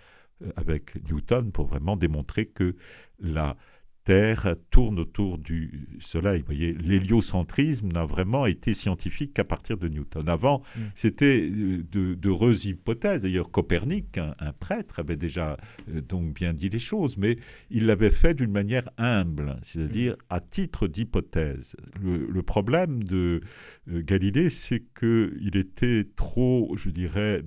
avec 0.55 0.95
Newton 1.09 1.51
pour 1.51 1.67
vraiment 1.67 1.95
démontrer 1.95 2.45
que 2.45 2.75
la 3.19 3.57
Terre 4.03 4.55
tourne 4.71 4.99
autour 4.99 5.37
du 5.37 5.87
Soleil. 5.99 6.39
Vous 6.39 6.45
voyez, 6.45 6.73
l'héliocentrisme 6.73 7.89
n'a 7.91 8.05
vraiment 8.05 8.45
été 8.45 8.73
scientifique 8.73 9.33
qu'à 9.33 9.43
partir 9.43 9.77
de 9.77 9.87
Newton. 9.87 10.27
Avant, 10.29 10.63
mm. 10.75 10.81
c'était 10.95 11.49
euh, 11.49 12.15
d'heureuses 12.15 12.65
hypothèses. 12.65 13.21
D'ailleurs, 13.21 13.51
Copernic, 13.51 14.17
un, 14.17 14.53
prêtre, 14.53 14.99
avait 14.99 15.15
déjà 15.15 15.57
euh, 15.89 16.01
donc 16.01 16.33
bien 16.33 16.53
dit 16.53 16.69
les 16.69 16.79
choses, 16.79 17.17
mais 17.17 17.37
il 17.69 17.85
l'avait 17.85 18.11
fait 18.11 18.33
d'une 18.33 18.51
manière 18.51 18.89
humble, 18.97 19.57
c'est-à-dire 19.61 20.13
mm. 20.13 20.17
à 20.29 20.39
titre 20.39 20.87
d'hypothèse. 20.87 21.75
Le, 22.01 22.41
problème 22.41 23.03
de 23.03 23.41
Galilée, 23.87 24.49
c'est 24.49 24.83
qu'il 24.97 25.55
était 25.55 26.07
trop, 26.15 26.73
je 26.77 26.89
dirais, 26.89 27.43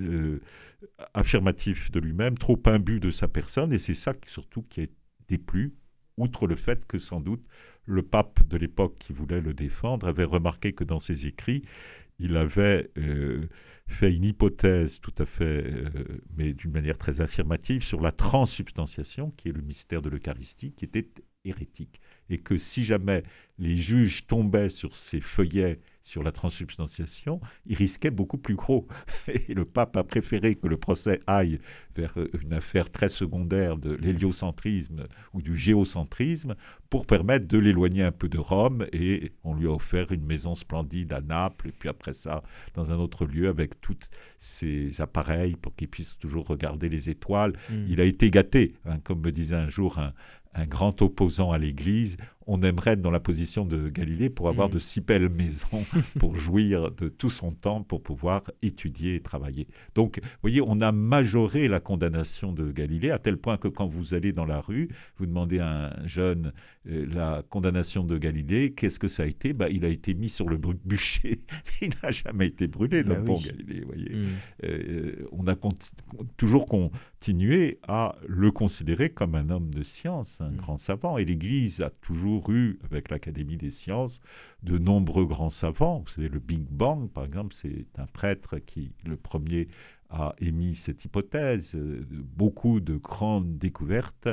affirmatif 1.15 1.91
de 1.91 1.99
lui-même, 1.99 2.39
trop 2.39 2.61
imbu 2.67 3.01
de 3.01 3.11
sa 3.11 3.27
personne, 3.27 3.73
et 3.73 3.79
c'est 3.79 3.95
ça 3.95 4.15
surtout 4.27 4.63
qui 4.63 4.83
a 4.83 4.87
déplu, 5.29 5.75
outre 6.17 6.47
le 6.47 6.57
fait 6.57 6.87
que 6.87 6.99
sans 6.99 7.21
doute 7.21 7.45
le 7.85 8.03
pape 8.03 8.47
de 8.47 8.57
l'époque 8.57 8.97
qui 8.99 9.13
voulait 9.13 9.41
le 9.41 9.55
défendre 9.55 10.07
avait 10.07 10.25
remarqué 10.25 10.73
que 10.73 10.85
dans 10.85 11.01
ses 11.01 11.27
écrits, 11.27 11.63
il 12.19 12.37
avait 12.37 12.91
euh, 12.99 13.49
fait 13.89 14.13
une 14.13 14.25
hypothèse 14.25 15.01
tout 15.01 15.15
à 15.19 15.25
fait, 15.25 15.65
euh, 15.67 15.91
mais 16.37 16.53
d'une 16.53 16.71
manière 16.71 16.99
très 16.99 17.21
affirmative, 17.21 17.83
sur 17.83 18.01
la 18.01 18.13
transsubstantiation, 18.13 19.33
qui 19.37 19.49
est 19.49 19.53
le 19.53 19.63
mystère 19.63 20.03
de 20.03 20.09
l'Eucharistie, 20.09 20.73
qui 20.73 20.85
était 20.85 21.09
hérétique. 21.45 22.01
Et 22.31 22.39
que 22.39 22.57
si 22.57 22.85
jamais 22.85 23.25
les 23.59 23.77
juges 23.77 24.27
tombaient 24.27 24.69
sur 24.69 24.97
ces 24.97 25.21
feuillets 25.21 25.81
sur 26.03 26.23
la 26.23 26.33
transsubstantiation, 26.33 27.41
il 27.67 27.77
risquait 27.77 28.11
beaucoup 28.11 28.39
plus 28.39 28.55
gros. 28.55 28.87
Et 29.29 29.55
le 29.55 29.65
pape 29.65 29.97
a 29.97 30.05
préféré 30.05 30.55
que 30.55 30.67
le 30.67 30.77
procès 30.77 31.21
aille 31.27 31.61
vers 31.95 32.15
euh, 32.19 32.29
une 32.43 32.53
affaire 32.53 32.91
très 32.91 33.09
secondaire 33.09 33.77
de 33.77 33.93
l'héliocentrisme 33.93 35.07
ou 35.33 35.43
du 35.43 35.57
géocentrisme 35.57 36.55
pour 36.91 37.07
permettre 37.07 37.47
de 37.47 37.59
l'éloigner 37.59 38.03
un 38.03 38.13
peu 38.13 38.29
de 38.29 38.39
Rome. 38.39 38.87
Et 38.93 39.33
on 39.45 39.55
lui 39.55 39.67
a 39.67 39.71
offert 39.71 40.13
une 40.13 40.25
maison 40.25 40.55
splendide 40.55 41.13
à 41.13 41.21
Naples, 41.21 41.69
et 41.69 41.73
puis 41.73 41.89
après 41.89 42.13
ça, 42.13 42.43
dans 42.75 42.93
un 42.93 42.97
autre 42.97 43.25
lieu, 43.25 43.49
avec 43.49 43.81
tous 43.81 43.99
ses 44.39 45.01
appareils 45.01 45.57
pour 45.57 45.75
qu'il 45.75 45.89
puisse 45.89 46.19
toujours 46.19 46.47
regarder 46.47 46.89
les 46.89 47.11
étoiles. 47.11 47.53
Hmm. 47.71 47.85
Il 47.89 48.01
a 48.01 48.05
été 48.05 48.31
gâté, 48.31 48.75
hein, 48.85 48.99
comme 49.05 49.21
me 49.21 49.31
disait 49.31 49.57
un 49.57 49.69
jour 49.69 49.99
un, 49.99 50.13
un 50.55 50.67
grand 50.67 51.01
opposant 51.03 51.51
à 51.51 51.59
l'Église, 51.59 52.17
on 52.53 52.63
aimerait 52.63 52.93
être 52.93 53.01
dans 53.01 53.11
la 53.11 53.19
position 53.19 53.65
de 53.65 53.89
Galilée 53.89 54.29
pour 54.29 54.51
avoir 54.51 54.69
mm. 54.69 54.73
de 54.73 54.79
si 54.79 55.01
belles 55.01 55.31
maisons, 55.31 55.87
pour 56.19 56.37
jouir 56.37 56.91
de 56.91 57.09
tout 57.09 57.31
son 57.31 57.51
temps, 57.51 57.83
pour 57.83 58.03
pouvoir 58.03 58.43
étudier 58.61 59.15
et 59.15 59.21
travailler. 59.21 59.69
Donc, 59.95 60.21
vous 60.23 60.29
voyez, 60.43 60.61
on 60.61 60.83
a 60.83 60.93
majoré 60.93 61.67
la 61.67 61.81
condamnation 61.81 62.53
de 62.53 62.71
Galilée 62.71 63.11
à 63.11 63.19
tel 63.19 63.39
point 63.39 63.57
que 63.57 63.69
quand 63.69 63.87
vous 63.87 64.13
allez 64.13 64.35
dans 64.35 64.45
la 64.45 64.61
rue, 64.61 64.91
vous 65.17 65.25
demandez 65.25 65.61
à 65.61 65.97
un 65.99 66.07
jeune 66.07 66.53
euh, 66.91 67.07
la 67.15 67.43
condamnation 67.49 68.05
de 68.05 68.19
Galilée, 68.19 68.73
qu'est-ce 68.73 68.99
que 68.99 69.09
ça 69.09 69.23
a 69.23 69.27
été? 69.27 69.55
Bah, 69.55 69.71
Il 69.71 69.87
a 69.87 69.89
été 69.89 70.13
mis 70.13 70.29
sur 70.29 70.47
le 70.47 70.57
bûcher. 70.85 71.41
il 71.81 71.91
n'a 72.03 72.11
jamais 72.11 72.49
été 72.49 72.67
brûlé, 72.67 73.03
le 73.03 73.15
bah 73.15 73.21
bon 73.21 73.39
Galilée. 73.39 73.81
Vous 73.81 73.87
voyez. 73.87 74.11
Mm. 74.11 74.27
Euh, 74.65 75.29
on 75.33 75.47
a 75.47 75.55
toujours 76.37 76.67
continué 76.67 77.79
à 77.89 78.17
le 78.27 78.51
considérer 78.51 79.09
comme 79.09 79.37
un 79.37 79.49
homme 79.49 79.73
de 79.73 79.83
science, 79.83 80.43
un 80.43 80.51
mm. 80.51 80.57
grand 80.57 80.77
savant. 80.77 81.17
Et 81.17 81.25
l'Église 81.25 81.81
a 81.81 81.89
toujours 81.89 82.42
eu, 82.51 82.79
avec 82.85 83.11
l'Académie 83.11 83.57
des 83.57 83.71
sciences, 83.71 84.21
de 84.63 84.79
nombreux 84.79 85.27
grands 85.27 85.51
savants. 85.51 86.03
Vous 86.07 86.13
savez, 86.13 86.29
le 86.29 86.39
Big 86.39 86.67
Bang, 86.69 87.09
par 87.11 87.25
exemple, 87.25 87.55
c'est 87.55 87.87
un 87.97 88.07
prêtre 88.07 88.59
qui, 88.59 88.93
le 89.05 89.17
premier, 89.17 89.69
a 90.11 90.35
émis 90.39 90.77
cette 90.77 91.05
hypothèse. 91.05 91.77
Beaucoup 91.77 92.81
de 92.81 92.97
grandes 92.97 93.59
découvertes 93.59 94.29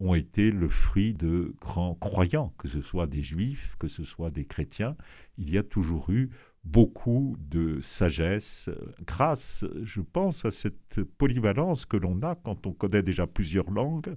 ont 0.00 0.14
été 0.14 0.50
le 0.50 0.68
fruit 0.68 1.14
de 1.14 1.54
grands 1.60 1.94
croyants, 1.94 2.52
que 2.58 2.68
ce 2.68 2.80
soit 2.80 3.06
des 3.06 3.22
juifs, 3.22 3.76
que 3.78 3.88
ce 3.88 4.04
soit 4.04 4.30
des 4.30 4.44
chrétiens. 4.44 4.96
Il 5.38 5.50
y 5.50 5.58
a 5.58 5.62
toujours 5.62 6.10
eu 6.10 6.30
beaucoup 6.64 7.36
de 7.38 7.80
sagesse 7.82 8.68
grâce, 9.06 9.64
je 9.82 10.00
pense, 10.00 10.44
à 10.44 10.50
cette 10.50 11.02
polyvalence 11.18 11.86
que 11.86 11.96
l'on 11.96 12.20
a 12.22 12.34
quand 12.34 12.66
on 12.66 12.72
connaît 12.72 13.02
déjà 13.02 13.26
plusieurs 13.26 13.70
langues, 13.70 14.14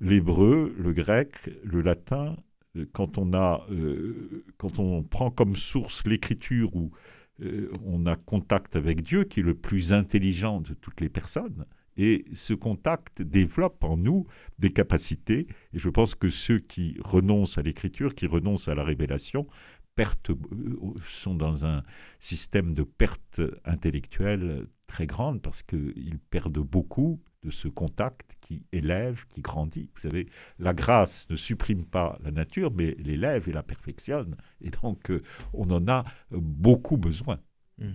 l'hébreu, 0.00 0.74
le 0.78 0.92
grec, 0.92 1.50
le 1.64 1.80
latin, 1.80 2.36
quand 2.92 3.18
on, 3.18 3.32
a, 3.34 3.66
euh, 3.70 4.44
quand 4.56 4.78
on 4.78 5.02
prend 5.02 5.30
comme 5.30 5.56
source 5.56 6.06
l'écriture 6.06 6.74
où 6.74 6.90
euh, 7.42 7.70
on 7.84 8.06
a 8.06 8.16
contact 8.16 8.76
avec 8.76 9.02
Dieu, 9.02 9.24
qui 9.24 9.40
est 9.40 9.44
le 9.44 9.54
plus 9.54 9.92
intelligent 9.92 10.60
de 10.60 10.74
toutes 10.74 11.00
les 11.00 11.08
personnes, 11.08 11.64
et 11.96 12.24
ce 12.34 12.54
contact 12.54 13.22
développe 13.22 13.82
en 13.82 13.96
nous 13.96 14.26
des 14.58 14.72
capacités. 14.72 15.48
Et 15.72 15.78
je 15.78 15.88
pense 15.88 16.14
que 16.14 16.30
ceux 16.30 16.60
qui 16.60 16.96
renoncent 17.04 17.58
à 17.58 17.62
l'écriture, 17.62 18.14
qui 18.14 18.26
renoncent 18.26 18.68
à 18.68 18.74
la 18.76 18.84
révélation, 18.84 19.48
sont 21.04 21.34
dans 21.34 21.66
un 21.66 21.82
système 22.20 22.74
de 22.74 22.82
perte 22.82 23.40
intellectuelle 23.64 24.66
très 24.86 25.06
grande 25.06 25.42
parce 25.42 25.62
qu'ils 25.62 26.18
perdent 26.30 26.58
beaucoup 26.58 27.20
ce 27.50 27.68
contact 27.68 28.36
qui 28.40 28.64
élève, 28.72 29.24
qui 29.28 29.40
grandit. 29.40 29.90
Vous 29.94 30.00
savez, 30.00 30.28
la 30.58 30.74
grâce 30.74 31.28
ne 31.30 31.36
supprime 31.36 31.84
pas 31.84 32.18
la 32.22 32.30
nature, 32.30 32.72
mais 32.72 32.96
l'élève 32.98 33.48
et 33.48 33.52
la 33.52 33.62
perfectionne. 33.62 34.36
Et 34.60 34.70
donc, 34.70 35.12
on 35.52 35.70
en 35.70 35.86
a 35.88 36.04
beaucoup 36.30 36.96
besoin. 36.96 37.38
Hmm. 37.78 37.94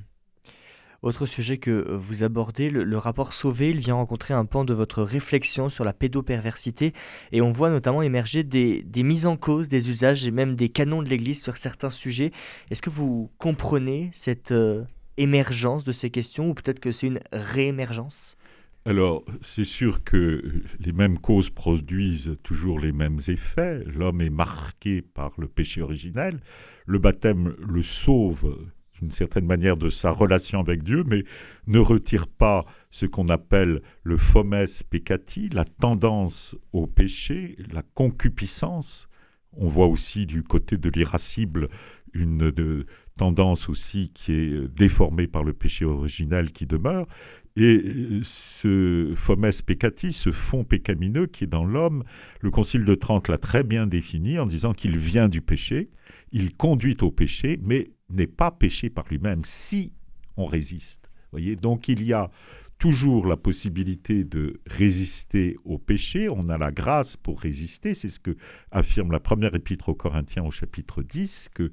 Autre 1.04 1.26
sujet 1.26 1.58
que 1.58 1.70
euh, 1.70 1.98
vous 1.98 2.24
abordez, 2.24 2.70
le, 2.70 2.98
rapport 2.98 3.34
Sauvé, 3.34 3.72
il 3.72 3.80
vient 3.80 3.96
rencontrer 3.96 4.34
un 4.34 4.46
pan 4.46 4.64
de 4.64 4.74
votre 4.74 5.04
réflexion 5.04 5.68
sur 5.68 5.84
la 5.84 5.92
pédoperversité 5.92 6.94
et 7.34 7.42
on 7.42 7.52
voit 7.52 7.70
notamment 7.70 8.02
émerger 8.02 8.44
des, 8.44 8.86
mises 9.04 9.26
en 9.26 9.36
cause 9.36 9.68
des 9.68 9.90
usages 9.90 10.26
et 10.26 10.32
même 10.32 10.56
des 10.56 10.70
canons 10.70 11.04
de 11.04 11.10
l'Église 11.10 11.44
sur 11.44 11.58
certains 11.58 11.90
sujets. 11.90 12.32
Est-ce 12.72 12.82
que 12.82 12.90
vous 12.90 13.30
comprenez 13.38 14.12
cette 14.14 14.54
euh, 14.54 14.86
émergence 15.18 15.84
de 15.84 15.92
ces 15.92 16.10
questions 16.10 16.50
ou 16.50 16.54
peut-être 16.54 16.80
que 16.80 16.94
c'est 16.94 17.08
une 17.08 17.20
réémergence? 17.34 18.38
Alors, 18.86 19.24
c'est 19.42 19.64
sûr 19.64 20.04
que 20.04 20.44
les 20.80 20.92
mêmes 20.92 21.18
causes 21.18 21.50
produisent 21.50 22.36
toujours 22.44 22.80
les 22.80 22.92
mêmes 22.92 23.20
effets. 23.30 23.82
L'homme 23.86 24.20
est 24.20 24.30
marqué 24.30 25.02
par 25.02 25.32
le 25.38 25.48
péché 25.48 25.82
originel. 25.82 26.42
Le 26.86 27.00
baptême 27.00 27.56
le 27.60 27.82
sauve 27.82 28.58
d'une 29.00 29.12
certaine 29.12 29.46
manière 29.46 29.78
de 29.78 29.90
sa 29.90 30.12
relation 30.12 30.60
avec 30.60 30.84
Dieu, 30.84 31.04
mais 31.06 31.24
ne 31.68 31.80
retire 31.80 32.28
pas 32.28 32.66
ce 32.92 33.06
qu'on 33.06 33.28
appelle 33.30 33.82
le 34.04 34.18
fomes 34.18 34.66
peccati, 34.90 35.50
la 35.50 35.66
tendance 35.66 36.56
au 36.74 36.86
péché, 36.86 37.58
la 37.72 37.84
concupiscence. 37.96 39.08
On 39.54 39.68
voit 39.68 39.88
aussi 39.88 40.26
du 40.26 40.44
côté 40.44 40.78
de 40.78 40.90
l'irascible 40.90 41.70
une 42.14 42.86
tendance 43.18 43.70
aussi 43.70 44.12
qui 44.14 44.34
est 44.34 44.68
déformée 44.68 45.28
par 45.28 45.44
le 45.44 45.54
péché 45.54 45.86
originel 45.86 46.52
qui 46.52 46.66
demeure. 46.66 47.08
Et 47.56 48.22
ce 48.24 49.14
fomes 49.16 49.50
peccati, 49.66 50.12
ce 50.12 50.32
fond 50.32 50.64
pécamineux 50.64 51.28
qui 51.28 51.44
est 51.44 51.48
dans 51.48 51.66
l'homme, 51.66 52.04
le 52.42 52.50
Concile 52.50 52.84
de 52.84 52.96
Trente 52.96 53.28
l'a 53.28 53.38
très 53.38 53.64
bien 53.64 53.86
défini 53.86 54.40
en 54.40 54.48
disant 54.48 54.74
qu'il 54.74 54.98
vient 54.98 55.30
du 55.30 55.42
péché, 55.42 55.92
il 56.32 56.56
conduit 56.56 56.98
au 57.02 57.12
péché, 57.12 57.60
mais 57.62 57.92
n'est 58.10 58.28
pas 58.28 58.50
péché 58.50 58.90
par 58.90 59.06
lui-même 59.08 59.42
si 59.44 59.94
on 60.36 60.46
résiste. 60.46 61.12
Voyez 61.32 61.56
Donc 61.56 61.88
il 61.88 62.04
y 62.04 62.12
a 62.12 62.32
toujours 62.80 63.28
la 63.28 63.38
possibilité 63.38 64.24
de 64.24 64.60
résister 64.66 65.56
au 65.64 65.78
péché, 65.78 66.30
on 66.30 66.50
a 66.50 66.58
la 66.58 66.72
grâce 66.72 67.18
pour 67.18 67.40
résister, 67.40 67.94
c'est 67.94 68.10
ce 68.10 68.20
que 68.20 68.36
affirme 68.72 69.12
la 69.12 69.20
première 69.20 69.54
épître 69.54 69.90
aux 69.90 69.96
Corinthiens 69.96 70.44
au 70.44 70.52
chapitre 70.52 71.04
10 71.04 71.50
que 71.54 71.72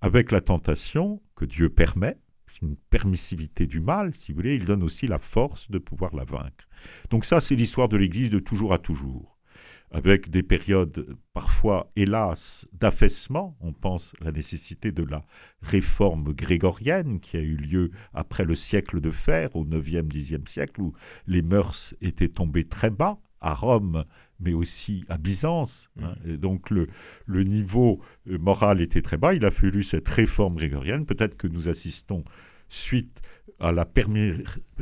avec 0.00 0.32
la 0.32 0.40
tentation 0.40 1.22
que 1.36 1.44
Dieu 1.44 1.68
permet, 1.68 2.18
une 2.62 2.76
permissivité 2.76 3.66
du 3.66 3.80
mal, 3.80 4.14
si 4.14 4.32
vous 4.32 4.36
voulez, 4.36 4.56
il 4.56 4.64
donne 4.64 4.82
aussi 4.82 5.06
la 5.06 5.18
force 5.18 5.70
de 5.70 5.78
pouvoir 5.78 6.14
la 6.14 6.24
vaincre. 6.24 6.68
Donc 7.10 7.24
ça, 7.24 7.40
c'est 7.40 7.56
l'histoire 7.56 7.88
de 7.88 7.96
l'Église 7.96 8.30
de 8.30 8.38
toujours 8.38 8.72
à 8.72 8.78
toujours 8.78 9.36
avec 9.90 10.30
des 10.30 10.42
périodes 10.42 11.16
parfois, 11.32 11.90
hélas, 11.96 12.68
d'affaissement. 12.72 13.56
On 13.60 13.72
pense 13.72 14.14
à 14.20 14.24
la 14.26 14.32
nécessité 14.32 14.92
de 14.92 15.02
la 15.02 15.24
réforme 15.62 16.32
grégorienne 16.32 17.20
qui 17.20 17.36
a 17.36 17.40
eu 17.40 17.56
lieu 17.56 17.90
après 18.14 18.44
le 18.44 18.54
siècle 18.54 19.00
de 19.00 19.10
fer, 19.10 19.54
au 19.56 19.64
9e, 19.64 20.06
10e 20.06 20.48
siècle, 20.48 20.80
où 20.80 20.92
les 21.26 21.42
mœurs 21.42 21.94
étaient 22.00 22.28
tombées 22.28 22.68
très 22.68 22.90
bas, 22.90 23.18
à 23.40 23.54
Rome, 23.54 24.04
mais 24.38 24.52
aussi 24.52 25.04
à 25.08 25.18
Byzance. 25.18 25.90
Hein. 26.00 26.14
Et 26.26 26.36
donc 26.36 26.70
le, 26.70 26.88
le 27.26 27.42
niveau 27.42 28.00
euh, 28.28 28.38
moral 28.38 28.80
était 28.80 29.02
très 29.02 29.16
bas. 29.16 29.34
Il 29.34 29.44
a 29.44 29.50
fallu 29.50 29.82
cette 29.82 30.08
réforme 30.08 30.56
grégorienne. 30.56 31.06
Peut-être 31.06 31.36
que 31.36 31.46
nous 31.46 31.68
assistons 31.68 32.22
suite 32.70 33.20
à 33.58 33.72
la, 33.72 33.86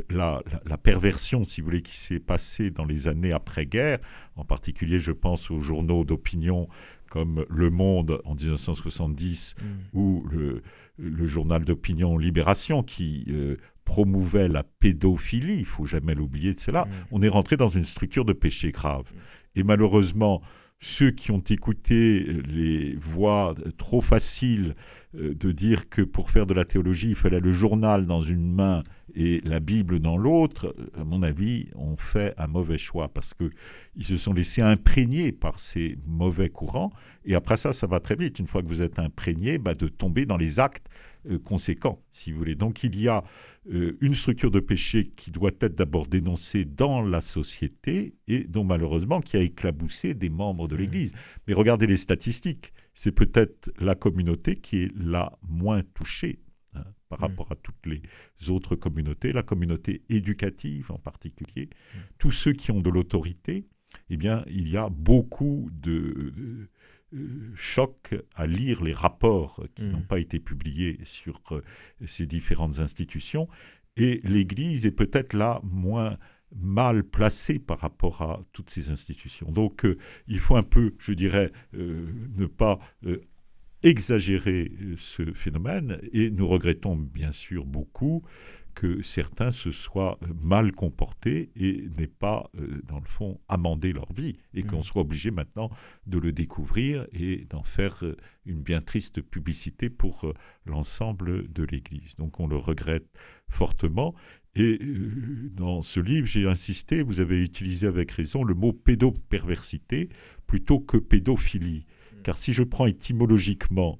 la, 0.09 0.41
la, 0.65 0.77
perversion, 0.77 1.43
si 1.43 1.59
vous 1.59 1.65
voulez, 1.65 1.81
qui 1.81 1.97
s'est 1.97 2.19
passée 2.19 2.71
dans 2.71 2.85
les 2.85 3.07
années 3.09 3.33
après-guerre. 3.33 3.99
En 4.37 4.45
particulier, 4.45 5.01
je 5.01 5.11
pense 5.11 5.51
aux 5.51 5.59
journaux 5.59 6.05
d'opinion 6.05 6.69
comme 7.09 7.45
Le 7.49 7.69
Monde 7.69 8.21
en 8.23 8.35
1970 8.35 9.55
mm. 9.57 9.97
ou 9.97 10.25
le, 10.31 10.61
le 10.97 11.27
journal 11.27 11.65
d'opinion 11.65 12.17
Libération 12.17 12.83
qui 12.83 13.25
euh, 13.29 13.57
promouvait 13.83 14.47
la 14.47 14.63
pédophilie. 14.63 15.57
Il 15.57 15.65
faut 15.65 15.85
jamais 15.85 16.15
l'oublier 16.15 16.53
de 16.53 16.59
cela. 16.59 16.85
Mm. 16.85 16.89
On 17.11 17.21
est 17.21 17.29
rentré 17.29 17.57
dans 17.57 17.69
une 17.69 17.83
structure 17.83 18.23
de 18.23 18.33
péché 18.33 18.71
grave. 18.71 19.11
Mm. 19.11 19.59
Et 19.59 19.63
malheureusement, 19.63 20.41
ceux 20.79 21.11
qui 21.11 21.31
ont 21.31 21.43
écouté 21.49 22.23
les 22.47 22.95
voix 22.95 23.55
trop 23.77 23.99
faciles 23.99 24.69
euh, 24.69 24.98
de 25.13 25.51
dire 25.51 25.89
que 25.89 26.01
pour 26.01 26.29
faire 26.29 26.45
de 26.45 26.53
la 26.53 26.65
théologie, 26.65 27.09
il 27.09 27.15
fallait 27.15 27.39
le 27.39 27.51
journal 27.51 28.05
dans 28.05 28.21
une 28.21 28.53
main 28.53 28.83
et 29.15 29.41
la 29.43 29.59
Bible 29.59 29.99
dans 29.99 30.17
l'autre, 30.17 30.75
à 30.97 31.03
mon 31.03 31.23
avis, 31.23 31.67
ont 31.75 31.97
fait 31.97 32.33
un 32.37 32.47
mauvais 32.47 32.77
choix 32.77 33.09
parce 33.09 33.33
qu'ils 33.33 34.05
se 34.05 34.17
sont 34.17 34.33
laissés 34.33 34.61
imprégner 34.61 35.31
par 35.31 35.59
ces 35.59 35.97
mauvais 36.05 36.49
courants. 36.49 36.91
Et 37.25 37.35
après 37.35 37.57
ça, 37.57 37.73
ça 37.73 37.87
va 37.87 37.99
très 37.99 38.15
vite. 38.15 38.39
Une 38.39 38.47
fois 38.47 38.61
que 38.61 38.67
vous 38.67 38.81
êtes 38.81 38.99
imprégné, 38.99 39.57
bah, 39.57 39.73
de 39.73 39.87
tomber 39.87 40.25
dans 40.25 40.37
les 40.37 40.59
actes 40.59 40.87
euh, 41.29 41.39
conséquents, 41.39 42.01
si 42.11 42.31
vous 42.31 42.39
voulez. 42.39 42.55
Donc 42.55 42.83
il 42.83 42.99
y 42.99 43.07
a 43.07 43.23
euh, 43.71 43.97
une 44.01 44.15
structure 44.15 44.51
de 44.51 44.59
péché 44.59 45.11
qui 45.15 45.31
doit 45.31 45.51
être 45.59 45.75
d'abord 45.75 46.07
dénoncée 46.07 46.65
dans 46.65 47.01
la 47.01 47.21
société 47.21 48.15
et 48.27 48.43
dont 48.43 48.63
malheureusement 48.63 49.21
qui 49.21 49.37
a 49.37 49.41
éclaboussé 49.41 50.13
des 50.13 50.29
membres 50.29 50.67
de 50.67 50.75
l'Église. 50.75 51.13
Mais 51.47 51.53
regardez 51.53 51.87
les 51.87 51.97
statistiques, 51.97 52.71
c'est 52.93 53.11
peut-être 53.11 53.71
la 53.79 53.95
communauté 53.95 54.57
qui 54.57 54.83
est 54.83 54.91
la 54.95 55.37
moins 55.41 55.81
touchée 55.93 56.39
hein, 56.73 56.83
par 57.07 57.19
mmh. 57.19 57.23
rapport 57.23 57.51
à 57.51 57.55
toutes 57.55 57.85
les 57.85 58.01
autres 58.49 58.75
communautés, 58.75 59.31
la 59.31 59.43
communauté 59.43 60.03
éducative 60.09 60.91
en 60.91 60.99
particulier, 60.99 61.69
mmh. 61.69 61.97
tous 62.17 62.31
ceux 62.31 62.53
qui 62.53 62.71
ont 62.71 62.81
de 62.81 62.89
l'autorité, 62.89 63.65
eh 64.09 64.17
bien, 64.17 64.43
il 64.47 64.69
y 64.69 64.77
a 64.77 64.89
beaucoup 64.89 65.69
de 65.71 66.69
euh, 67.13 67.51
choc 67.55 68.15
à 68.35 68.45
lire 68.45 68.83
les 68.83 68.93
rapports 68.93 69.63
qui 69.73 69.83
n'ont 69.83 69.99
mm. 69.99 70.07
pas 70.07 70.19
été 70.19 70.39
publiés 70.39 70.99
sur 71.05 71.41
euh, 71.51 71.63
ces 72.05 72.27
différentes 72.27 72.79
institutions. 72.79 73.47
Et 73.97 74.21
l'Église 74.23 74.85
est 74.85 74.91
peut-être 74.91 75.33
là 75.33 75.59
moins 75.63 76.17
mal 76.55 77.03
placée 77.03 77.59
par 77.59 77.79
rapport 77.79 78.21
à 78.21 78.43
toutes 78.53 78.69
ces 78.69 78.91
institutions. 78.91 79.51
Donc 79.51 79.85
euh, 79.85 79.97
il 80.27 80.39
faut 80.39 80.55
un 80.55 80.63
peu, 80.63 80.95
je 80.99 81.13
dirais, 81.13 81.51
ne 81.73 82.45
pas 82.45 82.79
exagérer 83.83 84.71
ce 84.97 85.31
phénomène 85.33 85.99
et 86.11 86.29
nous 86.31 86.47
regrettons 86.47 86.95
bien 86.95 87.31
sûr 87.31 87.65
beaucoup 87.65 88.23
que 88.79 89.01
certains 89.01 89.51
se 89.51 89.73
soient 89.73 90.17
mal 90.41 90.71
comportés 90.71 91.51
et 91.57 91.89
n'aient 91.97 92.07
pas, 92.07 92.49
euh, 92.57 92.81
dans 92.87 93.01
le 93.01 93.05
fond, 93.05 93.41
amendé 93.49 93.91
leur 93.91 94.09
vie, 94.13 94.37
et 94.53 94.63
qu'on 94.63 94.79
mmh. 94.79 94.83
soit 94.83 95.01
obligé 95.01 95.31
maintenant 95.31 95.69
de 96.07 96.17
le 96.17 96.31
découvrir 96.31 97.05
et 97.11 97.45
d'en 97.49 97.63
faire 97.63 98.05
euh, 98.05 98.15
une 98.45 98.61
bien 98.61 98.79
triste 98.79 99.21
publicité 99.21 99.89
pour 99.89 100.23
euh, 100.23 100.33
l'ensemble 100.65 101.51
de 101.51 101.63
l'Église. 101.63 102.15
Donc 102.15 102.39
on 102.39 102.47
le 102.47 102.55
regrette 102.55 103.05
fortement. 103.49 104.15
Et 104.55 104.79
dans 105.51 105.81
ce 105.81 105.99
livre, 105.99 106.25
j'ai 106.25 106.47
insisté, 106.47 107.01
vous 107.01 107.19
avez 107.19 107.43
utilisé 107.43 107.85
avec 107.85 108.11
raison 108.11 108.45
le 108.45 108.53
mot 108.53 108.71
pédoperversité 108.71 110.07
plutôt 110.47 110.79
que 110.79 110.95
pédophilie. 110.95 111.85
Mmh. 111.85 112.21
Car 112.23 112.37
si 112.37 112.53
je 112.53 112.63
prends 112.63 112.85
étymologiquement 112.85 113.99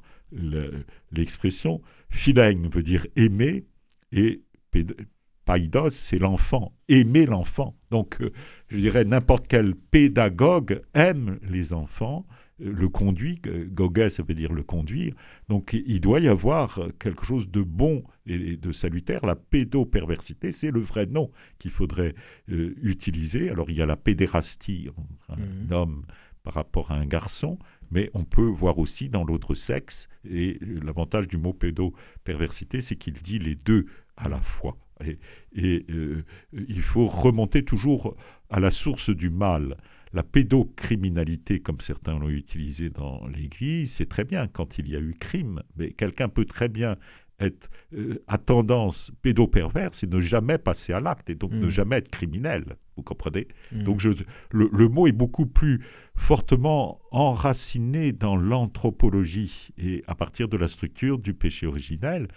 l'expression, 1.12 1.82
philène 2.10 2.70
veut 2.70 2.84
dire 2.84 3.06
aimer 3.18 3.66
et 4.14 4.44
Païdos, 5.50 5.90
c'est 5.90 6.20
l'enfant, 6.20 6.74
aimer 6.90 7.26
l'enfant. 7.26 7.76
Donc, 7.90 8.22
euh, 8.22 8.32
je 8.68 8.78
dirais, 8.78 9.04
n'importe 9.04 9.48
quel 9.48 9.74
pédagogue 9.74 10.84
aime 10.94 11.40
les 11.42 11.74
enfants, 11.74 12.28
euh, 12.62 12.72
le 12.72 12.88
conduit, 12.88 13.42
gogé, 13.72 14.12
ça 14.12 14.22
veut 14.22 14.36
dire 14.36 14.54
le 14.54 14.62
conduire. 14.62 15.16
Donc, 15.48 15.74
il 15.74 16.02
doit 16.02 16.20
y 16.20 16.28
avoir 16.28 16.80
quelque 17.00 17.26
chose 17.26 17.50
de 17.50 17.64
bon 17.64 18.04
et 18.28 18.58
de 18.58 18.72
salutaire. 18.72 19.26
La 19.26 19.36
pédoperversité, 19.36 20.52
c'est 20.52 20.70
le 20.70 20.82
vrai 20.82 21.08
nom 21.08 21.32
qu'il 21.58 21.72
faudrait 21.72 22.14
euh, 22.52 22.76
utiliser. 22.84 23.50
Alors, 23.50 23.72
il 23.72 23.78
y 23.78 23.82
a 23.82 23.88
la 23.88 23.98
pédérastie 23.98 24.90
un 25.30 25.36
mmh. 25.36 25.74
homme 25.74 26.06
par 26.44 26.54
rapport 26.54 26.92
à 26.92 26.96
un 26.96 27.06
garçon, 27.06 27.58
mais 27.92 28.10
on 28.14 28.24
peut 28.24 28.46
voir 28.46 28.78
aussi 28.78 29.10
dans 29.10 29.24
l'autre 29.24 29.56
sexe, 29.56 30.08
et 30.30 30.58
l'avantage 30.62 31.28
du 31.28 31.38
mot 31.38 31.54
pédoperversité, 31.54 32.82
c'est 32.82 32.96
qu'il 32.96 33.16
dit 33.16 33.40
les 33.40 33.56
deux 33.56 33.88
à 34.20 34.30
la 34.30 34.40
fois. 34.40 34.78
Et, 35.56 35.86
euh, 35.90 36.24
il 36.52 36.82
faut 36.82 37.08
remonter 37.08 37.64
toujours 37.64 38.16
à 38.50 38.60
la 38.60 38.70
source 38.70 39.10
du 39.10 39.30
mal. 39.30 39.78
La 40.12 40.24
pédocriminalité, 40.24 41.60
comme 41.60 41.80
certains 41.80 42.18
l'ont 42.20 42.30
utilisé 42.30 42.90
dans 42.90 43.26
l'Église, 43.28 43.94
c'est 43.94 44.10
très 44.10 44.24
bien 44.26 44.48
quand 44.48 44.78
il 44.78 44.90
y 44.90 44.96
a 44.96 45.00
eu 45.00 45.14
crime, 45.20 45.64
mais 45.78 45.92
quelqu'un 45.92 46.28
peut 46.30 46.46
très 46.46 46.68
bien 46.68 46.98
être, 47.40 47.70
euh, 47.94 48.22
à 48.28 48.38
tendance 48.38 49.12
pédoperverse 49.22 50.04
et 50.04 50.08
ne 50.08 50.20
jamais 50.20 50.58
passer 50.58 50.92
à 50.92 51.00
l'acte 51.00 51.30
et 51.30 51.36
donc 51.36 51.52
ne 51.54 51.68
Mm. 51.68 51.70
jamais 51.70 51.96
être 51.98 52.10
criminel. 52.10 52.76
Vous 52.98 53.04
comprenez? 53.04 53.48
Mm. 53.72 53.84
Donc 53.84 54.00
je, 54.02 54.10
le, 54.52 54.70
le 54.74 54.88
mot 54.90 55.08
est 55.08 55.14
beaucoup 55.14 55.46
plus 55.46 55.80
fortement 56.16 57.00
enraciné 57.12 58.12
dans 58.12 58.36
l'anthropologie 58.36 59.70
et 59.78 60.04
à 60.08 60.16
partir 60.16 60.50
de 60.50 60.58
la 60.58 60.68
structure 60.68 61.18
du 61.18 61.34
péché 61.34 61.66
originel. 61.66 62.28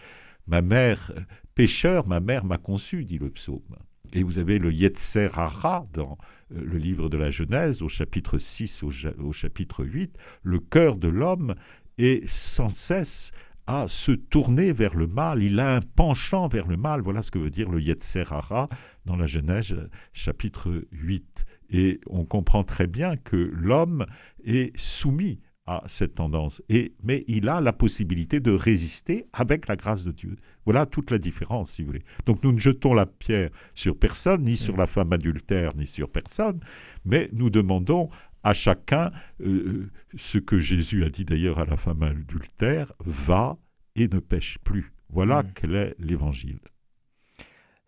Ma 0.47 0.61
mère, 0.63 1.13
pécheur, 1.55 2.07
ma 2.07 2.21
mère 2.21 2.45
m'a 2.45 2.59
conçu, 2.59 3.05
dit 3.05 3.19
le 3.19 3.31
psaume. 3.31 3.77
Et 4.13 4.23
vous 4.23 4.39
avez 4.39 4.59
le 4.59 4.73
Yetzer 4.73 5.29
Hara 5.35 5.87
dans 5.93 6.19
euh, 6.55 6.63
le 6.63 6.79
livre 6.79 7.09
de 7.09 7.17
la 7.17 7.31
Genèse, 7.31 7.83
au 7.83 7.89
chapitre 7.89 8.39
6, 8.39 8.83
au, 8.83 9.33
chapitre 9.33 9.85
8. 9.85 10.17
Le 10.43 10.59
cœur 10.59 10.97
de 10.97 11.09
l'homme 11.09 11.55
est 11.99 12.27
sans 12.29 12.69
cesse 12.69 13.33
à 13.67 13.87
se 13.89 14.13
tourner 14.13 14.73
vers 14.73 14.95
le 14.95 15.07
mal. 15.07 15.43
Il 15.43 15.61
a 15.61 15.77
un 15.77 15.81
penchant 15.81 16.49
vers 16.49 16.67
le 16.67 16.77
mal. 16.77 17.01
Voilà 17.01 17.23
ce 17.23 17.31
que 17.31 17.39
veut 17.39 17.51
dire 17.51 17.71
le 17.71 17.81
Yetzer 17.81 18.25
Hara 18.31 18.69
dans 19.07 19.17
la 19.17 19.27
Genèse, 19.27 19.75
chapitre 20.13 20.85
8. 20.91 21.47
Et 21.71 22.01
on 22.07 22.25
comprend 22.25 22.65
très 22.65 22.87
bien 22.87 23.17
que 23.17 23.37
l'homme 23.37 24.05
est 24.45 24.77
soumis 24.77 25.41
à 25.67 25.83
cette 25.87 26.17
tendance. 26.17 26.61
Et, 26.69 26.93
mais 27.03 27.25
il 27.29 27.49
a 27.49 27.61
la 27.61 27.73
possibilité 27.73 28.41
de 28.41 28.51
résister 28.53 29.27
avec 29.33 29.69
la 29.69 29.77
grâce 29.77 30.03
de 30.05 30.11
Dieu. 30.11 30.37
Voilà 30.65 30.87
toute 30.87 31.11
la 31.11 31.19
différence, 31.19 31.73
si 31.73 31.83
vous 31.83 31.89
voulez. 31.89 32.05
Donc 32.27 32.43
nous 32.43 32.53
ne 32.53 32.59
jetons 32.59 32.95
la 32.95 33.07
pierre 33.07 33.51
sur 33.75 33.97
personne, 33.97 34.43
ni 34.43 34.57
sur 34.57 34.77
la 34.77 34.87
femme 34.87 35.13
adultère, 35.13 35.75
ni 35.77 35.87
sur 35.87 36.11
personne, 36.11 36.61
mais 37.05 37.29
nous 37.33 37.51
demandons 37.51 38.11
à 38.45 38.55
chacun 38.55 39.13
euh, 39.41 39.89
ce 40.17 40.39
que 40.39 40.59
Jésus 40.59 41.05
a 41.05 41.11
dit 41.11 41.25
d'ailleurs 41.25 41.61
à 41.61 41.65
la 41.65 41.77
femme 41.77 42.03
adultère, 42.03 42.93
va 43.05 43.57
et 43.95 44.09
ne 44.09 44.19
pêche 44.19 44.59
plus. 44.65 44.93
Voilà 45.11 45.43
Mm. 45.43 45.53
quel 45.55 45.75
est 45.77 45.95
l'évangile. 45.99 46.59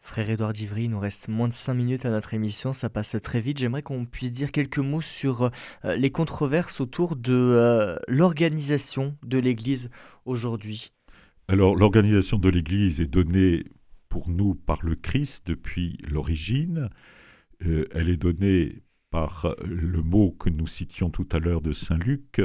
Frère 0.04 0.28
Édouard 0.28 0.52
Divry, 0.52 0.84
il 0.84 0.90
nous 0.90 0.98
reste 0.98 1.28
moins 1.28 1.48
de 1.48 1.54
5 1.54 1.72
minutes 1.72 2.04
à 2.04 2.10
notre 2.10 2.34
émission, 2.34 2.74
ça 2.74 2.90
passe 2.90 3.16
très 3.22 3.40
vite. 3.40 3.56
J'aimerais 3.56 3.80
qu'on 3.80 4.04
puisse 4.04 4.32
dire 4.32 4.52
quelques 4.52 4.78
mots 4.78 5.00
sur 5.00 5.50
euh, 5.86 5.96
les 5.96 6.10
controverses 6.10 6.78
autour 6.82 7.16
de 7.16 7.32
euh, 7.32 7.96
l'organisation 8.06 9.16
de 9.24 9.38
l'Église 9.38 9.88
aujourd'hui. 10.26 10.92
Alors, 11.48 11.74
l'organisation 11.74 12.36
de 12.36 12.50
l'Église 12.50 13.00
est 13.00 13.06
donnée 13.06 13.64
pour 14.10 14.28
nous 14.28 14.54
par 14.54 14.84
le 14.84 14.94
Christ 14.94 15.46
depuis 15.46 15.96
l'origine. 16.06 16.90
Euh, 17.64 17.86
elle 17.94 18.10
est 18.10 18.18
donnée 18.18 18.82
par 19.08 19.56
le 19.64 20.02
mot 20.02 20.32
que 20.32 20.50
nous 20.50 20.66
citions 20.66 21.08
tout 21.08 21.26
à 21.32 21.38
l'heure 21.38 21.62
de 21.62 21.72
Saint 21.72 21.96
Luc, 21.96 22.42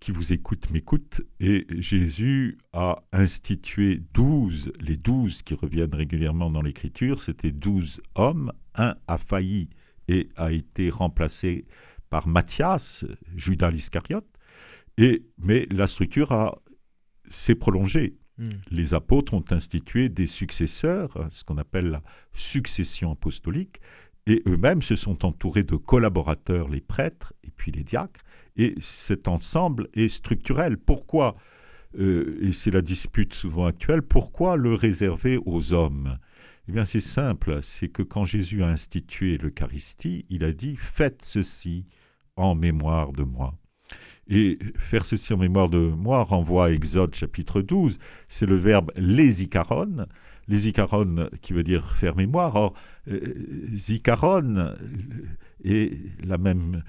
qui 0.00 0.12
vous 0.12 0.32
écoute 0.32 0.70
m'écoute. 0.70 1.22
Et 1.38 1.66
Jésus 1.70 2.58
a 2.72 3.02
institué 3.12 4.02
douze, 4.14 4.72
les 4.80 4.96
douze 4.96 5.42
qui 5.42 5.54
reviennent 5.54 5.94
régulièrement 5.94 6.50
dans 6.50 6.62
l'Écriture, 6.62 7.20
c'était 7.20 7.52
douze 7.52 8.00
hommes. 8.14 8.52
Un 8.74 8.94
a 9.08 9.18
failli 9.18 9.70
et 10.08 10.28
a 10.36 10.52
été 10.52 10.90
remplacé 10.90 11.66
par 12.08 12.26
Matthias, 12.26 13.04
Judas 13.34 13.70
l'Iscariote. 13.70 14.26
Et, 14.98 15.24
mais 15.38 15.66
la 15.70 15.86
structure 15.86 16.60
s'est 17.28 17.54
prolongée. 17.54 18.16
Mm. 18.38 18.50
Les 18.70 18.94
apôtres 18.94 19.34
ont 19.34 19.44
institué 19.50 20.08
des 20.08 20.26
successeurs, 20.26 21.14
ce 21.30 21.44
qu'on 21.44 21.58
appelle 21.58 21.90
la 21.90 22.02
succession 22.32 23.12
apostolique, 23.12 23.80
et 24.26 24.42
eux-mêmes 24.46 24.82
se 24.82 24.96
sont 24.96 25.24
entourés 25.24 25.62
de 25.62 25.76
collaborateurs, 25.76 26.68
les 26.68 26.80
prêtres 26.80 27.32
et 27.42 27.50
puis 27.50 27.72
les 27.72 27.84
diacres, 27.84 28.20
et 28.60 28.74
cet 28.80 29.26
ensemble 29.28 29.88
est 29.94 30.08
structurel. 30.08 30.76
Pourquoi, 30.76 31.36
euh, 31.98 32.38
et 32.42 32.52
c'est 32.52 32.70
la 32.70 32.82
dispute 32.82 33.32
souvent 33.32 33.66
actuelle, 33.66 34.02
pourquoi 34.02 34.56
le 34.56 34.74
réserver 34.74 35.38
aux 35.46 35.72
hommes? 35.72 36.18
Eh 36.68 36.72
bien 36.72 36.84
c'est 36.84 37.00
simple, 37.00 37.60
c'est 37.62 37.88
que 37.88 38.02
quand 38.02 38.24
Jésus 38.24 38.62
a 38.62 38.68
institué 38.68 39.38
l'Eucharistie, 39.38 40.26
il 40.28 40.44
a 40.44 40.52
dit 40.52 40.76
«faites 40.78 41.22
ceci 41.22 41.86
en 42.36 42.54
mémoire 42.54 43.12
de 43.12 43.22
moi». 43.22 43.58
Et 44.30 44.58
faire 44.78 45.04
ceci 45.04 45.32
en 45.32 45.38
mémoire 45.38 45.68
de 45.68 45.78
moi 45.78 46.22
renvoie 46.22 46.66
à 46.66 46.70
Exode 46.70 47.14
chapitre 47.14 47.62
12. 47.62 47.98
C'est 48.28 48.46
le 48.46 48.54
verbe 48.54 48.92
lésicaron. 48.94 50.06
Lésicaron 50.46 51.28
qui 51.42 51.52
veut 51.52 51.64
dire 51.64 51.96
faire 51.96 52.14
mémoire. 52.14 52.54
Or, 52.54 52.74
euh, 53.08 53.20
zikaron 53.74 54.76
est 55.64 55.98
la 56.24 56.38
même 56.38 56.84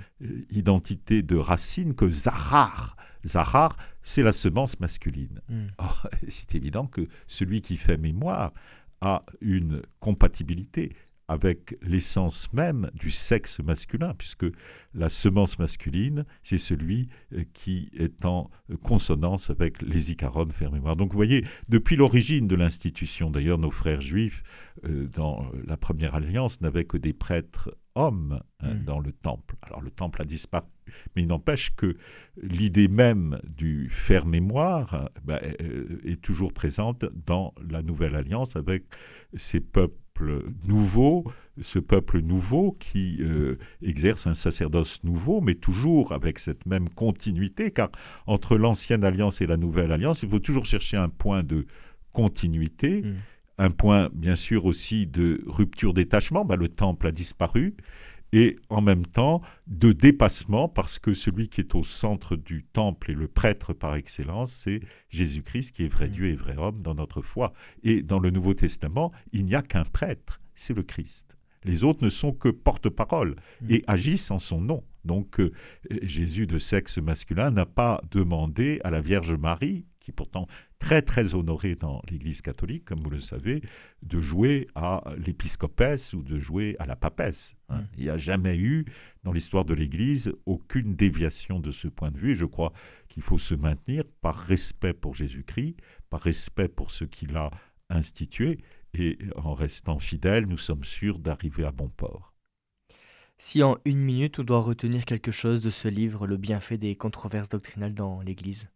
identité 0.52 1.24
de 1.24 1.36
racine 1.36 1.96
que 1.96 2.08
zahar. 2.08 2.96
Zahar, 3.26 3.76
c'est 4.04 4.24
la 4.24 4.32
semence 4.32 4.80
masculine. 4.80 5.42
Mm. 5.50 5.66
Or, 5.80 6.08
c'est 6.28 6.54
évident 6.54 6.86
que 6.86 7.08
celui 7.28 7.62
qui 7.62 7.76
fait 7.76 7.98
mémoire 7.98 8.54
a 9.02 9.26
une 9.42 9.82
compatibilité 10.00 10.94
avec 11.32 11.78
l'essence 11.82 12.52
même 12.52 12.92
du 12.94 13.10
sexe 13.10 13.60
masculin, 13.60 14.14
puisque 14.18 14.46
la 14.94 15.08
semence 15.08 15.60
masculine, 15.60 16.26
c'est 16.44 16.58
celui 16.58 17.08
euh, 17.34 17.46
qui 17.54 17.90
est 17.98 18.26
en 18.26 18.50
euh, 18.70 18.76
consonance 18.76 19.50
avec 19.50 19.82
les 19.82 20.12
icarones, 20.12 20.52
faire 20.52 20.74
mémoire. 20.74 20.98
Donc 20.98 21.12
vous 21.12 21.18
voyez, 21.18 21.46
depuis 21.70 21.96
l'origine 21.96 22.48
de 22.48 22.56
l'institution, 22.56 23.32
d'ailleurs 23.32 23.60
nos 23.60 23.72
frères 23.72 24.02
juifs, 24.02 24.44
euh, 24.84 25.08
dans 25.08 25.50
la 25.66 25.78
première 25.78 26.16
alliance, 26.16 26.60
n'avaient 26.60 26.84
que 26.84 26.98
des 26.98 27.14
prêtres 27.14 27.78
hommes 27.96 28.42
hein, 28.60 28.74
Mm. 28.74 28.84
dans 28.84 29.00
le 29.00 29.12
temple. 29.12 29.56
Alors 29.62 29.82
le 29.82 29.92
temple 29.92 30.22
a 30.22 30.26
disparu, 30.26 30.66
mais 31.16 31.24
il 31.24 31.28
n'empêche 31.28 31.74
que 31.76 31.96
l'idée 32.42 32.88
même 32.88 33.40
du 33.44 33.90
faire 33.90 34.26
mémoire 34.26 35.10
euh, 35.30 36.00
est 36.04 36.22
toujours 36.22 36.54
présente 36.54 37.06
dans 37.26 37.54
la 37.70 37.82
nouvelle 37.82 38.16
alliance 38.16 38.56
avec 38.56 38.84
ces 39.36 39.60
peuples 39.60 39.96
nouveaux, 40.66 41.26
ce 41.62 41.80
peuple 41.80 42.22
nouveau 42.22 42.78
qui 42.80 43.18
euh, 43.22 43.58
exerce 43.82 44.28
un 44.28 44.34
sacerdoce 44.34 45.04
nouveau, 45.04 45.42
mais 45.42 45.56
toujours 45.56 46.12
avec 46.12 46.40
cette 46.40 46.66
même 46.66 46.90
continuité, 46.90 47.72
car 47.72 47.90
entre 48.28 48.58
l'ancienne 48.58 49.04
alliance 49.04 49.42
et 49.42 49.48
la 49.48 49.58
nouvelle 49.58 49.92
alliance, 49.92 50.24
il 50.24 50.30
faut 50.30 50.40
toujours 50.40 50.66
chercher 50.66 50.98
un 50.98 51.10
point 51.10 51.44
de 51.44 51.66
continuité, 52.14 53.02
Mm. 53.02 53.14
un 53.58 53.70
point 53.70 54.10
bien 54.14 54.36
sûr 54.36 54.66
aussi 54.66 55.08
de 55.08 55.44
rupture 55.46 55.94
détachement, 55.94 56.46
ben, 56.46 56.56
le 56.56 56.68
temple 56.68 57.08
a 57.08 57.12
disparu, 57.12 57.76
et 58.34 58.58
en 58.70 58.82
même 58.82 59.06
temps 59.06 59.42
de 59.68 59.92
dépassement, 59.92 60.68
parce 60.70 61.00
que 61.00 61.14
celui 61.14 61.50
qui 61.50 61.62
est 61.62 61.76
au 61.76 61.84
centre 61.84 62.36
du 62.36 62.64
temple 62.64 63.12
et 63.12 63.14
le 63.14 63.28
prêtre 63.28 63.74
par 63.74 63.96
excellence, 63.96 64.52
c'est 64.52 64.82
Jésus-Christ 65.10 65.72
qui 65.72 65.84
est 65.86 65.88
vrai 65.88 66.08
Mm. 66.08 66.12
Dieu 66.12 66.26
et 66.28 66.36
vrai 66.36 66.56
homme 66.58 66.82
dans 66.82 66.96
notre 66.96 67.22
foi. 67.22 67.54
Et 67.84 68.02
dans 68.02 68.20
le 68.20 68.30
Nouveau 68.30 68.54
Testament, 68.54 69.12
il 69.34 69.46
n'y 69.46 69.56
a 69.56 69.62
qu'un 69.62 69.84
prêtre, 69.84 70.40
c'est 70.56 70.74
le 70.74 70.84
Christ. 70.84 71.38
Les 71.64 71.84
autres 71.84 72.04
ne 72.04 72.10
sont 72.10 72.32
que 72.34 72.50
porte-parole 72.50 73.36
Mm. 73.62 73.68
et 73.72 73.84
agissent 73.88 74.32
en 74.32 74.40
son 74.40 74.62
nom. 74.62 74.84
Donc 75.06 75.40
euh, 75.40 75.52
Jésus 76.02 76.48
de 76.48 76.60
sexe 76.60 76.98
masculin 77.00 77.52
n'a 77.52 77.66
pas 77.66 78.02
demandé 78.12 78.80
à 78.84 78.92
la 78.92 79.02
Vierge 79.02 79.34
Marie, 79.34 79.86
qui 80.02 80.12
est 80.12 80.14
pourtant 80.14 80.48
très 80.80 81.02
très 81.02 81.34
honorée 81.36 81.76
dans 81.76 82.02
l'Église 82.10 82.42
catholique, 82.42 82.84
comme 82.86 83.00
vous 83.00 83.10
le 83.10 83.22
savez, 83.22 83.62
de 84.02 84.20
jouer 84.20 84.68
à 84.76 85.04
l'épiscopesse 85.18 86.14
ou 86.14 86.24
de 86.24 86.40
jouer 86.40 86.76
à 86.80 86.86
la 86.86 86.96
papesse. 86.96 87.56
hein. 87.70 87.82
Mm. 87.82 87.88
Il 87.98 88.04
n'y 88.04 88.10
a 88.10 88.18
jamais 88.18 88.58
eu 88.58 88.86
dans 89.24 89.32
l'histoire 89.32 89.64
de 89.64 89.74
l'Église 89.74 90.34
aucune 90.46 90.96
déviation 90.96 91.60
de 91.60 91.72
ce 91.72 91.88
point 91.88 92.12
de 92.12 92.18
vue. 92.18 92.32
Et 92.32 92.36
je 92.36 92.46
crois 92.46 92.74
qu'il 93.08 93.24
faut 93.24 93.38
se 93.38 93.54
maintenir 93.56 94.04
par 94.22 94.36
respect 94.36 94.94
pour 94.94 95.16
Jésus-Christ, 95.16 95.78
par 96.10 96.22
respect 96.22 96.68
pour 96.68 96.92
ce 96.92 97.06
qu'il 97.06 97.38
a 97.38 97.52
institué, 97.90 98.60
et 98.94 99.18
en 99.36 99.54
restant 99.54 100.00
fidèle, 100.00 100.48
nous 100.48 100.58
sommes 100.58 100.84
sûrs 100.84 101.20
d'arriver 101.20 101.64
à 101.64 101.72
bon 101.72 101.90
port. 101.90 102.34
Si 103.38 103.64
en 103.64 103.78
une 103.86 104.00
minute 104.00 104.40
on 104.40 104.44
doit 104.44 104.60
retenir 104.62 105.06
quelque 105.06 105.32
chose 105.32 105.62
de 105.62 105.70
ce 105.70 105.88
livre, 105.88 106.28
Le 106.28 106.38
bienfait 106.38 106.78
des 106.78 106.96
controverses 106.96 107.50
doctrinales 107.50 107.96
dans 107.96 108.22
l'Église. 108.22 108.70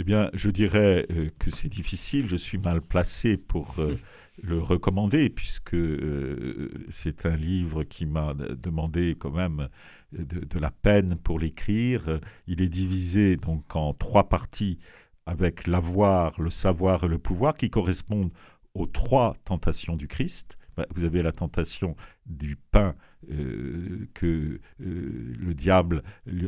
Eh 0.00 0.02
bien, 0.02 0.30
je 0.32 0.48
dirais 0.48 1.04
euh, 1.10 1.28
que 1.38 1.50
c'est 1.50 1.68
difficile, 1.68 2.26
je 2.26 2.36
suis 2.36 2.56
mal 2.56 2.80
placé 2.80 3.36
pour 3.36 3.74
euh, 3.80 3.98
le 4.42 4.58
recommander, 4.58 5.28
puisque 5.28 5.74
euh, 5.74 6.86
c'est 6.88 7.26
un 7.26 7.36
livre 7.36 7.82
qui 7.82 8.06
m'a 8.06 8.32
demandé 8.32 9.14
quand 9.14 9.30
même 9.30 9.68
de, 10.12 10.42
de 10.42 10.58
la 10.58 10.70
peine 10.70 11.16
pour 11.16 11.38
l'écrire. 11.38 12.18
Il 12.46 12.62
est 12.62 12.70
divisé 12.70 13.36
donc 13.36 13.76
en 13.76 13.92
trois 13.92 14.30
parties 14.30 14.78
avec 15.26 15.66
l'avoir, 15.66 16.40
le 16.40 16.48
savoir 16.48 17.04
et 17.04 17.08
le 17.08 17.18
pouvoir, 17.18 17.54
qui 17.54 17.68
correspondent 17.68 18.32
aux 18.72 18.86
trois 18.86 19.36
tentations 19.44 19.96
du 19.96 20.08
Christ. 20.08 20.56
bah, 20.78 20.86
vous 20.94 21.04
avez 21.04 21.20
la 21.20 21.32
tentation 21.32 21.94
du 22.24 22.56
pain 22.56 22.94
euh, 23.30 24.08
que 24.14 24.26
euh, 24.26 25.34
le 25.38 25.52
diable 25.52 26.02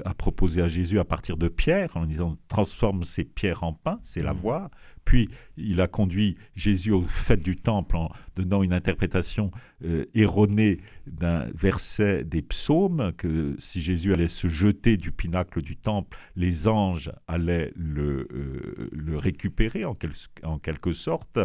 a 0.05 0.15
proposé 0.15 0.63
à 0.63 0.69
Jésus 0.69 0.99
à 0.99 1.05
partir 1.05 1.37
de 1.37 1.49
pierre, 1.49 1.97
en 1.97 2.07
disant 2.07 2.39
transforme 2.49 3.05
ces 3.05 3.25
pierres 3.25 3.63
en 3.63 3.75
pain, 3.75 3.99
c'est 4.03 4.23
la 4.23 4.33
mmh. 4.33 4.39
voie. 4.39 4.71
Puis 5.05 5.29
il 5.57 5.81
a 5.81 5.87
conduit 5.87 6.37
Jésus 6.55 6.93
au 6.93 7.03
fait 7.03 7.37
du 7.37 7.57
temple 7.57 7.97
en 7.97 8.11
donnant 8.37 8.63
une 8.63 8.73
interprétation 8.73 9.51
euh, 9.85 10.07
erronée 10.15 10.81
d'un 11.07 11.47
verset 11.55 12.25
des 12.25 12.41
psaumes, 12.41 13.13
que 13.19 13.55
si 13.59 13.83
Jésus 13.83 14.15
allait 14.15 14.29
se 14.29 14.49
jeter 14.49 14.97
du 14.97 15.13
pinacle 15.13 15.61
du 15.61 15.77
temple, 15.77 16.17
les 16.37 16.69
anges 16.69 17.13
allaient 17.29 17.73
le, 17.77 18.29
le 18.93 19.19
récupérer 19.19 19.85
en, 19.85 19.97
en 20.45 20.59
quelque 20.59 20.93
sorte. 20.93 21.39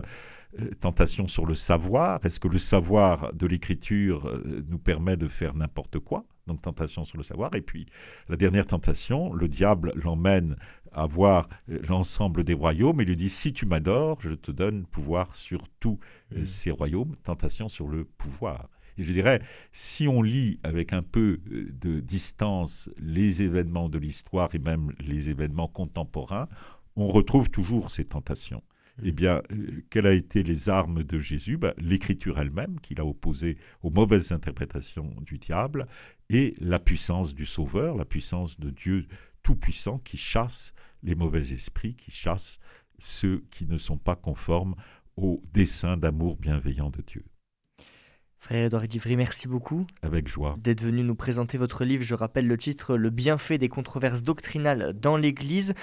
Euh, 0.59 0.69
tentation 0.79 1.27
sur 1.27 1.45
le 1.45 1.55
savoir. 1.55 2.25
Est-ce 2.25 2.39
que 2.39 2.47
le 2.47 2.57
savoir 2.57 3.33
de 3.33 3.45
l'écriture 3.47 4.27
euh, 4.27 4.63
nous 4.69 4.79
permet 4.79 5.17
de 5.17 5.27
faire 5.27 5.53
n'importe 5.53 5.99
quoi? 5.99 6.25
Donc 6.47 6.61
tentation 6.61 7.03
sur 7.03 7.17
le 7.17 7.23
savoir. 7.23 7.53
Et 7.55 7.61
puis 7.61 7.85
la 8.29 8.37
dernière 8.37 8.65
tentation, 8.65 9.33
le 9.33 9.49
diable 9.49 9.91
l'emmène 9.95 10.55
à 10.93 11.05
voir 11.05 11.49
euh, 11.69 11.79
l'ensemble 11.89 12.45
des 12.45 12.53
royaumes 12.53 13.01
et 13.01 13.05
lui 13.05 13.17
dit, 13.17 13.29
si 13.29 13.51
tu 13.51 13.65
m'adores, 13.65 14.21
je 14.21 14.29
te 14.29 14.51
donne 14.51 14.85
pouvoir 14.85 15.35
sur 15.35 15.67
tous 15.81 15.99
mm. 16.31 16.45
ces 16.45 16.71
royaumes. 16.71 17.15
Tentation 17.23 17.67
sur 17.67 17.89
le 17.89 18.05
pouvoir. 18.05 18.69
Et 18.97 19.03
je 19.03 19.11
dirais, 19.11 19.41
si 19.73 20.07
on 20.07 20.21
lit 20.21 20.59
avec 20.63 20.93
un 20.93 21.03
peu 21.03 21.39
de 21.45 21.99
distance 21.99 22.89
les 22.97 23.43
événements 23.43 23.89
de 23.89 23.99
l'histoire 23.99 24.49
et 24.55 24.59
même 24.59 24.91
les 24.99 25.29
événements 25.29 25.67
contemporains, 25.67 26.47
on 26.95 27.09
retrouve 27.09 27.51
toujours 27.51 27.91
ces 27.91 28.05
tentations. 28.05 28.63
Eh 29.03 29.11
bien, 29.11 29.41
euh, 29.51 29.83
quelles 29.89 30.07
ont 30.07 30.11
été 30.11 30.43
les 30.43 30.69
armes 30.69 31.03
de 31.03 31.19
Jésus? 31.19 31.57
Ben, 31.57 31.73
L'écriture 31.77 32.39
elle-même, 32.39 32.79
qu'il 32.81 32.99
a 32.99 33.05
opposée 33.05 33.57
aux 33.83 33.91
mauvaises 33.91 34.31
interprétations 34.31 35.13
du 35.21 35.37
diable, 35.37 35.87
et 36.29 36.55
la 36.59 36.79
puissance 36.79 37.33
du 37.33 37.45
Sauveur, 37.45 37.95
la 37.95 38.05
puissance 38.05 38.59
de 38.59 38.69
Dieu 38.69 39.07
Tout-Puissant 39.43 39.99
qui 39.99 40.17
chasse 40.17 40.73
les 41.03 41.15
mauvais 41.15 41.53
esprits, 41.53 41.95
qui 41.95 42.11
chasse 42.11 42.59
ceux 42.99 43.43
qui 43.51 43.65
ne 43.65 43.77
sont 43.77 43.97
pas 43.97 44.15
conformes 44.15 44.75
au 45.15 45.41
dessein 45.53 45.97
d'amour 45.97 46.37
bienveillant 46.37 46.89
de 46.89 47.01
Dieu. 47.01 47.23
Frère 48.39 48.65
Edouard 48.65 48.87
Divry, 48.87 49.15
merci 49.15 49.47
beaucoup. 49.47 49.85
Avec 50.01 50.27
joie. 50.27 50.55
D'être 50.59 50.83
venu 50.83 51.03
nous 51.03 51.15
présenter 51.15 51.57
votre 51.57 51.83
livre. 51.83 52.03
Je 52.03 52.15
rappelle 52.15 52.47
le 52.47 52.55
titre 52.55 52.95
Le 52.95 53.09
bienfait 53.09 53.57
des 53.57 53.67
controverses 53.67 54.23
doctrinales 54.23 54.93
dans 54.93 55.17
l'Église 55.17 55.73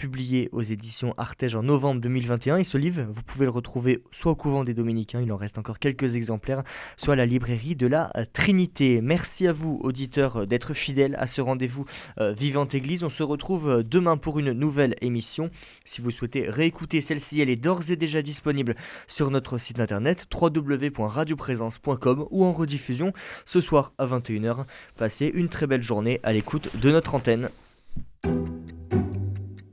publié 0.00 0.48
aux 0.52 0.62
éditions 0.62 1.12
Artege 1.18 1.54
en 1.54 1.62
novembre 1.62 2.00
2021. 2.00 2.56
Et 2.56 2.64
ce 2.64 2.78
livre, 2.78 3.02
vous 3.10 3.22
pouvez 3.22 3.44
le 3.44 3.50
retrouver 3.50 4.02
soit 4.10 4.32
au 4.32 4.34
couvent 4.34 4.64
des 4.64 4.72
Dominicains, 4.72 5.20
il 5.20 5.30
en 5.30 5.36
reste 5.36 5.58
encore 5.58 5.78
quelques 5.78 6.16
exemplaires, 6.16 6.62
soit 6.96 7.12
à 7.12 7.16
la 7.16 7.26
librairie 7.26 7.76
de 7.76 7.86
la 7.86 8.10
Trinité. 8.32 9.02
Merci 9.02 9.46
à 9.46 9.52
vous, 9.52 9.78
auditeurs, 9.82 10.46
d'être 10.46 10.72
fidèles 10.72 11.16
à 11.18 11.26
ce 11.26 11.42
rendez-vous 11.42 11.84
euh, 12.18 12.32
Vivante 12.32 12.74
Église. 12.74 13.04
On 13.04 13.10
se 13.10 13.22
retrouve 13.22 13.68
euh, 13.68 13.82
demain 13.82 14.16
pour 14.16 14.38
une 14.38 14.52
nouvelle 14.52 14.96
émission. 15.02 15.50
Si 15.84 16.00
vous 16.00 16.10
souhaitez 16.10 16.48
réécouter 16.48 17.02
celle-ci, 17.02 17.42
elle 17.42 17.50
est 17.50 17.56
d'ores 17.56 17.90
et 17.90 17.96
déjà 17.96 18.22
disponible 18.22 18.76
sur 19.06 19.30
notre 19.30 19.58
site 19.58 19.80
internet 19.80 20.26
www.radioprésence.com 20.32 22.26
ou 22.30 22.46
en 22.46 22.54
rediffusion 22.54 23.12
ce 23.44 23.60
soir 23.60 23.92
à 23.98 24.06
21h. 24.06 24.64
Passez 24.96 25.30
une 25.34 25.50
très 25.50 25.66
belle 25.66 25.82
journée 25.82 26.20
à 26.22 26.32
l'écoute 26.32 26.74
de 26.80 26.90
notre 26.90 27.14
antenne. 27.14 27.50